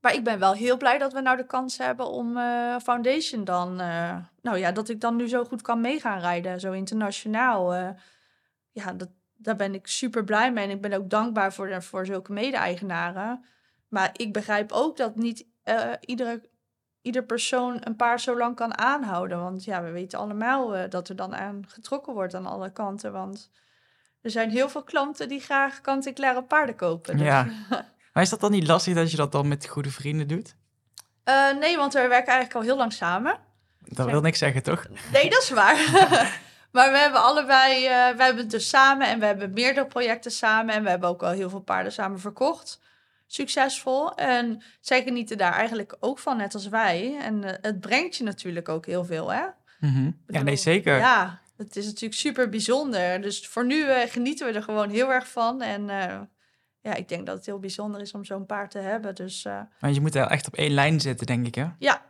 Maar 0.00 0.14
ik 0.14 0.24
ben 0.24 0.38
wel 0.38 0.52
heel 0.52 0.76
blij 0.76 0.98
dat 0.98 1.12
we 1.12 1.20
nou 1.20 1.36
de 1.36 1.46
kans 1.46 1.78
hebben 1.78 2.06
om 2.06 2.36
eh, 2.36 2.78
Foundation 2.78 3.44
dan... 3.44 3.80
eh, 3.80 4.16
nou 4.42 4.58
ja, 4.58 4.72
dat 4.72 4.88
ik 4.88 5.00
dan 5.00 5.16
nu 5.16 5.28
zo 5.28 5.44
goed 5.44 5.62
kan 5.62 5.80
mee 5.80 6.00
gaan 6.00 6.20
rijden, 6.20 6.60
zo 6.60 6.72
internationaal. 6.72 7.74
eh. 7.74 7.90
ja, 8.70 8.92
dat, 8.92 9.08
daar 9.42 9.56
ben 9.56 9.74
ik 9.74 9.86
super 9.86 10.24
blij 10.24 10.52
mee. 10.52 10.64
En 10.64 10.70
ik 10.70 10.80
ben 10.80 10.92
ook 10.92 11.10
dankbaar 11.10 11.52
voor, 11.52 11.68
de- 11.68 11.82
voor 11.82 12.06
zulke 12.06 12.32
mede-eigenaren. 12.32 13.44
Maar 13.88 14.10
ik 14.12 14.32
begrijp 14.32 14.72
ook 14.72 14.96
dat 14.96 15.16
niet 15.16 15.46
eh, 15.62 15.90
iedere 16.00 16.48
ieder 17.02 17.24
persoon 17.24 17.76
een 17.80 17.96
paard 17.96 18.20
zo 18.20 18.36
lang 18.38 18.56
kan 18.56 18.78
aanhouden. 18.78 19.40
Want 19.40 19.64
ja, 19.64 19.82
we 19.82 19.90
weten 19.90 20.18
allemaal 20.18 20.74
eh, 20.76 20.90
dat 20.90 21.08
er 21.08 21.16
dan 21.16 21.34
aan 21.34 21.64
getrokken 21.68 22.12
wordt 22.14 22.34
aan 22.34 22.46
alle 22.46 22.72
kanten. 22.72 23.12
Want 23.12 23.50
er 24.20 24.30
zijn 24.30 24.50
heel 24.50 24.68
veel 24.68 24.82
klanten 24.82 25.28
die 25.28 25.40
graag 25.40 25.80
kant-en-klare 25.80 26.42
paarden 26.42 26.76
kopen. 26.76 27.16
Dus, 27.16 27.26
Ja. 27.26 27.46
Maar 28.12 28.22
is 28.22 28.28
dat 28.30 28.40
dan 28.40 28.50
niet 28.50 28.66
lastig 28.66 28.94
dat 28.94 29.10
je 29.10 29.16
dat 29.16 29.32
dan 29.32 29.48
met 29.48 29.66
goede 29.66 29.90
vrienden 29.90 30.28
doet? 30.28 30.54
Eh, 31.24 31.52
nee, 31.52 31.76
want 31.76 31.92
we 31.92 31.98
werken 31.98 32.32
eigenlijk 32.32 32.54
al 32.54 32.62
heel 32.62 32.76
lang 32.76 32.92
samen. 32.92 33.38
Dat 33.84 34.10
wil 34.10 34.20
niks 34.20 34.38
zeggen, 34.38 34.62
toch? 34.62 34.86
Nee, 35.12 35.30
dat 35.30 35.42
is 35.42 35.50
waar. 35.50 35.76
maar 36.72 36.92
we 36.92 36.98
hebben 36.98 37.22
allebei, 37.22 37.86
eh, 37.86 37.90
we 38.16 38.22
hebben 38.22 38.36
het 38.36 38.50
dus 38.50 38.68
samen 38.68 39.06
en 39.06 39.18
we 39.18 39.26
hebben 39.26 39.52
meerdere 39.52 39.86
projecten 39.86 40.30
samen. 40.30 40.74
En 40.74 40.82
we 40.82 40.88
hebben 40.88 41.08
ook 41.08 41.22
al 41.22 41.30
heel 41.30 41.50
veel 41.50 41.60
paarden 41.60 41.92
samen 41.92 42.20
verkocht. 42.20 42.80
Succesvol. 43.26 44.14
En 44.14 44.62
zij 44.80 45.02
genieten 45.02 45.38
daar 45.38 45.52
eigenlijk 45.52 45.96
ook 46.00 46.18
van, 46.18 46.36
net 46.36 46.54
als 46.54 46.68
wij. 46.68 47.18
En 47.20 47.44
eh, 47.44 47.54
het 47.60 47.80
brengt 47.80 48.16
je 48.16 48.24
natuurlijk 48.24 48.68
ook 48.68 48.86
heel 48.86 49.04
veel, 49.04 49.32
hè? 49.32 49.42
Mhm. 49.80 50.04
Ja, 50.04 50.12
bedoel, 50.26 50.42
nee, 50.42 50.56
zeker. 50.56 50.96
Ja, 50.98 51.40
het 51.56 51.76
is 51.76 51.84
natuurlijk 51.84 52.20
super 52.20 52.48
bijzonder. 52.48 53.20
Dus 53.22 53.48
voor 53.48 53.66
nu 53.66 53.84
eh, 53.84 54.10
genieten 54.10 54.46
we 54.46 54.52
er 54.52 54.62
gewoon 54.62 54.90
heel 54.90 55.12
erg 55.12 55.28
van. 55.28 55.62
En 55.62 55.86
ja, 56.82 56.94
ik 56.94 57.08
denk 57.08 57.26
dat 57.26 57.36
het 57.36 57.46
heel 57.46 57.58
bijzonder 57.58 58.00
is 58.00 58.12
om 58.12 58.24
zo'n 58.24 58.46
paard 58.46 58.70
te 58.70 58.78
hebben. 58.78 59.14
Dus 59.14 59.44
Maar 59.80 59.92
je 59.92 60.00
moet 60.00 60.14
wel 60.14 60.26
echt 60.26 60.46
op 60.46 60.54
één 60.54 60.70
lijn 60.70 61.00
zitten, 61.00 61.26
denk 61.26 61.46
ik, 61.46 61.54
hè? 61.54 61.66
ja. 61.78 62.02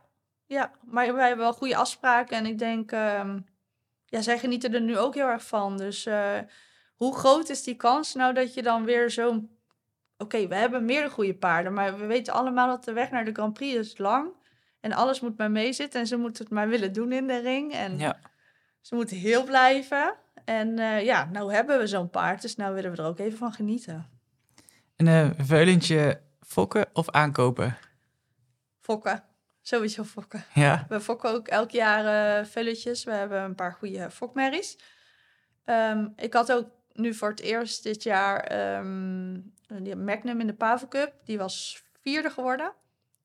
ja, 0.47 0.71
maar 0.85 1.15
wij 1.15 1.27
hebben 1.27 1.45
wel 1.45 1.55
goede 1.55 1.77
afspraken. 1.77 2.37
En 2.37 2.47
ik 2.47 2.59
denk, 2.59 2.93
ehm, 2.93 3.39
ja, 4.11 4.21
zij 4.21 4.39
genieten 4.39 4.75
er 4.75 4.81
nu 4.81 4.99
ook 4.99 5.15
heel 5.15 5.27
erg 5.29 5.47
van. 5.47 5.77
Dus 5.77 6.07
eh, 6.07 6.39
hoe 6.95 7.17
groot 7.17 7.49
is 7.49 7.63
die 7.63 7.77
kans 7.77 8.15
nou 8.15 8.35
dat 8.35 8.55
je 8.55 8.63
dan 8.63 8.85
weer 8.85 9.11
zo'n... 9.11 9.59
Oké, 10.19 10.49
we 10.49 10.55
hebben 10.55 10.85
meerdere 10.85 11.11
goede 11.11 11.35
paarden, 11.35 11.73
maar 11.73 11.99
we 11.99 12.07
weten 12.07 12.33
allemaal 12.33 12.69
dat 12.69 12.85
de 12.85 12.93
weg 12.93 13.11
naar 13.11 13.25
de 13.25 13.33
Grand 13.33 13.53
Prix 13.55 13.75
is 13.77 13.99
lang. 13.99 14.29
En 14.81 14.93
alles 14.93 15.21
moet 15.21 15.39
maar 15.39 15.51
meezitten 15.51 16.01
en 16.01 16.07
ze 16.07 16.17
moeten 16.17 16.45
het 16.45 16.53
maar 16.53 16.69
willen 16.69 16.93
doen 16.93 17.13
in 17.13 17.27
de 17.27 17.39
ring. 17.41 17.73
En 17.73 17.99
Ja. 17.99 18.19
ze 18.81 18.95
moeten 18.95 19.17
heel 19.17 19.45
blijven. 19.45 20.15
En 20.45 20.79
eh, 20.79 21.05
ja, 21.05 21.25
nou 21.33 21.53
hebben 21.53 21.79
we 21.79 21.87
zo'n 21.87 22.11
paard, 22.11 22.43
dus 22.43 22.57
nou 22.57 22.75
willen 22.75 22.91
we 22.91 22.97
er 22.97 23.09
ook 23.09 23.19
even 23.19 23.39
van 23.39 23.53
genieten. 23.53 24.09
Een 24.97 25.07
eh, 25.07 25.31
veulentje 25.39 26.21
fokken 26.41 26.87
of 26.93 27.11
aankopen? 27.11 27.77
Fokken, 28.81 29.23
sowieso 29.71 30.05
fokken. 30.05 30.45
Ja. 30.55 30.87
We 30.89 31.01
fokken 31.01 31.31
ook 31.31 31.49
elk 31.49 31.71
jaar 31.71 32.05
eh 32.39 32.47
velletjes. 32.47 33.05
We 33.05 33.13
hebben 33.13 33.43
een 33.43 33.55
paar 33.55 33.73
goede 33.73 34.11
fokmerries. 34.11 34.79
Ehm, 35.65 36.09
ik 36.17 36.35
had 36.35 36.53
ook 36.53 36.69
nu 36.93 37.15
voor 37.15 37.29
het 37.29 37.41
eerst 37.41 37.83
dit 37.83 38.03
jaar 38.03 38.41
ehm, 38.41 39.41
die 39.83 39.97
Magnum 39.97 40.41
in 40.41 40.47
de 40.47 40.87
Cup. 40.89 41.13
Die 41.25 41.39
was 41.39 41.83
vierde 42.01 42.31
geworden. 42.31 42.73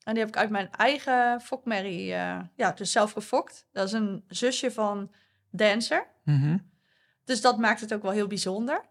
En 0.03 0.13
die 0.13 0.23
heb 0.23 0.27
ik 0.33 0.37
uit 0.37 0.49
mijn 0.49 0.71
eigen 0.71 1.41
fokmerrie, 1.41 2.13
eh, 2.13 2.39
ja, 2.55 2.71
dus 2.71 2.91
zelf 2.91 3.11
gefokt. 3.11 3.67
Dat 3.71 3.87
is 3.87 3.93
een 3.93 4.23
zusje 4.27 4.71
van 4.71 5.11
Dancer. 5.51 6.07
Mhm. 6.23 6.57
Dus 7.23 7.41
dat 7.41 7.57
maakt 7.57 7.81
het 7.81 7.93
ook 7.93 8.01
wel 8.01 8.11
heel 8.11 8.27
bijzonder. 8.27 8.81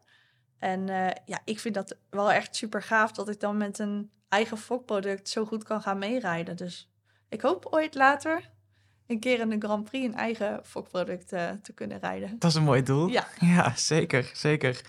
En 0.59 0.89
eh, 0.89 1.11
ja, 1.25 1.41
ik 1.45 1.61
vind 1.61 1.75
dat 1.75 1.97
wel 2.11 2.33
echt 2.33 2.57
super 2.57 2.83
gaaf 2.83 3.13
dat 3.13 3.29
ik 3.29 3.41
dan 3.41 3.57
met 3.57 3.79
een 3.79 4.11
eigen 4.29 4.59
fokproduct 4.59 5.29
zo 5.29 5.45
goed 5.45 5.65
kan 5.65 5.83
gaan 5.83 5.99
meerijden. 5.99 6.57
Dus 6.57 6.94
ik 7.29 7.41
hoop 7.41 7.67
ooit 7.71 7.95
later 7.95 8.53
een 9.07 9.21
keer 9.21 9.41
in 9.41 9.49
de 9.49 9.67
Grand 9.67 9.85
Prix 9.85 10.07
een 10.07 10.15
eigen 10.15 10.61
fokproduct 10.65 11.33
eh, 11.33 11.51
te 11.63 11.73
kunnen 11.73 11.99
rijden. 11.99 12.39
Dat 12.39 12.51
is 12.51 12.57
een 12.57 12.63
mooi 12.63 12.83
doel. 12.83 13.07
Ja. 13.07 13.27
Ja, 13.41 13.73
zeker, 13.77 14.31
zeker. 14.35 14.81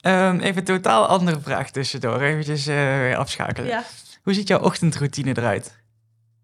Ehm, 0.00 0.38
even 0.38 0.56
een 0.56 0.64
totaal 0.64 1.06
andere 1.06 1.40
vraag 1.40 1.70
tussendoor. 1.70 2.20
Eventjes 2.20 2.64
weer 2.66 3.16
afschakelen. 3.16 3.68
Ja. 3.68 3.84
Hoe 4.22 4.34
ziet 4.34 4.48
jouw 4.48 4.60
ochtendroutine 4.60 5.36
eruit? 5.36 5.80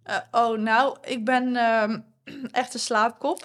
Eh, 0.02 0.16
oh, 0.30 0.58
nou, 0.58 0.96
ik 1.02 1.24
ben 1.24 1.56
ehm, 1.56 2.00
echt 2.50 2.74
een 2.74 2.80
slaapkop. 2.80 3.44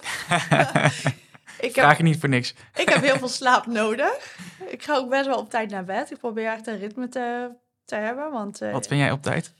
ik, 1.58 1.74
heb, 1.74 1.84
Vraag 1.84 1.96
je 1.96 2.02
niet 2.02 2.20
voor 2.20 2.28
niks. 2.28 2.54
ik 2.74 2.88
heb 2.88 3.02
heel 3.02 3.18
veel 3.18 3.28
slaap 3.42 3.66
nodig. 3.66 4.36
Ik 4.66 4.82
ga 4.82 4.96
ook 4.96 5.10
best 5.10 5.26
wel 5.26 5.38
op 5.38 5.50
tijd 5.50 5.70
naar 5.70 5.84
bed. 5.84 6.10
Ik 6.10 6.18
probeer 6.18 6.50
echt 6.50 6.66
een 6.66 6.78
ritme 6.78 7.08
te, 7.08 7.50
te 7.84 7.94
hebben. 7.94 8.30
Want 8.30 8.58
Wat 8.58 8.86
vind 8.86 9.00
jij 9.00 9.10
op 9.10 9.22
tijd? 9.22 9.52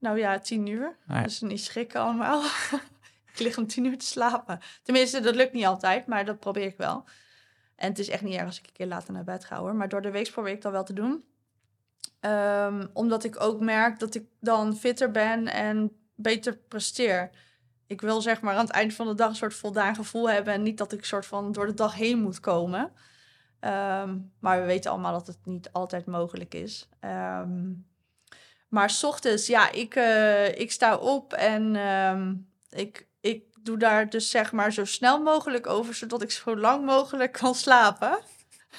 Nou 0.00 0.18
ja, 0.18 0.38
tien 0.38 0.66
uur. 0.66 0.96
Ah 1.06 1.16
ja. 1.16 1.22
Dus 1.22 1.40
niet 1.40 1.64
schrikken 1.64 2.00
allemaal. 2.00 2.42
ik 3.32 3.38
lig 3.38 3.58
om 3.58 3.66
tien 3.66 3.84
uur 3.84 3.98
te 3.98 4.06
slapen. 4.06 4.60
Tenminste, 4.82 5.20
dat 5.20 5.34
lukt 5.34 5.52
niet 5.52 5.66
altijd, 5.66 6.06
maar 6.06 6.24
dat 6.24 6.40
probeer 6.40 6.66
ik 6.66 6.76
wel. 6.76 7.04
En 7.76 7.88
het 7.88 7.98
is 7.98 8.08
echt 8.08 8.22
niet 8.22 8.34
erg 8.34 8.46
als 8.46 8.58
ik 8.58 8.66
een 8.66 8.72
keer 8.72 8.86
later 8.86 9.12
naar 9.12 9.24
bed 9.24 9.44
ga 9.44 9.58
hoor. 9.58 9.74
Maar 9.74 9.88
door 9.88 10.02
de 10.02 10.10
week 10.10 10.30
probeer 10.30 10.52
ik 10.52 10.62
dat 10.62 10.72
wel 10.72 10.84
te 10.84 10.92
doen. 10.92 11.24
Ehm, 12.20 12.86
omdat 12.92 13.24
ik 13.24 13.40
ook 13.40 13.60
merk 13.60 13.98
dat 13.98 14.14
ik 14.14 14.26
dan 14.40 14.76
fitter 14.76 15.10
ben 15.10 15.46
en 15.46 15.96
beter 16.14 16.56
presteer. 16.56 17.30
Ik 17.86 18.00
wil 18.00 18.20
zeg 18.20 18.40
maar 18.40 18.54
aan 18.54 18.64
het 18.64 18.74
eind 18.74 18.94
van 18.94 19.06
de 19.06 19.14
dag 19.14 19.28
een 19.28 19.34
soort 19.36 19.54
voldaan 19.54 19.94
gevoel 19.94 20.30
hebben. 20.30 20.54
En 20.54 20.62
niet 20.62 20.78
dat 20.78 20.92
ik 20.92 21.04
soort 21.04 21.26
van 21.26 21.52
door 21.52 21.66
de 21.66 21.74
dag 21.74 21.94
heen 21.94 22.22
moet 22.22 22.40
komen. 22.40 22.92
Ehm, 23.60 24.18
maar 24.38 24.60
we 24.60 24.66
weten 24.66 24.90
allemaal 24.90 25.12
dat 25.12 25.26
het 25.26 25.38
niet 25.44 25.72
altijd 25.72 26.06
mogelijk 26.06 26.54
is. 26.54 26.88
Ehm, 27.00 27.72
maar 28.70 28.90
s 28.90 29.04
ochtends, 29.04 29.46
ja, 29.46 29.72
ik, 29.72 29.94
eh, 29.94 30.58
ik 30.58 30.72
sta 30.72 30.96
op 30.96 31.32
en 31.32 31.76
ehm, 31.76 32.34
ik, 32.70 33.06
ik 33.20 33.44
doe 33.62 33.76
daar 33.76 34.10
dus 34.10 34.30
zeg 34.30 34.52
maar 34.52 34.72
zo 34.72 34.84
snel 34.84 35.22
mogelijk 35.22 35.66
over, 35.66 35.94
zodat 35.94 36.22
ik 36.22 36.30
zo 36.30 36.56
lang 36.56 36.84
mogelijk 36.84 37.32
kan 37.32 37.54
slapen. 37.54 38.18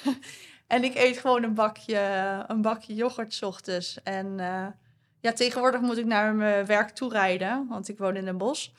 en 0.66 0.84
ik 0.84 0.94
eet 0.94 1.18
gewoon 1.18 1.42
een 1.42 1.54
bakje, 1.54 1.98
een 2.46 2.62
bakje 2.62 2.94
yoghurt 2.94 3.34
's 3.34 3.42
ochtends. 3.42 4.02
En 4.02 4.40
eh, 4.40 4.66
ja, 5.20 5.32
tegenwoordig 5.32 5.80
moet 5.80 5.98
ik 5.98 6.06
naar 6.06 6.34
mijn 6.34 6.66
werk 6.66 6.90
toe 6.90 7.10
rijden, 7.10 7.66
want 7.68 7.88
ik 7.88 7.98
woon 7.98 8.16
in 8.16 8.26
een 8.26 8.38
bos. 8.38 8.74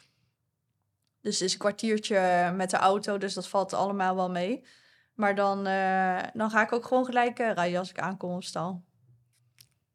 Dus 1.21 1.39
het 1.39 1.47
is 1.47 1.53
een 1.53 1.59
kwartiertje 1.59 2.51
met 2.55 2.69
de 2.69 2.77
auto, 2.77 3.17
dus 3.17 3.33
dat 3.33 3.47
valt 3.47 3.73
allemaal 3.73 4.15
wel 4.15 4.29
mee. 4.29 4.65
Maar 5.13 5.35
dan, 5.35 5.67
eh, 5.67 6.23
dan 6.33 6.49
ga 6.49 6.61
ik 6.61 6.71
ook 6.71 6.85
gewoon 6.85 7.05
gelijk 7.05 7.37
rijden 7.37 7.79
als 7.79 7.89
ik 7.89 7.99
aankom 7.99 8.35
op 8.35 8.43
stal. 8.43 8.83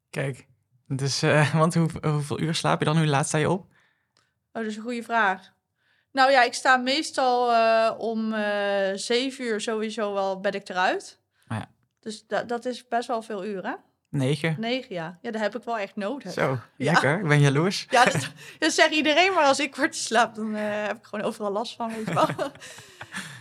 Kijk, 0.09 0.47
dus, 0.89 1.21
eh, 1.21 1.53
want 1.61 1.73
hoe, 1.73 1.89
hoeveel 2.01 2.39
uur 2.39 2.55
slaap 2.55 2.79
je 2.79 2.85
dan? 2.85 2.97
Hoe 2.97 3.07
laat 3.07 3.27
sta 3.27 3.37
je 3.37 3.49
op? 3.49 3.61
Oh, 3.61 3.67
dat 4.51 4.65
is 4.65 4.75
een 4.75 4.83
goede 4.83 5.03
vraag. 5.03 5.53
Nou 6.11 6.31
ja, 6.31 6.43
ik 6.43 6.53
sta 6.53 6.77
meestal 6.77 7.53
eh, 7.53 7.99
om 7.99 8.33
eh 8.33 8.91
zeven 8.93 9.45
uur 9.45 9.61
sowieso 9.61 10.13
wel 10.13 10.39
ben 10.39 10.53
ik 10.53 10.69
eruit. 10.69 11.19
Ah 11.47 11.57
ja. 11.57 11.69
Dus 11.99 12.27
da 12.27 12.43
dat 12.43 12.65
is 12.65 12.87
best 12.87 13.07
wel 13.07 13.21
veel 13.21 13.45
uren. 13.45 13.77
Negen. 14.09 14.55
Negen, 14.59 14.95
ja. 14.95 15.19
Ja, 15.21 15.31
dat 15.31 15.41
heb 15.41 15.55
ik 15.55 15.63
wel 15.63 15.77
echt 15.77 15.95
nodig. 15.95 16.31
Zo, 16.31 16.59
Ja. 16.75 16.91
lekker. 16.91 17.19
Ik 17.19 17.27
ben 17.27 17.39
jaloers. 17.39 17.85
Ja, 17.89 18.05
dat, 18.05 18.31
dat 18.59 18.71
zegt 18.71 18.91
iedereen, 18.91 19.33
maar 19.33 19.43
als 19.45 19.59
ik 19.59 19.75
word 19.75 19.95
slaap, 19.95 20.35
dan 20.35 20.55
eh, 20.55 20.61
heb 20.85 20.97
ik 20.97 21.03
gewoon 21.05 21.25
overal 21.25 21.51
last 21.51 21.75
van, 21.75 21.89
weet 21.93 22.07
je 22.07 22.13
wel. 22.13 22.27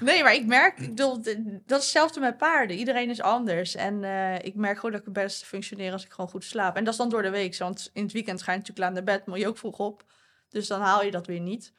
Nee, 0.01 0.23
maar 0.23 0.35
ik 0.35 0.47
merk, 0.47 0.79
ik 0.79 0.89
bedoel, 0.89 1.23
dat 1.67 1.79
is 1.79 1.85
hetzelfde 1.85 2.21
met 2.21 2.37
paarden. 2.37 2.77
Iedereen 2.77 3.11
is 3.11 3.21
anders. 3.21 3.75
En 3.75 4.05
eh, 4.05 4.35
ik 4.45 4.55
merk 4.55 4.75
gewoon 4.77 4.91
dat 4.91 5.01
ik 5.01 5.07
het 5.07 5.15
beste 5.25 5.47
functioneer 5.47 5.93
als 5.93 6.05
ik 6.05 6.11
gewoon 6.13 6.31
goed 6.31 6.45
slaap. 6.45 6.77
En 6.77 6.85
dat 6.85 6.93
is 6.93 6.99
dan 6.99 7.09
door 7.09 7.23
de 7.23 7.31
week. 7.31 7.57
Want 7.59 7.91
in 7.93 8.03
het 8.03 8.13
weekend 8.13 8.43
ga 8.43 8.53
je 8.53 8.59
natuurlijk 8.59 8.87
laat 8.87 8.95
naar 9.05 9.17
bed, 9.17 9.27
moet 9.27 9.39
je 9.39 9.47
ook 9.47 9.59
vroeg 9.59 9.79
op. 9.79 10.05
Dus 10.49 10.67
dan 10.67 10.81
haal 10.81 11.05
je 11.05 11.11
dat 11.11 11.27
weer 11.27 11.41
niet. 11.41 11.73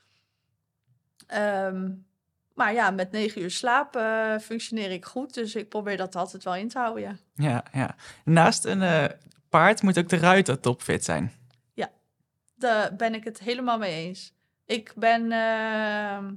Ehm, 1.28 1.92
maar 2.60 2.74
ja, 2.74 2.92
met 2.92 3.12
negen 3.12 3.42
uur 3.42 3.52
slaap 3.52 3.96
eh, 3.96 4.38
functioneer 4.38 4.92
ik 4.92 5.06
goed. 5.06 5.34
Dus 5.34 5.56
ik 5.56 5.70
probeer 5.70 5.98
dat 5.98 6.16
altijd 6.16 6.44
wel 6.44 6.56
in 6.56 6.68
te 6.68 6.78
houden, 6.78 7.04
ja. 7.04 7.16
Ja, 7.36 7.64
ja. 7.74 7.96
Naast 8.26 8.66
een 8.66 8.82
eh, 8.82 9.06
paard 9.50 9.82
moet 9.82 9.98
ook 9.98 10.10
de 10.10 10.18
ruiter 10.18 10.60
topfit 10.60 11.04
zijn. 11.04 11.32
Daar 12.60 12.96
ben 12.96 13.14
ik 13.14 13.24
het 13.24 13.40
helemaal 13.40 13.78
mee 13.78 14.06
eens. 14.06 14.34
Ik 14.66 14.94
ben. 14.96 15.32
ehm, 15.32 16.34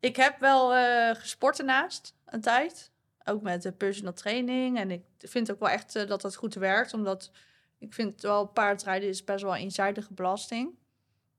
ik 0.00 0.16
heb 0.16 0.38
wel 0.38 0.74
eh, 0.74 1.14
gesport 1.14 1.58
ernaast 1.58 2.14
een 2.24 2.40
tijd. 2.40 2.90
Ook 3.24 3.42
met 3.42 3.62
de 3.62 3.72
personal 3.72 4.12
training. 4.12 4.78
En 4.78 4.90
ik 4.90 5.02
vind 5.18 5.50
ook 5.50 5.60
wel 5.60 5.68
echt 5.68 6.08
dat 6.08 6.20
dat 6.20 6.36
goed 6.36 6.54
werkt. 6.54 6.94
Omdat 6.94 7.30
ik 7.78 7.94
vind 7.94 8.22
wel 8.22 8.46
paardrijden 8.46 9.08
is 9.08 9.24
best 9.24 9.42
wel 9.42 9.54
een 9.54 9.60
eenzijdige 9.60 10.14
belasting. 10.14 10.78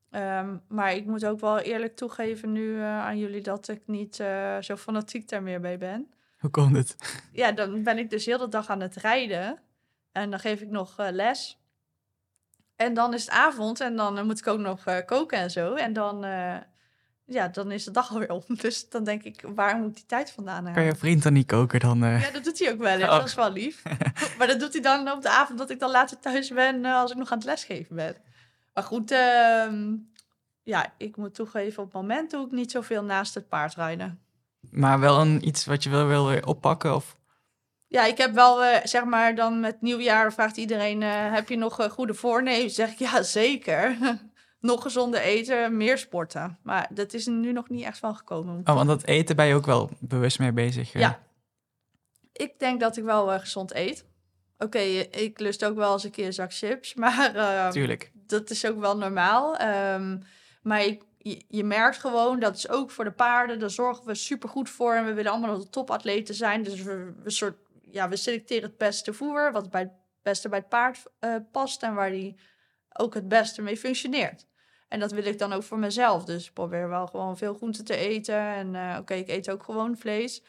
Ehm, 0.09 0.57
maar 0.67 0.93
ik 0.93 1.05
moet 1.05 1.25
ook 1.25 1.39
wel 1.39 1.59
eerlijk 1.59 1.95
toegeven 1.95 2.51
nu 2.51 2.77
eh, 2.77 2.99
aan 2.99 3.17
jullie 3.17 3.41
dat 3.41 3.67
ik 3.67 3.81
niet 3.85 4.19
eh, 4.19 4.57
zo 4.61 4.75
fanatiek 4.75 5.29
daar 5.29 5.43
meer 5.43 5.59
mee 5.59 5.77
ben. 5.77 6.11
Hoe 6.39 6.49
komt 6.49 6.75
het? 6.75 6.95
Ja, 7.31 7.51
dan 7.51 7.83
ben 7.83 7.97
ik 7.97 8.09
dus 8.09 8.25
heel 8.25 8.37
de 8.37 8.47
dag 8.47 8.69
aan 8.69 8.79
het 8.79 8.95
rijden. 8.95 9.59
En 10.11 10.29
dan 10.29 10.39
geef 10.39 10.61
ik 10.61 10.69
nog 10.69 10.99
eh, 10.99 11.07
les. 11.11 11.59
En 12.75 12.93
dan 12.93 13.13
is 13.13 13.21
het 13.21 13.31
avond 13.31 13.79
en 13.79 13.95
dan 13.95 14.25
moet 14.25 14.39
ik 14.39 14.47
ook 14.47 14.59
nog 14.59 14.83
koken 15.05 15.37
en 15.37 15.51
zo. 15.51 15.73
En 15.73 15.93
dan, 15.93 16.19
ja, 17.25 17.47
dan 17.47 17.71
is 17.71 17.83
de 17.83 17.91
dag 17.91 18.09
alweer 18.11 18.31
om. 18.31 18.43
Dus 18.47 18.89
dan 18.89 19.03
denk 19.03 19.23
ik, 19.23 19.43
waar 19.55 19.77
moet 19.77 19.95
die 19.95 20.05
tijd 20.05 20.31
vandaan 20.31 20.55
halen? 20.55 20.73
Kan 20.73 20.83
je 20.83 20.95
vriend 20.95 21.23
dan 21.23 21.33
niet 21.33 21.47
koken 21.47 21.79
dan? 21.79 21.99
Ja, 21.99 22.31
dat 22.31 22.43
doet 22.43 22.59
hij 22.59 22.71
ook 22.71 22.79
wel 22.79 22.93
eens. 22.93 23.03
Oh. 23.03 23.09
Dat 23.09 23.27
is 23.27 23.35
wel 23.35 23.51
lief. 23.51 23.83
maar 24.37 24.47
dat 24.47 24.59
doet 24.59 24.73
hij 24.73 24.81
dan 24.81 25.11
op 25.11 25.21
de 25.21 25.29
avond 25.29 25.59
dat 25.59 25.69
ik 25.69 25.79
dan 25.79 25.91
later 25.91 26.19
thuis 26.19 26.49
ben 26.49 26.85
als 26.85 27.11
ik 27.11 27.17
nog 27.17 27.31
aan 27.31 27.37
het 27.37 27.47
lesgeven 27.47 27.95
ben. 27.95 28.15
Maar 28.73 28.83
goed, 28.83 29.11
ehm, 29.11 29.95
ja, 30.63 30.93
ik 30.97 31.17
moet 31.17 31.35
toegeven, 31.35 31.83
op 31.83 31.93
het 31.93 32.01
moment 32.01 32.31
doe 32.31 32.45
ik 32.45 32.51
niet 32.51 32.71
zoveel 32.71 33.03
naast 33.03 33.33
het 33.33 33.47
paardrijden. 33.47 34.19
Maar 34.59 34.99
wel 34.99 35.19
een, 35.21 35.47
iets 35.47 35.65
wat 35.65 35.83
je 35.83 35.89
wel 35.89 36.07
wil 36.07 36.27
weer 36.27 36.45
oppakken? 36.45 36.95
Of... 36.95 37.17
Ja, 37.87 38.05
ik 38.05 38.17
heb 38.17 38.33
wel, 38.33 38.63
eh, 38.63 38.85
zeg 38.85 39.03
maar, 39.03 39.35
dan 39.35 39.59
met 39.59 39.81
nieuwjaar 39.81 40.33
vraagt 40.33 40.57
iedereen: 40.57 41.03
eh, 41.03 41.33
heb 41.33 41.49
je 41.49 41.57
nog 41.57 41.79
eh, 41.79 41.89
goede 41.89 42.13
voornemens? 42.13 42.75
Zeg 42.75 42.91
ik 42.91 42.99
ja, 42.99 43.23
zeker. 43.23 43.97
nog 44.59 44.81
gezonder 44.81 45.19
eten, 45.19 45.77
meer 45.77 45.97
sporten. 45.97 46.57
Maar 46.63 46.87
dat 46.89 47.13
is 47.13 47.27
er 47.27 47.33
nu 47.33 47.51
nog 47.51 47.69
niet 47.69 47.83
echt 47.83 47.97
van 47.97 48.15
gekomen. 48.15 48.61
Oh, 48.63 48.75
want 48.75 48.87
dat 48.87 49.05
eten 49.05 49.35
ben 49.35 49.45
je 49.45 49.55
ook 49.55 49.65
wel 49.65 49.89
bewust 49.99 50.39
mee 50.39 50.51
bezig. 50.51 50.93
Ja. 50.93 51.19
Ik 52.31 52.59
denk 52.59 52.79
dat 52.79 52.97
ik 52.97 53.03
wel 53.03 53.39
gezond 53.39 53.73
eet. 53.73 54.05
Oké, 54.57 54.79
ik 54.79 55.39
lust 55.39 55.65
ook 55.65 55.75
wel 55.75 55.93
eens 55.93 56.03
een 56.03 56.11
keer 56.11 56.25
een 56.25 56.33
zak 56.33 56.53
chips, 56.53 56.93
maar 57.03 57.35
eh, 57.35 57.69
Tuurlijk. 57.69 58.11
Dat 58.29 58.49
is 58.49 58.65
ook 58.65 58.79
wel 58.79 58.97
normaal. 58.97 59.57
Ehm, 59.57 60.17
maar 60.61 60.81
je, 61.17 61.43
je 61.47 61.63
merkt 61.63 61.97
gewoon, 61.97 62.39
dat 62.39 62.55
is 62.55 62.69
ook 62.69 62.91
voor 62.91 63.03
de 63.03 63.11
paarden, 63.11 63.59
daar 63.59 63.69
zorgen 63.69 64.05
we 64.05 64.15
super 64.15 64.49
goed 64.49 64.69
voor. 64.69 64.93
En 64.93 65.05
we 65.05 65.13
willen 65.13 65.31
allemaal 65.31 65.59
de 65.59 65.69
topatleten 65.69 66.35
zijn. 66.35 66.63
Dus 66.63 66.81
we, 66.83 67.13
soort, 67.25 67.57
ja, 67.81 68.09
we 68.09 68.15
selecteren 68.15 68.69
het 68.69 68.77
beste 68.77 69.13
voer, 69.13 69.51
wat 69.51 69.69
bij 69.69 69.81
het 69.81 69.91
beste 70.21 70.49
bij 70.49 70.59
het 70.59 70.69
paard 70.69 71.03
eh, 71.19 71.35
past 71.51 71.83
en 71.83 71.93
waar 71.93 72.09
die 72.09 72.39
ook 72.93 73.13
het 73.13 73.27
beste 73.27 73.61
mee 73.61 73.77
functioneert. 73.77 74.47
En 74.87 74.99
dat 74.99 75.11
wil 75.11 75.25
ik 75.25 75.39
dan 75.39 75.53
ook 75.53 75.63
voor 75.63 75.79
mezelf. 75.79 76.25
Dus 76.25 76.47
ik 76.47 76.53
probeer 76.53 76.89
wel 76.89 77.07
gewoon 77.07 77.37
veel 77.37 77.53
groenten 77.53 77.85
te 77.85 77.95
eten. 77.95 78.35
En 78.35 78.75
eh, 78.75 78.97
oké, 78.99 79.13
ik 79.13 79.27
eet 79.27 79.51
ook 79.51 79.63
gewoon 79.63 79.97
vlees. 79.97 80.43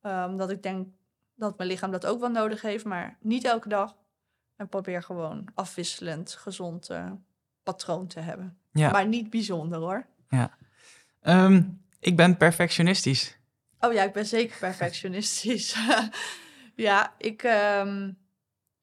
Eh, 0.00 0.24
Omdat 0.28 0.50
ik 0.50 0.62
denk 0.62 0.88
dat 1.34 1.56
mijn 1.56 1.68
lichaam 1.68 1.90
dat 1.90 2.06
ook 2.06 2.20
wel 2.20 2.30
nodig 2.30 2.62
heeft, 2.62 2.84
maar 2.84 3.16
niet 3.20 3.44
elke 3.44 3.68
dag. 3.68 3.96
En 4.62 4.68
probeer 4.68 5.02
gewoon 5.02 5.48
afwisselend 5.54 6.32
gezond 6.32 6.90
eh, 6.90 7.10
patroon 7.62 8.06
te 8.06 8.20
hebben. 8.20 8.58
Ja. 8.72 8.90
Maar 8.90 9.06
niet 9.06 9.30
bijzonder 9.30 9.78
hoor. 9.78 10.06
Ehm, 11.20 11.62
ik 12.00 12.16
ben 12.16 12.36
perfectionistisch. 12.36 13.38
Oh 13.80 13.92
ja, 13.92 14.02
ik 14.02 14.12
ben 14.12 14.26
zeker 14.26 14.58
perfectionistisch. 14.58 15.76
ja, 16.74 17.14
ik, 17.18 17.42
ehm, 17.42 18.10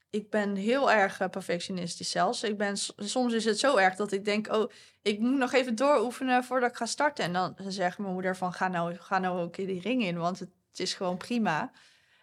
ik 0.10 0.30
ben 0.30 0.56
heel 0.56 0.92
erg 0.92 1.20
eh, 1.20 1.30
perfectionistisch 1.30 2.10
zelfs. 2.12 2.44
Ik 2.44 2.58
ben, 2.58 2.78
soms 2.98 3.34
is 3.34 3.46
het 3.46 3.60
zo 3.60 3.76
erg 3.76 3.96
dat 3.96 4.12
ik 4.12 4.26
denk, 4.26 4.54
oh, 4.54 4.72
ik 5.02 5.20
moet 5.20 5.38
nog 5.38 5.54
even 5.54 5.76
dooroefenen 5.76 6.44
voordat 6.44 6.70
ik 6.70 6.76
ga 6.76 6.86
starten. 6.86 7.26
En 7.26 7.34
dan 7.34 7.56
zegt 7.68 7.98
mijn 7.98 8.14
moeder 8.14 8.36
van, 8.36 8.54
ga 8.54 8.68
nou, 8.68 8.96
ga 8.96 9.20
nou 9.20 9.42
een 9.42 9.52
keer 9.52 9.68
die 9.68 9.82
ring 9.82 10.04
in, 10.04 10.18
want 10.18 10.40
het 10.40 10.50
is 10.76 10.94
gewoon 10.94 11.18
prima. 11.18 11.72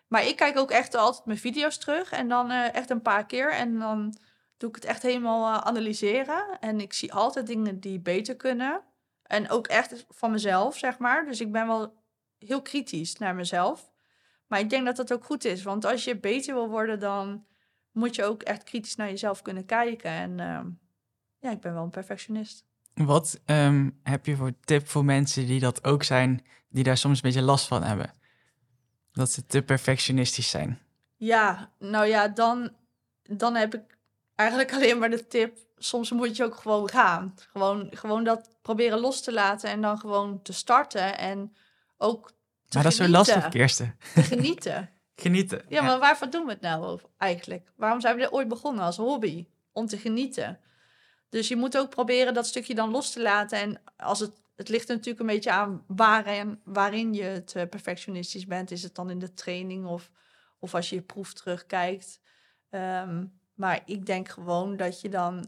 Maar 0.07 0.27
ik 0.27 0.37
kijk 0.37 0.59
ook 0.59 0.71
echt 0.71 0.95
altijd 0.95 1.27
mijn 1.27 1.39
video's 1.39 1.79
terug 1.79 2.13
en 2.13 2.29
dan 2.29 2.51
eh, 2.51 2.75
echt 2.75 2.91
een 2.91 3.03
paar 3.03 3.27
keer. 3.27 3.53
En 3.53 3.79
dan 3.79 4.17
doe 4.57 4.69
ik 4.69 4.75
het 4.75 4.85
echt 4.85 5.03
helemaal 5.03 5.55
eh, 5.55 5.67
analyseren. 5.67 6.59
En 6.61 6.81
ik 6.81 6.93
zie 6.93 7.13
altijd 7.13 7.47
dingen 7.47 7.81
die 7.81 8.01
beter 8.01 8.37
kunnen. 8.37 8.83
En 9.23 9.51
ook 9.51 9.67
echt 9.67 10.07
van 10.09 10.31
mezelf, 10.31 10.79
zeg 10.79 10.99
maar. 10.99 11.25
Dus 11.25 11.41
ik 11.41 11.53
ben 11.53 11.67
wel 11.67 11.95
heel 12.39 12.63
kritisch 12.63 13.17
naar 13.17 13.35
mezelf. 13.35 13.91
Maar 14.47 14.61
ik 14.61 14.71
denk 14.71 14.87
dat 14.87 14.97
dat 14.97 15.13
ook 15.13 15.25
goed 15.25 15.45
is. 15.45 15.63
Want 15.63 15.85
als 15.85 16.05
je 16.05 16.19
beter 16.19 16.55
wil 16.55 16.69
worden, 16.69 17.01
dan 17.01 17.47
moet 17.91 18.15
je 18.15 18.25
ook 18.25 18.43
echt 18.43 18.63
kritisch 18.63 18.97
naar 18.97 19.09
jezelf 19.09 19.43
kunnen 19.43 19.65
kijken. 19.65 20.11
En 20.11 20.41
ehm, 20.41 20.67
ja, 21.39 21.51
ik 21.51 21.61
ben 21.61 21.75
wel 21.75 21.83
een 21.83 21.91
perfectionist. 21.91 22.65
Wat 22.95 23.41
ehm, 23.45 23.91
heb 24.03 24.27
je 24.27 24.37
voor 24.37 24.53
tip 24.61 24.89
voor 24.89 25.05
mensen 25.05 25.47
die 25.47 25.61
dat 25.61 25.85
ook 25.85 26.03
zijn, 26.03 26.45
die 26.69 26.85
daar 26.85 26.97
soms 26.97 27.17
een 27.17 27.23
beetje 27.23 27.43
last 27.43 27.67
van 27.67 27.83
hebben? 27.83 28.11
Dat 29.17 29.31
ze 29.31 29.47
te 29.47 29.63
perfectionistisch 29.63 30.51
zijn. 30.51 30.79
Ja, 31.17 31.71
nou 31.79 32.07
ja, 32.07 32.29
dan, 32.29 32.71
dan 33.23 33.55
heb 33.55 33.75
ik 33.75 33.99
eigenlijk 34.35 34.73
alleen 34.73 34.99
maar 34.99 35.11
de 35.11 35.27
tip. 35.27 35.59
Soms 35.79 36.11
moet 36.11 36.37
je 36.37 36.45
ook 36.45 36.55
gewoon 36.55 36.91
gaan. 36.91 37.35
Gewoon, 37.53 37.89
gewoon 37.91 38.25
dat 38.25 38.51
proberen 38.63 38.99
los 38.99 39.23
te 39.23 39.33
laten 39.33 39.71
en 39.71 39.81
dan 39.81 39.99
gewoon 39.99 40.43
te 40.43 40.53
starten. 40.53 41.19
En 41.19 41.57
ook 41.97 42.29
te 42.29 42.35
Maar 42.75 42.83
dat 42.83 42.93
is 42.93 42.99
zo 42.99 43.09
lastig, 43.09 43.49
Kirsten. 43.49 43.97
Te 44.15 44.23
genieten. 44.23 44.91
Genieten. 45.17 45.65
Ja, 45.69 45.83
maar 45.83 45.99
waarvoor 45.99 46.31
doen 46.31 46.45
we 46.45 46.51
het 46.51 46.61
nou 46.61 47.01
eigenlijk? 47.19 47.73
Waarom 47.77 48.01
zijn 48.01 48.17
we 48.17 48.23
er 48.23 48.33
ooit 48.33 48.49
begonnen 48.49 48.85
als 48.85 48.97
hobby? 48.97 49.47
Om 49.73 49.87
te 49.87 49.99
genieten. 49.99 50.61
Dus 51.29 51.49
je 51.49 51.57
moet 51.57 51.79
ook 51.79 51.91
proberen 51.91 52.35
dat 52.35 52.47
stukje 52.47 52.75
dan 52.75 52.91
los 52.91 53.11
te 53.11 53.23
laten. 53.23 53.59
En 53.59 53.81
als 53.97 54.21
het, 54.21 54.33
het 54.57 54.69
ligt 54.69 54.89
er 54.89 54.95
natuurlijk 54.95 55.21
een 55.21 55.35
beetje 55.35 55.51
aan 55.51 55.85
waarin, 55.87 56.61
waarin 56.65 57.15
je 57.15 57.23
het 57.23 57.55
eh, 57.55 57.69
perfectionistisch 57.69 58.47
bent. 58.47 58.71
Is 58.71 58.83
het 58.83 58.95
dan 58.95 59.11
in 59.11 59.19
de 59.19 59.35
training 59.35 59.87
of, 59.87 60.11
of 60.59 60.75
als 60.75 60.89
je 60.89 60.97
je 60.97 61.03
proef 61.03 61.33
terugkijkt? 61.33 62.21
Ehm, 62.71 63.25
maar 63.55 63.83
ik 63.85 64.07
denk 64.07 64.29
gewoon 64.29 64.77
dat 64.77 65.01
je 65.01 65.09
dan 65.09 65.47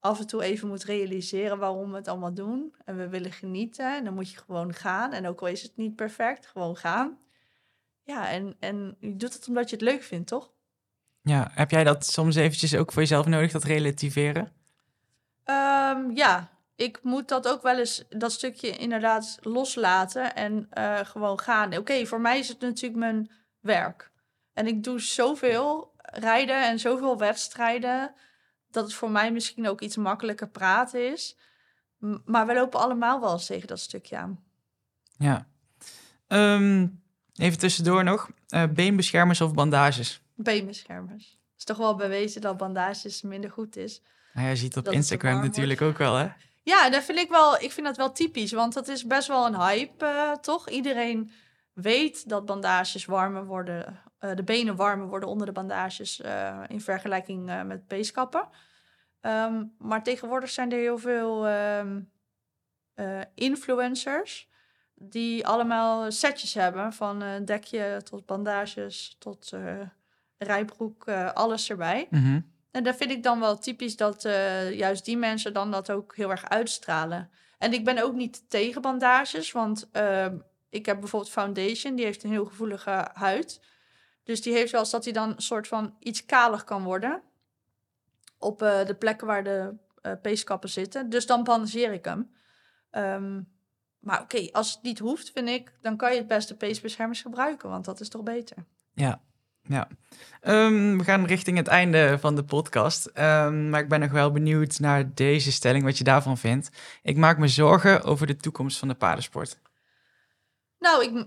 af 0.00 0.18
en 0.18 0.26
toe 0.26 0.42
even 0.42 0.68
moet 0.68 0.84
realiseren 0.84 1.58
waarom 1.58 1.90
we 1.90 1.96
het 1.96 2.08
allemaal 2.08 2.34
doen. 2.34 2.74
En 2.84 2.96
we 2.96 3.08
willen 3.08 3.32
genieten. 3.32 3.96
En 3.96 4.04
dan 4.04 4.14
moet 4.14 4.30
je 4.30 4.38
gewoon 4.38 4.74
gaan. 4.74 5.12
En 5.12 5.26
ook 5.26 5.40
al 5.40 5.46
is 5.46 5.62
het 5.62 5.76
niet 5.76 5.96
perfect, 5.96 6.46
gewoon 6.46 6.76
gaan. 6.76 7.18
Ja, 8.02 8.30
en, 8.30 8.56
en 8.58 8.96
je 9.00 9.16
doet 9.16 9.34
het 9.34 9.48
omdat 9.48 9.70
je 9.70 9.76
het 9.76 9.84
leuk 9.84 10.02
vindt, 10.02 10.28
toch? 10.28 10.52
Ja, 11.22 11.50
heb 11.52 11.70
jij 11.70 11.84
dat 11.84 12.06
soms 12.06 12.36
eventjes 12.36 12.74
ook 12.76 12.92
voor 12.92 13.02
jezelf 13.02 13.26
nodig, 13.26 13.52
dat 13.52 13.64
relativeren? 13.64 14.52
Ehm, 15.44 16.10
ja, 16.10 16.57
ik 16.78 16.98
moet 17.02 17.28
dat 17.28 17.48
ook 17.48 17.62
wel 17.62 17.78
eens, 17.78 18.04
dat 18.08 18.32
stukje 18.32 18.76
inderdaad 18.76 19.38
loslaten 19.40 20.34
en 20.34 20.66
eh, 20.70 20.98
gewoon 21.02 21.40
gaan. 21.40 21.76
Oké, 21.76 22.06
voor 22.06 22.20
mij 22.20 22.38
is 22.38 22.48
het 22.48 22.60
natuurlijk 22.60 23.00
mijn 23.00 23.30
werk. 23.60 24.10
En 24.52 24.66
ik 24.66 24.84
doe 24.84 25.00
zoveel 25.00 25.92
rijden 26.02 26.64
en 26.64 26.78
zoveel 26.78 27.18
wedstrijden, 27.18 28.14
dat 28.70 28.84
het 28.84 28.94
voor 28.94 29.10
mij 29.10 29.32
misschien 29.32 29.68
ook 29.68 29.80
iets 29.80 29.96
makkelijker 29.96 30.48
praten 30.48 31.12
is. 31.12 31.36
Maar 32.24 32.46
we 32.46 32.54
lopen 32.54 32.80
allemaal 32.80 33.20
wel 33.20 33.32
eens 33.32 33.46
tegen 33.46 33.68
dat 33.68 33.80
stukje 33.80 34.16
aan. 34.16 34.44
Ja. 35.16 35.46
Ehm, 36.26 36.86
even 37.34 37.58
tussendoor 37.58 38.04
nog. 38.04 38.30
Eh, 38.48 38.64
beenbeschermers 38.66 39.40
of 39.40 39.54
bandages? 39.54 40.22
Beenbeschermers. 40.34 41.24
Het 41.24 41.58
is 41.58 41.64
toch 41.64 41.76
wel 41.76 41.96
bewezen 41.96 42.40
dat 42.40 42.56
bandages 42.56 43.22
minder 43.22 43.50
goed 43.50 43.76
is. 43.76 44.02
Nou, 44.32 44.46
jij 44.46 44.56
ziet 44.56 44.76
op 44.76 44.84
Dat 44.84 44.94
Instagram 44.94 45.40
natuurlijk 45.40 45.80
ook 45.80 45.98
wel, 45.98 46.14
hè? 46.14 46.28
Ja, 46.68 46.90
dat 46.90 47.04
vind 47.04 47.18
ik 47.18 47.28
wel. 47.28 47.60
Ik 47.60 47.72
vind 47.72 47.86
dat 47.86 47.96
wel 47.96 48.12
typisch, 48.12 48.52
want 48.52 48.74
dat 48.74 48.88
is 48.88 49.06
best 49.06 49.28
wel 49.28 49.46
een 49.46 49.60
hype, 49.60 50.04
eh, 50.04 50.32
toch? 50.32 50.68
Iedereen 50.68 51.30
weet 51.72 52.28
dat 52.28 52.46
bandages 52.46 53.04
warmer 53.04 53.46
worden, 53.46 54.00
eh, 54.18 54.34
de 54.34 54.42
benen 54.42 54.76
warmer 54.76 55.06
worden 55.06 55.28
onder 55.28 55.46
de 55.46 55.52
bandages 55.52 56.20
eh, 56.20 56.60
in 56.66 56.80
vergelijking 56.80 57.64
met 57.66 57.88
beeskappen. 57.88 58.48
Ehm, 59.20 59.64
maar 59.78 60.02
tegenwoordig 60.02 60.50
zijn 60.50 60.72
er 60.72 60.78
heel 60.78 60.98
veel 60.98 61.46
ehm, 61.46 62.00
eh, 62.94 63.20
influencers 63.34 64.48
die 64.94 65.46
allemaal 65.46 66.12
setjes 66.12 66.54
hebben 66.54 66.92
van 66.92 67.44
dekje 67.44 68.00
tot 68.04 68.26
bandages 68.26 69.16
tot 69.18 69.52
rijbroek, 70.38 71.08
alles 71.34 71.70
erbij. 71.70 72.06
Mhm. 72.10 72.40
En 72.78 72.84
daar 72.84 72.96
vind 72.96 73.10
ik 73.10 73.22
dan 73.22 73.40
wel 73.40 73.58
typisch 73.58 73.96
dat 73.96 74.24
eh, 74.24 74.72
juist 74.72 75.04
die 75.04 75.16
mensen 75.16 75.52
dan 75.52 75.70
dat 75.70 75.90
ook 75.90 76.16
heel 76.16 76.30
erg 76.30 76.48
uitstralen. 76.48 77.30
En 77.58 77.72
ik 77.72 77.84
ben 77.84 78.02
ook 78.02 78.14
niet 78.14 78.50
tegen 78.50 78.82
bandages, 78.82 79.52
want 79.52 79.88
ehm, 79.92 80.38
ik 80.68 80.86
heb 80.86 81.00
bijvoorbeeld 81.00 81.32
Foundation, 81.32 81.94
die 81.94 82.04
heeft 82.04 82.22
een 82.22 82.30
heel 82.30 82.44
gevoelige 82.44 83.10
huid. 83.12 83.60
Dus 84.24 84.42
die 84.42 84.52
heeft 84.52 84.72
wel 84.72 84.80
eens 84.80 84.90
dat 84.90 85.04
hij 85.04 85.12
dan 85.12 85.28
een 85.28 85.42
soort 85.42 85.68
van 85.68 85.96
iets 85.98 86.24
kalig 86.24 86.64
kan 86.64 86.82
worden. 86.82 87.22
Op 88.38 88.62
eh, 88.62 88.86
de 88.86 88.94
plekken 88.94 89.26
waar 89.26 89.44
de 89.44 89.74
eh 90.02 90.12
peeskappen 90.22 90.68
zitten. 90.68 91.10
Dus 91.10 91.26
dan 91.26 91.44
bandageer 91.44 91.92
ik 91.92 92.04
hem. 92.04 92.30
Ehm, 92.90 93.42
maar 93.98 94.22
oké, 94.22 94.48
als 94.52 94.72
het 94.72 94.82
niet 94.82 94.98
hoeft, 94.98 95.30
vind 95.30 95.48
ik, 95.48 95.72
dan 95.80 95.96
kan 95.96 96.12
je 96.12 96.18
het 96.18 96.28
beste 96.28 96.56
peesbeschermers 96.56 97.22
gebruiken, 97.22 97.68
want 97.68 97.84
dat 97.84 98.00
is 98.00 98.08
toch 98.08 98.22
beter. 98.22 98.56
Ja, 98.92 99.22
ja. 99.68 99.88
Ehm, 100.40 100.96
we 100.96 101.04
gaan 101.04 101.24
richting 101.24 101.56
het 101.56 101.66
einde 101.66 102.18
van 102.18 102.36
de 102.36 102.44
podcast. 102.44 103.06
Ehm, 103.06 103.70
maar 103.70 103.80
ik 103.80 103.88
ben 103.88 104.00
nog 104.00 104.10
wel 104.10 104.32
benieuwd 104.32 104.78
naar 104.78 105.14
deze 105.14 105.52
stelling, 105.52 105.84
wat 105.84 105.98
je 105.98 106.04
daarvan 106.04 106.38
vindt. 106.38 106.70
Ik 107.02 107.16
maak 107.16 107.38
me 107.38 107.48
zorgen 107.48 108.02
over 108.02 108.26
de 108.26 108.36
toekomst 108.36 108.78
van 108.78 108.88
de 108.88 108.94
paardensport. 108.94 109.58
Nou, 110.78 111.04
ik, 111.04 111.26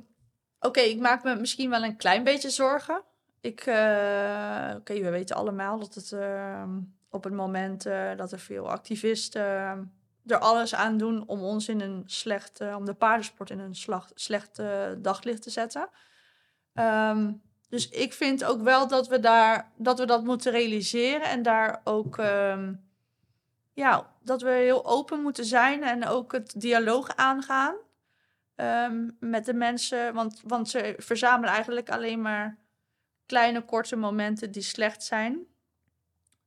oké, 0.59 0.79
ik 0.79 0.99
maak 0.99 1.23
me 1.23 1.35
misschien 1.35 1.69
wel 1.69 1.83
een 1.83 1.97
klein 1.97 2.23
beetje 2.23 2.49
zorgen. 2.49 3.03
Ik, 3.41 3.59
eh, 3.59 4.73
oké, 4.77 5.01
we 5.01 5.09
weten 5.09 5.35
allemaal 5.35 5.79
dat 5.79 5.93
het 5.93 6.11
eh, 6.11 6.63
op 7.09 7.23
het 7.23 7.33
moment 7.33 7.85
eh, 7.85 8.09
dat 8.17 8.31
er 8.31 8.39
veel 8.39 8.69
activisten 8.69 9.91
er 10.25 10.39
alles 10.39 10.75
aan 10.75 10.97
doen 10.97 11.27
om 11.27 11.41
ons 11.41 11.69
in 11.69 11.81
een 11.81 12.03
slecht, 12.05 12.59
eh, 12.59 12.75
om 12.75 12.85
de 12.85 12.93
paardensport 12.93 13.49
in 13.49 13.59
een 13.59 13.75
slecht 14.15 14.61
daglicht 14.97 15.41
te 15.41 15.49
zetten. 15.49 15.89
Ehm, 16.73 17.31
dus 17.71 17.89
ik 17.89 18.13
vind 18.13 18.43
ook 18.43 18.61
wel 18.61 18.87
dat 18.87 19.07
we 19.07 19.19
daar, 19.19 19.71
dat 19.75 19.99
we 19.99 20.05
dat 20.05 20.23
moeten 20.23 20.51
realiseren 20.51 21.29
en 21.29 21.41
daar 21.41 21.81
ook, 21.83 22.17
ehm, 22.17 22.73
ja, 23.73 24.13
dat 24.23 24.41
we 24.41 24.49
heel 24.49 24.85
open 24.85 25.21
moeten 25.21 25.45
zijn 25.45 25.83
en 25.83 26.05
ook 26.07 26.31
het 26.31 26.53
dialoog 26.61 27.15
aangaan 27.15 27.75
ehm, 28.55 29.09
met 29.19 29.45
de 29.45 29.53
mensen. 29.53 30.13
Want, 30.13 30.41
want 30.43 30.69
ze 30.69 30.95
verzamelen 30.97 31.53
eigenlijk 31.53 31.89
alleen 31.89 32.21
maar 32.21 32.57
kleine, 33.25 33.65
korte 33.65 33.95
momenten 33.95 34.51
die 34.51 34.61
slecht 34.61 35.03
zijn. 35.03 35.39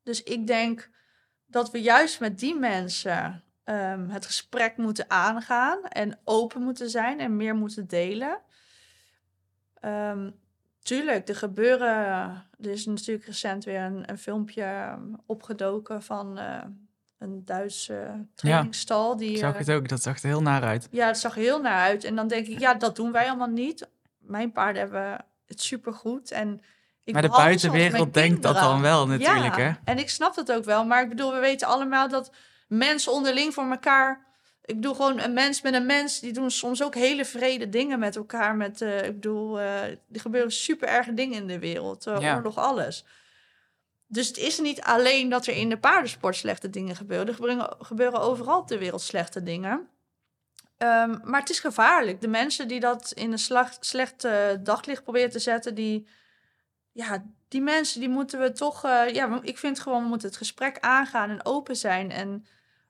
Dus 0.03 0.23
ik 0.23 0.47
denk 0.47 0.91
dat 1.47 1.71
we 1.71 1.83
juist 1.83 2.21
met 2.21 2.39
die 2.39 2.55
mensen 2.55 3.45
ehm, 3.65 4.09
het 4.09 4.27
gesprek 4.27 4.77
moeten 4.77 5.11
aangaan 5.11 5.85
en 5.85 6.19
open 6.25 6.63
moeten 6.63 6.91
zijn 6.91 7.21
en 7.21 7.37
meer 7.37 7.55
moeten 7.55 7.87
delen. 7.87 8.41
Ehm, 9.81 10.31
tuurlijk, 10.85 11.29
er 11.29 11.37
gebeuren. 11.37 11.89
Er 12.61 12.71
is 12.71 12.87
natuurlijk 12.87 13.27
recent 13.27 13.65
weer 13.65 13.81
een, 13.81 14.11
een 14.11 14.19
filmpje 14.19 14.63
ehm, 14.63 15.01
opgedoken 15.27 16.03
van 16.03 16.39
eh, 16.39 16.63
een 17.19 17.45
Duitse 17.45 18.27
trainingsstal. 18.35 19.17
die, 19.17 19.31
Ik 19.31 19.39
zag 19.39 19.53
eh, 19.53 19.59
het 19.59 19.71
ook, 19.71 19.89
dat 19.89 20.03
zag 20.03 20.23
er 20.23 20.29
heel 20.29 20.43
naar 20.43 20.63
uit. 20.63 20.89
ja, 20.91 21.07
het 21.07 21.19
zag 21.19 21.37
er 21.37 21.43
heel 21.43 21.61
naar 21.61 21.81
uit. 21.81 22.05
En 22.05 22.17
dan 22.17 22.29
denk 22.29 22.47
ik, 22.47 22.59
ja, 22.59 22.75
dat 22.75 22.97
doen 22.97 23.13
wij 23.13 23.29
allemaal 23.29 23.49
niet. 23.49 23.89
Mijn 24.19 24.53
paarden 24.53 24.83
hebben 24.83 25.25
het 25.47 25.61
supergoed. 25.61 26.31
En 26.31 26.61
ik 27.05 27.13
Maar 27.13 27.23
de 27.23 27.29
buitenwereld 27.29 28.15
denkt 28.15 28.43
dat 28.43 28.55
dan 28.55 28.81
wel 28.81 29.07
natuurlijk, 29.07 29.57
ja, 29.57 29.63
hè? 29.63 29.73
en 29.85 29.99
ik 29.99 30.11
snap 30.11 30.35
dat 30.35 30.53
ook 30.53 30.65
wel. 30.65 30.85
Maar 30.85 31.03
ik 31.03 31.09
bedoel, 31.09 31.33
we 31.33 31.39
weten 31.39 31.69
allemaal 31.69 32.09
dat 32.09 32.33
mensen 32.69 33.13
onderling 33.13 33.55
voor 33.55 33.71
elkaar... 33.71 34.33
Ik 34.65 34.75
bedoel, 34.75 34.95
gewoon 34.95 35.21
een 35.21 35.33
mens 35.33 35.63
met 35.63 35.75
een 35.75 35.87
mens... 35.87 36.21
die 36.21 36.33
doen 36.33 36.51
soms 36.51 36.83
ook 36.83 36.95
hele 36.95 37.25
vrede 37.25 37.69
dingen 37.69 37.99
met 37.99 38.17
elkaar. 38.17 38.57
Met, 38.57 38.81
eh, 38.81 39.05
ik 39.05 39.13
bedoel, 39.13 39.59
eh, 39.61 39.83
er 39.85 39.99
gebeuren 40.13 40.53
super 40.53 40.89
erge 40.89 41.15
dingen 41.15 41.37
in 41.41 41.47
de 41.47 41.59
wereld. 41.59 42.07
eh, 42.07 42.21
Ja. 42.21 42.37
Oorlog, 42.37 42.57
alles. 42.59 43.05
Dus 44.07 44.29
het 44.29 44.37
is 44.37 44.59
niet 44.59 44.81
alleen 44.83 45.29
dat 45.29 45.47
er 45.47 45.57
in 45.57 45.69
de 45.69 45.79
paardensport 45.79 46.37
slechte 46.37 46.71
dingen 46.71 46.97
gebeuren. 46.97 47.29
Er 47.29 47.35
gebeuren, 47.35 47.77
gebeuren 47.79 48.21
overal 48.21 48.59
op 48.59 48.69
de 48.69 48.79
wereld 48.79 49.01
slechte 49.03 49.43
dingen. 49.43 49.89
Ehm, 50.79 51.19
maar 51.23 51.41
het 51.41 51.51
is 51.51 51.61
gevaarlijk. 51.61 52.21
De 52.21 52.29
mensen 52.29 52.69
die 52.69 52.81
dat 52.81 53.13
in 53.15 53.33
een 53.33 53.39
slag, 53.39 53.77
slecht 53.81 54.23
daglicht 54.63 55.03
proberen 55.03 55.31
te 55.31 55.39
zetten, 55.39 55.75
die, 55.75 56.07
ja, 56.93 57.25
die 57.49 57.61
mensen 57.63 58.01
die 58.01 58.09
moeten 58.09 58.41
we 58.41 58.53
toch. 58.53 58.83
ja, 59.13 59.39
ik 59.43 59.59
vind 59.59 59.81
gewoon, 59.81 60.03
we 60.03 60.09
moeten 60.09 60.29
het 60.29 60.37
gesprek 60.37 60.79
aangaan 60.81 61.31
en 61.31 61.45
open 61.45 61.77
zijn. 61.77 62.11
En 62.11 62.47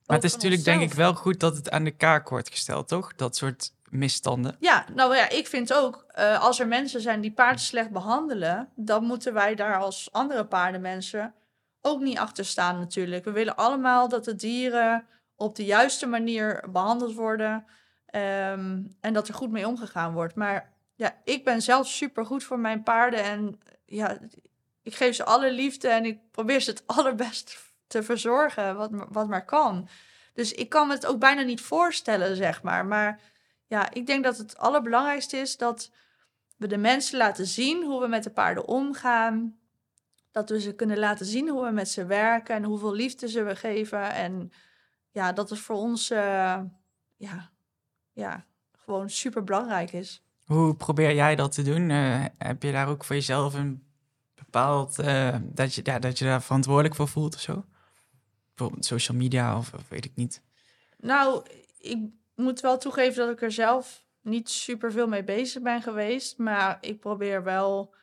Maar 0.07 0.17
het 0.17 0.25
is 0.25 0.33
natuurlijk 0.33 0.65
denk 0.65 0.83
ik 0.83 0.93
wel 0.93 1.15
goed 1.15 1.41
dat 1.41 1.57
het 1.57 1.71
aan 1.71 1.85
de 1.85 1.97
kaak 1.97 2.29
wordt 2.29 2.51
gesteld, 2.51 2.89
toch? 2.89 3.15
Dat 3.15 3.37
soort 3.37 3.73
misstanden. 3.89 4.57
Ja, 4.61 4.85
nou 4.95 5.17
ja, 5.17 5.29
ik 5.29 5.47
vind 5.47 5.73
ook, 5.73 6.05
eh, 6.09 6.43
als 6.43 6.61
er 6.61 6.69
mensen 6.69 7.01
zijn 7.01 7.21
die 7.21 7.33
paarden 7.33 7.61
slecht 7.61 7.91
behandelen, 7.91 8.69
dan 8.75 9.05
moeten 9.05 9.35
wij 9.35 9.55
daar 9.55 9.79
als 9.79 10.09
andere 10.13 10.47
paardenmensen 10.47 11.35
ook 11.81 12.01
niet 12.01 12.19
achter 12.19 12.45
staan 12.45 12.79
natuurlijk. 12.79 13.25
We 13.25 13.31
willen 13.31 13.57
allemaal 13.57 14.09
dat 14.09 14.25
de 14.25 14.35
dieren 14.35 15.07
op 15.37 15.57
de 15.57 15.65
juiste 15.65 16.07
manier 16.07 16.65
behandeld 16.71 17.15
worden 17.15 17.65
ehm, 18.07 18.83
en 19.01 19.13
dat 19.13 19.29
er 19.29 19.35
goed 19.35 19.51
mee 19.51 19.67
omgegaan 19.67 20.13
wordt. 20.13 20.35
Maar 20.35 20.73
ja, 20.95 21.17
ik 21.25 21.45
ben 21.45 21.63
zelf 21.63 21.89
super 21.89 22.27
goed 22.27 22.45
voor 22.45 22.59
mijn 22.59 22.83
paarden 22.83 23.23
en 23.23 23.61
ja, 23.85 24.19
ik 24.83 24.95
geef 24.95 25.15
ze 25.15 25.25
alle 25.25 25.53
liefde 25.53 25.89
en 25.89 26.05
ik 26.05 26.19
probeer 26.31 26.61
ze 26.61 26.71
het 26.71 26.83
allerbest 26.97 27.74
te 27.87 28.03
verzorgen, 28.03 28.77
wat, 28.77 28.91
wat 29.09 29.29
maar 29.29 29.45
kan. 29.45 29.89
Dus 30.33 30.53
ik 30.53 30.69
kan 30.69 30.87
me 30.89 30.95
het 30.95 31.07
ook 31.07 31.19
bijna 31.19 31.43
niet 31.43 31.61
voorstellen, 31.61 32.37
zeg 32.37 32.63
maar. 32.63 32.87
Maar 32.87 33.21
ja, 33.67 33.93
ik 33.93 34.07
denk 34.07 34.25
dat 34.25 34.39
het 34.39 34.59
allerbelangrijkste 34.59 35.37
is 35.37 35.57
dat 35.57 35.91
we 36.57 36.67
de 36.67 36.77
mensen 36.77 37.19
laten 37.19 37.47
zien 37.47 37.85
hoe 37.85 38.01
we 38.01 38.07
met 38.07 38.23
de 38.23 38.31
paarden 38.31 38.67
omgaan. 38.67 39.59
Dat 40.31 40.51
we 40.51 40.61
ze 40.61 40.75
kunnen 40.75 40.99
laten 40.99 41.27
zien 41.27 41.49
hoe 41.49 41.65
we 41.65 41.71
met 41.71 41.89
ze 41.89 42.07
werken 42.07 42.55
en 42.55 42.65
hoeveel 42.65 42.95
liefde 42.95 43.29
ze 43.29 43.43
we 43.43 43.57
geven. 43.57 44.13
En 44.13 44.53
ja, 45.11 45.33
dat 45.33 45.51
het 45.51 45.59
voor 45.59 45.77
ons 45.77 46.11
eh, 46.11 46.61
ja, 47.17 47.51
ja, 48.13 48.45
gewoon 48.85 49.11
super 49.11 49.45
belangrijk 49.45 49.93
is. 49.93 50.23
Hoe 50.45 50.75
probeer 50.77 51.15
jij 51.15 51.37
dat 51.37 51.53
te 51.53 51.63
doen? 51.63 51.91
Eh, 51.91 52.25
heb 52.39 52.63
je 52.63 52.73
daar 52.73 52.89
ook 52.89 53.05
voor 53.05 53.17
jezelf 53.17 53.55
een 53.55 53.87
bepaald... 54.35 54.99
eh, 54.99 55.37
dat, 55.43 55.75
je, 55.75 55.81
ja, 55.85 55.99
dat 55.99 56.19
je 56.19 56.25
daar 56.25 56.43
verantwoordelijk 56.43 56.95
voor 56.95 57.09
voelt 57.09 57.35
of 57.35 57.41
zo? 57.41 57.65
Bijvoorbeeld 58.55 58.87
social 58.87 59.17
media 59.17 59.59
of, 59.59 59.73
of 59.75 59.89
weet 59.89 60.05
ik 60.05 60.13
niet. 60.15 60.43
Nou, 60.99 61.47
ik 61.79 61.99
moet 62.35 62.61
wel 62.61 62.79
toegeven 62.79 63.27
dat 63.27 63.35
ik 63.35 63.43
er 63.43 63.53
zelf 63.53 64.05
niet 64.21 64.51
super 64.51 64.93
veel 64.93 65.07
mee 65.07 65.25
bezig 65.25 65.63
ben 65.63 65.83
geweest. 65.83 66.39
Maar 66.39 66.79
ik 66.81 67.01
probeer 67.01 67.45
wel. 67.45 67.95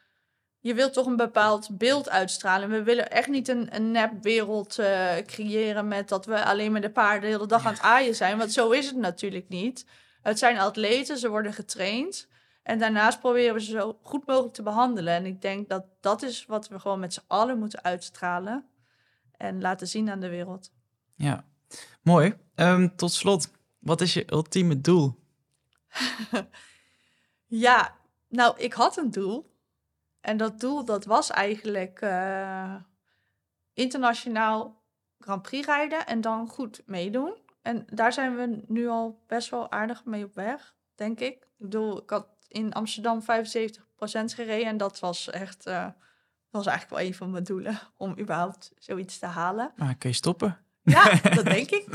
Je 0.60 0.74
wilt 0.74 0.94
toch 0.94 1.06
een 1.06 1.16
bepaald 1.16 1.78
beeld 1.78 2.10
uitstralen. 2.10 2.70
We 2.70 2.84
willen 2.84 3.12
echt 3.12 3.28
niet 3.28 3.48
een, 3.48 3.76
een 3.76 3.92
nepwereld 3.92 4.80
eh, 4.80 5.18
creëren 5.26 5.88
met 5.88 6.10
dat 6.10 6.26
we 6.26 6.44
alleen 6.44 6.72
maar 6.72 6.82
de 6.82 6.92
paarden 6.92 7.22
de 7.22 7.36
hele 7.36 7.48
dag 7.48 7.66
aan 7.66 7.74
het 7.74 7.82
aaien 7.82 8.16
zijn. 8.16 8.38
Want 8.38 8.54
zo 8.54 8.72
is 8.72 8.86
het 8.86 8.96
natuurlijk 8.96 9.50
niet. 9.50 9.86
Het 10.22 10.40
zijn 10.40 10.60
atleten, 10.60 11.18
ze 11.18 11.30
worden 11.30 11.54
getraind. 11.54 12.28
En 12.64 12.80
daarnaast 12.80 13.20
proberen 13.20 13.54
we 13.54 13.62
ze 13.62 13.72
zo 13.72 14.00
goed 14.02 14.26
mogelijk 14.26 14.54
te 14.54 14.64
behandelen. 14.64 15.14
En 15.14 15.26
ik 15.26 15.42
denk 15.42 15.70
dat 15.70 15.86
dat 16.00 16.22
is 16.22 16.46
wat 16.46 16.68
we 16.68 16.80
gewoon 16.80 17.00
met 17.00 17.14
z'n 17.14 17.24
allen 17.28 17.60
moeten 17.60 17.84
uitstralen. 17.84 18.66
En 19.42 19.62
laten 19.62 19.88
zien 19.88 20.10
aan 20.10 20.20
de 20.20 20.30
wereld. 20.30 20.72
Ja, 21.16 21.46
mooi. 22.02 22.34
Ehm, 22.56 22.88
tot 22.96 23.12
slot, 23.12 23.52
wat 23.80 24.02
is 24.02 24.14
je 24.14 24.32
ultieme 24.32 24.82
doel? 24.82 25.20
Ja, 27.54 27.98
nou, 28.28 28.60
ik 28.60 28.74
had 28.74 28.98
een 28.98 29.12
doel. 29.12 29.56
En 30.22 30.38
dat 30.38 30.60
doel, 30.60 30.86
dat 30.86 31.06
was 31.06 31.30
eigenlijk 31.30 32.02
eh, 32.02 32.76
internationaal 33.74 34.82
Grand 35.20 35.42
Prix 35.42 35.66
rijden 35.66 36.06
en 36.06 36.22
dan 36.22 36.48
goed 36.48 36.82
meedoen. 36.86 37.38
En 37.62 37.86
daar 37.88 38.14
zijn 38.14 38.36
we 38.36 38.64
nu 38.68 38.88
al 38.88 39.24
best 39.28 39.50
wel 39.50 39.72
aardig 39.72 40.06
mee 40.06 40.24
op 40.24 40.36
weg, 40.36 40.76
denk 40.96 41.20
ik. 41.20 41.36
Ik 41.36 41.50
bedoel, 41.58 42.02
ik 42.02 42.10
had 42.10 42.28
in 42.48 42.74
Amsterdam 42.74 43.22
75% 43.22 43.24
gereden 44.34 44.68
en 44.68 44.78
dat 44.78 45.00
was 45.00 45.30
echt, 45.30 45.66
eh, 45.66 45.88
was 46.52 46.66
eigenlijk 46.66 46.98
wel 46.98 47.08
een 47.08 47.16
van 47.16 47.32
mijn 47.32 47.44
doelen 47.44 47.80
om 47.98 48.20
überhaupt 48.20 48.72
zoiets 48.78 49.20
te 49.20 49.26
halen. 49.26 49.72
Nou, 49.76 49.94
kun 49.94 50.10
je 50.10 50.16
stoppen. 50.16 50.58
Ja, 50.84 51.16
dat 51.36 51.46
denk 51.46 51.70
ik. 51.70 51.86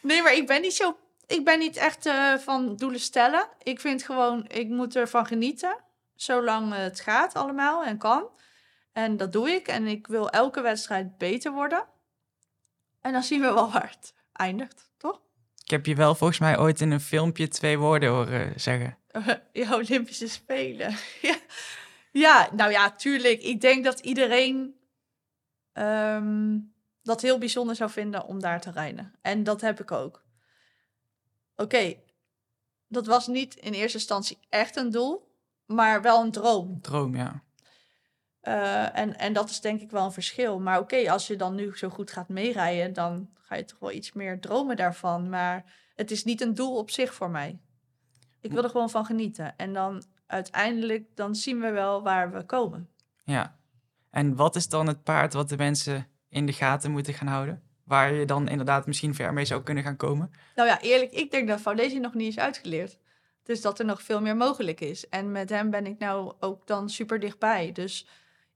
Nee, 0.00 0.22
maar 0.22 0.34
ik 0.34 0.46
ben 0.46 0.60
niet 0.60 0.74
zo. 0.74 0.96
Ik 1.26 1.44
ben 1.44 1.58
niet 1.58 1.76
echt 1.76 2.06
eh, 2.06 2.34
van 2.34 2.76
doelen 2.76 3.00
stellen. 3.00 3.48
Ik 3.62 3.80
vind 3.80 4.02
gewoon, 4.02 4.44
ik 4.48 4.68
moet 4.68 4.96
ervan 4.96 5.26
genieten. 5.26 5.76
Zolang 6.14 6.74
het 6.74 7.00
gaat 7.00 7.34
allemaal 7.34 7.84
en 7.84 7.98
kan. 7.98 8.28
En 8.92 9.16
dat 9.16 9.32
doe 9.32 9.50
ik. 9.50 9.68
En 9.68 9.86
ik 9.86 10.06
wil 10.06 10.30
elke 10.30 10.60
wedstrijd 10.60 11.18
beter 11.18 11.52
worden. 11.52 11.84
En 13.00 13.12
dan 13.12 13.22
zien 13.22 13.40
we 13.40 13.52
wel 13.52 13.70
waar 13.70 13.90
het 13.90 14.14
eindigt, 14.32 14.90
toch? 14.96 15.20
Ik 15.64 15.70
heb 15.70 15.86
je 15.86 15.94
wel 15.94 16.14
volgens 16.14 16.38
mij 16.38 16.58
ooit 16.58 16.80
in 16.80 16.90
een 16.90 17.00
filmpje 17.00 17.48
twee 17.48 17.78
woorden 17.78 18.10
horen 18.10 18.60
zeggen. 18.60 18.98
Ja, 19.52 19.74
Olympische 19.74 20.28
Spelen. 20.28 20.96
ja. 21.22 21.36
Ja, 22.18 22.48
nou 22.52 22.70
ja, 22.70 22.90
tuurlijk. 22.90 23.42
Ik 23.42 23.60
denk 23.60 23.84
dat 23.84 24.00
iedereen 24.00 24.74
ehm, 25.72 26.58
dat 27.02 27.20
heel 27.20 27.38
bijzonder 27.38 27.76
zou 27.76 27.90
vinden 27.90 28.24
om 28.24 28.40
daar 28.40 28.60
te 28.60 28.70
rijden. 28.70 29.14
En 29.22 29.44
dat 29.44 29.60
heb 29.60 29.80
ik 29.80 29.90
ook. 29.90 30.24
Oké, 31.56 31.94
dat 32.88 33.06
was 33.06 33.26
niet 33.26 33.54
in 33.54 33.72
eerste 33.72 33.98
instantie 33.98 34.38
echt 34.48 34.76
een 34.76 34.90
doel, 34.90 35.36
maar 35.66 36.02
wel 36.02 36.22
een 36.22 36.30
droom. 36.30 36.80
Droom, 36.80 37.16
ja. 37.16 37.44
Eh, 38.40 38.98
en, 38.98 39.18
en 39.18 39.32
dat 39.32 39.50
is 39.50 39.60
denk 39.60 39.80
ik 39.80 39.90
wel 39.90 40.04
een 40.04 40.12
verschil. 40.12 40.60
Maar 40.60 40.78
oké, 40.78 41.10
als 41.10 41.26
je 41.26 41.36
dan 41.36 41.54
nu 41.54 41.76
zo 41.76 41.88
goed 41.88 42.10
gaat 42.10 42.28
meerijden, 42.28 42.92
dan 42.92 43.30
ga 43.34 43.54
je 43.54 43.64
toch 43.64 43.78
wel 43.78 43.92
iets 43.92 44.12
meer 44.12 44.40
dromen 44.40 44.76
daarvan. 44.76 45.28
Maar 45.28 45.74
het 45.94 46.10
is 46.10 46.24
niet 46.24 46.40
een 46.40 46.54
doel 46.54 46.76
op 46.76 46.90
zich 46.90 47.14
voor 47.14 47.30
mij. 47.30 47.58
Ik 48.40 48.52
wil 48.52 48.62
er 48.62 48.70
gewoon 48.70 48.90
van 48.90 49.04
genieten. 49.04 49.56
En 49.56 49.72
dan 49.72 50.02
uiteindelijk, 50.26 51.04
dan 51.14 51.34
zien 51.34 51.60
we 51.60 51.70
wel 51.70 52.02
waar 52.02 52.32
we 52.32 52.42
komen. 52.44 52.88
Ja. 53.24 53.56
En 54.10 54.36
wat 54.36 54.56
is 54.56 54.68
dan 54.68 54.86
het 54.86 55.02
paard 55.02 55.32
wat 55.32 55.48
de 55.48 55.56
mensen 55.56 56.06
in 56.28 56.46
de 56.46 56.52
gaten 56.52 56.90
moeten 56.90 57.14
gaan 57.14 57.28
houden? 57.28 57.62
Waar 57.84 58.12
je 58.12 58.24
dan 58.24 58.48
inderdaad 58.48 58.86
misschien 58.86 59.14
ver 59.14 59.32
mee 59.32 59.44
zou 59.44 59.62
kunnen 59.62 59.84
gaan 59.84 59.96
komen? 59.96 60.30
Nou 60.54 60.68
ja, 60.68 60.80
eerlijk, 60.80 61.12
ik 61.12 61.30
denk 61.30 61.48
dat 61.48 61.60
Foundation 61.60 62.00
nog 62.00 62.14
niet 62.14 62.28
is 62.28 62.38
uitgeleerd. 62.38 62.98
Dus 63.42 63.60
dat 63.60 63.78
er 63.78 63.84
nog 63.84 64.02
veel 64.02 64.20
meer 64.20 64.36
mogelijk 64.36 64.80
is. 64.80 65.08
En 65.08 65.32
met 65.32 65.50
hem 65.50 65.70
ben 65.70 65.86
ik 65.86 65.98
nou 65.98 66.32
ook 66.40 66.66
dan 66.66 66.90
super 66.90 67.20
dichtbij. 67.20 67.72
Dus 67.72 68.06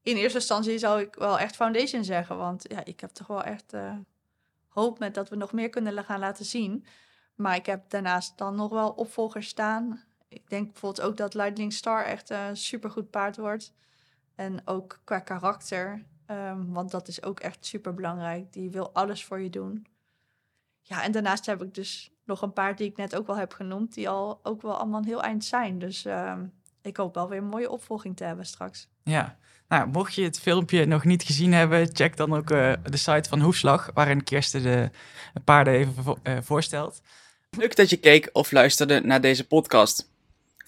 in 0.03 0.17
eerste 0.17 0.39
instantie 0.39 0.79
zou 0.79 1.01
ik 1.01 1.15
wel 1.15 1.39
echt 1.39 1.57
Foundation 1.57 2.05
zeggen. 2.05 2.37
Want 2.37 2.65
ja, 2.69 2.85
ik 2.85 3.01
heb 3.01 3.11
toch 3.11 3.27
wel 3.27 3.43
echt 3.43 3.75
uh, 3.75 3.93
hoop 4.69 4.99
met 4.99 5.15
dat 5.15 5.29
we 5.29 5.37
nog 5.37 5.53
meer 5.53 5.69
kunnen 5.69 6.05
gaan 6.05 6.21
laten 6.21 6.45
zien. 6.45 6.85
Maar 7.35 7.57
ik 7.57 7.67
heb 7.67 7.91
daarnaast 7.91 8.39
dan 8.39 8.55
nog 8.55 8.71
wel 8.71 8.91
opvolgers 8.91 9.49
staan. 9.49 10.05
Ik 10.33 10.49
denk 10.49 10.73
bijvoorbeeld 10.73 11.07
ook 11.07 11.17
dat 11.17 11.35
Lightning 11.35 11.73
Star 11.73 12.05
echt 12.05 12.31
een 12.31 12.57
supergoed 12.57 13.11
paard 13.11 13.37
wordt. 13.37 13.73
En 14.35 14.61
ook 14.65 15.01
qua 15.05 15.19
karakter. 15.19 16.05
Um, 16.27 16.73
want 16.73 16.91
dat 16.91 17.09
is 17.09 17.23
ook 17.23 17.41
echt 17.41 17.67
super 17.67 17.95
belangrijk. 17.95 18.53
Die 18.53 18.71
wil 18.71 18.93
alles 18.93 19.25
voor 19.25 19.41
je 19.41 19.51
doen. 19.51 19.87
Ja, 20.83 21.03
en 21.03 21.13
daarnaast 21.13 21.47
heb 21.47 21.63
ik 21.63 21.75
dus 21.75 22.13
nog 22.25 22.43
een 22.43 22.53
paard 22.53 22.79
die 22.79 22.91
ik 22.91 22.97
net 22.97 23.17
ook 23.17 23.27
wel 23.27 23.37
heb 23.37 23.53
genoemd. 23.53 23.95
Die 23.95 24.09
al 24.09 24.41
ook 24.43 24.63
wel 24.63 24.77
allemaal 24.77 25.01
een 25.01 25.07
heel 25.07 25.23
eind 25.23 25.45
zijn. 25.45 25.79
Dus 25.79 26.05
um, 26.05 26.53
ik 26.83 26.97
hoop 26.97 27.15
wel 27.15 27.29
weer 27.29 27.39
een 27.39 27.45
mooie 27.45 27.71
opvolging 27.71 28.17
te 28.17 28.25
hebben 28.25 28.47
straks. 28.47 28.89
Ja, 29.03 29.39
nou, 29.69 29.89
mocht 29.89 30.15
je 30.15 30.23
het 30.23 30.41
filmpje 30.41 30.87
nog 30.87 31.05
niet 31.05 31.23
gezien 31.23 31.53
hebben, 31.53 31.89
check 31.93 32.17
dan 32.17 32.35
ook 32.35 32.51
uh, 32.51 32.73
de 32.83 32.97
site 32.97 33.29
van 33.29 33.41
Hoefslag, 33.41 33.91
waarin 33.95 34.25
Kirsten 34.25 34.63
de 34.63 34.91
paarden 35.45 35.75
even 35.75 36.03
vo 36.03 36.19
uh, 36.23 36.39
voorstelt. 36.43 37.03
Leuk 37.51 37.77
dat 37.77 37.91
je 37.91 37.97
keek 37.97 38.31
of 38.33 38.53
luisterde 38.53 39.01
naar 39.01 39.21
deze 39.21 39.47
podcast. 39.47 40.10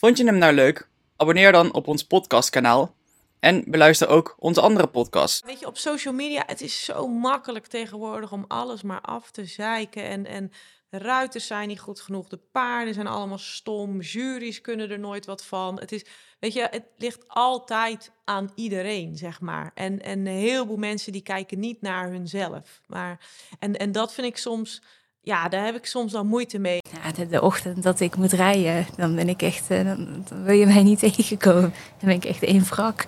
Vond 0.05 0.19
je 0.19 0.25
hem 0.25 0.39
nou 0.39 0.53
leuk? 0.53 0.89
Abonneer 1.17 1.53
dan 1.53 1.73
op 1.73 1.87
ons 1.89 2.05
podcastkanaal 2.05 2.95
en 3.41 3.65
beluister 3.67 4.09
ook 4.09 4.37
onze 4.39 4.61
andere 4.61 4.87
podcasts. 4.87 5.43
Weet 5.47 5.61
je, 5.61 5.67
op 5.67 5.77
social 5.77 6.15
media, 6.15 6.43
het 6.47 6.61
is 6.61 6.85
zo 6.85 7.09
makkelijk 7.09 7.67
tegenwoordig 7.67 8.33
om 8.33 8.45
alles 8.49 8.83
maar 8.83 9.01
af 9.01 9.31
te 9.31 9.45
zeiken. 9.45 10.05
En, 10.05 10.27
en 10.27 10.53
de 10.89 10.99
ruiters 10.99 11.47
zijn 11.47 11.69
niet 11.69 11.81
goed 11.81 12.01
genoeg, 12.01 12.29
de 12.29 12.41
paarden 12.53 12.95
zijn 12.95 13.07
allemaal 13.07 13.39
stom, 13.39 14.01
juries 14.01 14.61
kunnen 14.61 14.91
er 14.91 14.99
nooit 14.99 15.27
wat 15.27 15.45
van. 15.45 15.81
Het 15.81 15.93
is, 15.93 16.05
weet 16.39 16.53
je, 16.53 16.69
het 16.71 16.85
ligt 16.97 17.25
altijd 17.29 18.13
aan 18.25 18.53
iedereen, 18.55 19.17
zeg 19.17 19.41
maar. 19.41 19.71
En, 19.75 20.01
en 20.01 20.19
een 20.19 20.27
heleboel 20.27 20.77
mensen 20.77 21.13
die 21.13 21.23
kijken 21.23 21.59
niet 21.59 21.81
naar 21.81 22.11
hunzelf. 22.11 22.81
Maar, 22.87 23.27
en, 23.59 23.77
en 23.77 23.93
dat 23.93 24.13
vind 24.15 24.27
ik 24.27 24.37
soms 24.37 24.83
ja, 25.25 25.49
daar 25.49 25.65
heb 25.65 25.75
ik 25.77 25.87
soms 25.87 26.15
al 26.15 26.25
moeite 26.25 26.59
mee. 26.59 26.79
Ja, 27.03 27.13
de, 27.13 27.27
de, 27.27 27.43
ochtend 27.43 27.83
dat 27.83 28.01
ik 28.01 28.17
moet 28.17 28.33
rijden, 28.33 28.87
dan 28.97 29.15
ben 29.15 29.29
ik 29.29 29.43
echt, 29.43 29.69
dan, 29.69 30.25
dan, 30.29 30.45
wil 30.45 30.55
je 30.55 30.67
mij 30.67 30.83
niet 30.83 30.99
tegenkomen. 31.15 31.75
Dan 31.99 32.09
ben 32.09 32.15
ik 32.15 32.25
echt 32.25 32.43
één 32.43 32.65
wrak. 32.65 33.07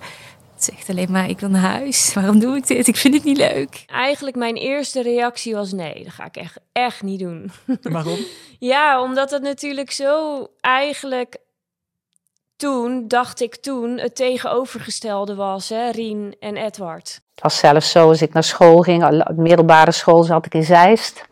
Het 0.53 0.63
zegt 0.63 0.89
alleen 0.89 1.11
maar, 1.11 1.29
ik 1.29 1.39
wil 1.39 1.49
naar 1.49 1.61
huis. 1.61 2.13
Waarom 2.13 2.39
doe 2.39 2.55
ik 2.55 2.67
dit? 2.67 2.87
Ik 2.87 2.95
vind 2.95 3.13
het 3.13 3.23
niet 3.23 3.37
leuk. 3.37 3.83
Eigenlijk 3.87 4.35
mijn 4.35 4.55
eerste 4.55 5.01
reactie 5.01 5.53
was 5.53 5.71
nee, 5.71 6.03
dat 6.03 6.13
ga 6.13 6.25
ik 6.25 6.35
echt, 6.35 6.57
echt 6.71 7.01
niet 7.01 7.19
doen. 7.19 7.51
Waarom? 7.81 8.17
ja, 8.59 9.01
omdat 9.01 9.31
het 9.31 9.41
natuurlijk 9.41 9.91
zo 9.91 10.47
eigenlijk 10.61 11.37
toen, 12.55 13.07
dacht 13.07 13.41
ik 13.41 13.55
toen, 13.55 13.97
het 13.97 14.15
tegenovergestelde 14.15 15.35
was, 15.35 15.69
hè, 15.69 15.89
Rien 15.89 16.35
en 16.39 16.57
Edward. 16.57 17.21
Het 17.33 17.43
was 17.43 17.57
zelfs 17.57 17.91
zo, 17.91 18.07
als 18.07 18.21
ik 18.21 18.33
naar 18.33 18.43
school 18.43 18.81
ging, 18.81 19.23
middelbare 19.35 19.91
school 19.91 20.23
zat 20.23 20.45
ik 20.45 20.53
in 20.53 20.63
Zeist. 20.63 21.23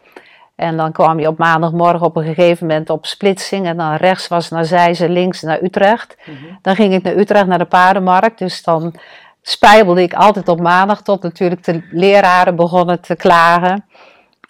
En 0.55 0.77
dan 0.77 0.91
kwam 0.91 1.19
je 1.19 1.27
op 1.27 1.37
maandagmorgen 1.37 2.05
op 2.05 2.15
een 2.15 2.23
gegeven 2.23 2.67
moment 2.67 2.89
op 2.89 3.05
splitsing. 3.05 3.65
En 3.65 3.77
dan 3.77 3.95
rechts 3.95 4.27
was 4.27 4.49
naar 4.49 4.65
Zeist 4.65 5.01
links 5.01 5.41
naar 5.41 5.63
Utrecht. 5.63 6.17
Mm 6.25 6.35
-hmm. 6.35 6.59
Dan 6.61 6.75
ging 6.75 6.93
ik 6.93 7.03
naar 7.03 7.15
Utrecht 7.15 7.45
naar 7.45 7.57
de 7.57 7.65
paardenmarkt. 7.65 8.39
Dus 8.39 8.63
dan 8.63 8.93
spijbelde 9.41 10.01
ik 10.01 10.13
altijd 10.13 10.47
op 10.47 10.59
maandag 10.59 11.01
tot 11.01 11.23
natuurlijk 11.23 11.63
de 11.63 11.87
leraren 11.91 12.55
begonnen 12.55 13.01
te 13.01 13.15
klagen. 13.15 13.85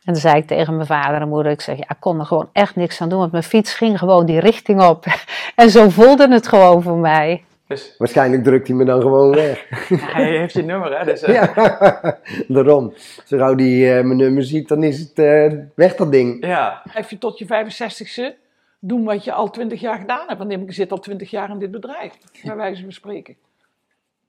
En 0.04 0.14
dan 0.14 0.22
zei 0.22 0.36
ik 0.36 0.48
tegen 0.48 0.76
mijn 0.76 0.88
vader 0.88 1.22
en 1.22 1.30
moeder, 1.30 1.52
ik 1.52 1.62
zeg, 1.62 1.78
ja, 1.78 1.90
ik 1.90 2.00
kon 2.00 2.20
er 2.20 2.26
gewoon 2.26 2.50
echt 2.54 2.76
niks 2.76 3.02
aan 3.02 3.10
doen, 3.10 3.20
want 3.20 3.32
mijn 3.32 3.44
fiets 3.44 3.74
ging 3.74 4.00
gewoon 4.00 4.26
die 4.26 4.40
richting 4.40 4.82
op. 4.82 5.06
En 5.56 5.70
zo 5.70 5.90
voelde 5.90 6.32
het 6.32 6.48
gewoon 6.48 6.82
voor 6.82 6.98
mij. 6.98 7.44
Dus... 7.74 7.96
Waarschijnlijk 7.98 8.44
drukt 8.44 8.68
hij 8.68 8.76
me 8.76 8.86
dan 8.86 9.02
gewoon 9.02 9.36
weg. 9.36 9.66
hij 10.16 10.38
heeft 10.38 10.54
je 10.54 10.64
nummer, 10.64 11.00
hè? 11.00 11.06
Dus, 11.06 11.24
uh... 11.24 11.34
Ja, 11.56 12.20
daarom. 12.48 12.94
Zo 13.26 13.38
gauw 13.38 13.56
hij 13.56 13.98
uh, 13.98 14.04
mijn 14.06 14.18
nummer 14.18 14.44
ziet, 14.44 14.68
dan 14.68 14.84
is 14.84 15.00
het 15.00 15.20
uh, 15.20 15.60
weg 15.76 15.96
dat 15.96 16.12
ding. 16.12 16.46
Ja. 16.46 16.82
Heb 16.90 17.10
je 17.10 17.18
tot 17.18 17.38
je 17.38 17.46
65ste 17.46 18.38
doen 18.80 19.04
wat 19.04 19.24
je 19.24 19.34
al 19.34 19.50
20 19.50 19.80
jaar 19.80 19.98
gedaan 19.98 20.28
hebt. 20.28 20.40
Want 20.40 20.52
ik 20.52 20.74
zit 20.74 20.92
al 20.92 21.00
20 21.00 21.30
jaar 21.30 21.50
in 21.50 21.60
dit 21.60 21.72
bedrijf, 21.72 22.18
bij 22.44 22.56
wijze 22.56 22.82
van 22.82 22.92
spreken. 22.92 23.36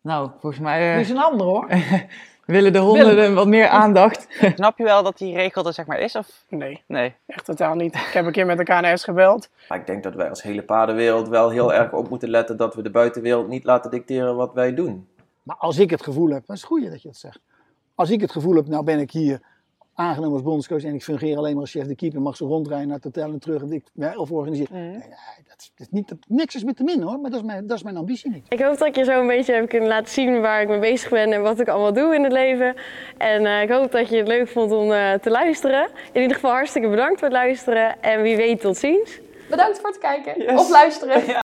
Nou, 0.00 0.30
volgens 0.40 0.62
mij... 0.62 0.94
Uh... 0.94 1.00
is 1.00 1.10
een 1.10 1.18
ander 1.18 1.46
hoor. 1.46 1.68
Willen 2.46 2.72
de 2.72 2.78
honden 2.78 3.06
Willem. 3.06 3.34
wat 3.34 3.46
meer 3.46 3.68
aandacht. 3.68 4.26
Snap 4.54 4.78
je 4.78 4.84
wel 4.84 5.02
dat 5.02 5.18
die 5.18 5.34
regel 5.34 5.66
er 5.66 5.72
zeg 5.72 5.86
maar 5.86 5.98
is? 5.98 6.16
Of? 6.16 6.44
Nee. 6.48 6.82
nee, 6.86 7.14
echt 7.26 7.44
totaal 7.44 7.74
niet. 7.74 7.94
Ik 7.94 8.10
heb 8.12 8.26
een 8.26 8.32
keer 8.32 8.46
met 8.46 8.58
de 8.58 8.64
KNS 8.64 9.04
gebeld. 9.04 9.48
Maar 9.68 9.78
ik 9.78 9.86
denk 9.86 10.02
dat 10.02 10.14
wij 10.14 10.28
als 10.28 10.42
hele 10.42 10.62
paardenwereld 10.62 11.28
wel 11.28 11.50
heel 11.50 11.74
erg 11.74 11.92
op 11.92 12.08
moeten 12.08 12.28
letten 12.28 12.56
dat 12.56 12.74
we 12.74 12.82
de 12.82 12.90
buitenwereld 12.90 13.48
niet 13.48 13.64
laten 13.64 13.90
dicteren 13.90 14.36
wat 14.36 14.52
wij 14.52 14.74
doen. 14.74 15.08
Maar 15.42 15.56
als 15.56 15.78
ik 15.78 15.90
het 15.90 16.02
gevoel 16.02 16.28
heb, 16.28 16.46
dat 16.46 16.56
is 16.56 16.62
het 16.62 16.70
goede 16.70 16.90
dat 16.90 17.02
je 17.02 17.08
het 17.08 17.16
zegt. 17.16 17.40
Als 17.94 18.10
ik 18.10 18.20
het 18.20 18.32
gevoel 18.32 18.54
heb, 18.54 18.66
nou 18.66 18.84
ben 18.84 18.98
ik 18.98 19.10
hier 19.10 19.40
aangenomen 19.94 20.32
als 20.32 20.42
bondscoach 20.42 20.84
en 20.84 20.94
ik 20.94 21.02
fungeer 21.02 21.36
alleen 21.36 21.52
maar 21.52 21.60
als 21.60 21.70
chef 21.70 21.86
de 21.86 21.94
keeper, 21.94 22.22
mag 22.22 22.36
ze 22.36 22.44
rondrijden 22.44 22.86
naar 22.86 22.96
het 22.96 23.04
hotel 23.04 23.32
en 23.32 23.38
terug 23.38 23.62
en 23.62 23.72
ik, 23.72 23.84
of 24.16 24.30
organiseren. 24.30 24.76
Mm. 24.76 24.90
Nee, 24.90 25.00
dat, 25.48 25.58
is, 25.58 25.72
dat 25.74 25.86
is 25.86 25.88
niet, 25.90 26.08
dat, 26.08 26.18
niks 26.28 26.54
is 26.54 26.64
met 26.64 26.76
te 26.76 26.84
min 26.84 27.02
hoor, 27.02 27.18
maar 27.18 27.30
dat 27.30 27.40
is, 27.40 27.46
mijn, 27.46 27.66
dat 27.66 27.76
is 27.76 27.82
mijn 27.82 27.96
ambitie 27.96 28.30
niet. 28.30 28.46
Ik 28.48 28.60
hoop 28.60 28.78
dat 28.78 28.88
ik 28.88 28.96
je 28.96 29.04
zo 29.04 29.20
een 29.20 29.26
beetje 29.26 29.52
heb 29.52 29.68
kunnen 29.68 29.88
laten 29.88 30.12
zien 30.12 30.40
waar 30.40 30.62
ik 30.62 30.68
mee 30.68 30.78
bezig 30.78 31.10
ben 31.10 31.32
en 31.32 31.42
wat 31.42 31.60
ik 31.60 31.68
allemaal 31.68 31.92
doe 31.92 32.14
in 32.14 32.22
het 32.22 32.32
leven. 32.32 32.74
En 33.18 33.42
uh, 33.42 33.62
ik 33.62 33.70
hoop 33.70 33.92
dat 33.92 34.08
je 34.08 34.16
het 34.16 34.28
leuk 34.28 34.48
vond 34.48 34.72
om 34.72 34.90
uh, 34.90 35.12
te 35.12 35.30
luisteren. 35.30 35.88
In 36.12 36.20
ieder 36.20 36.34
geval 36.34 36.50
hartstikke 36.50 36.88
bedankt 36.88 37.18
voor 37.18 37.28
het 37.28 37.36
luisteren 37.36 38.02
en 38.02 38.22
wie 38.22 38.36
weet 38.36 38.60
tot 38.60 38.76
ziens. 38.76 39.20
Bedankt 39.50 39.80
voor 39.80 39.88
het 39.88 39.98
kijken 39.98 40.42
yes. 40.42 40.60
of 40.60 40.70
luisteren. 40.70 41.26
Ja. 41.26 41.32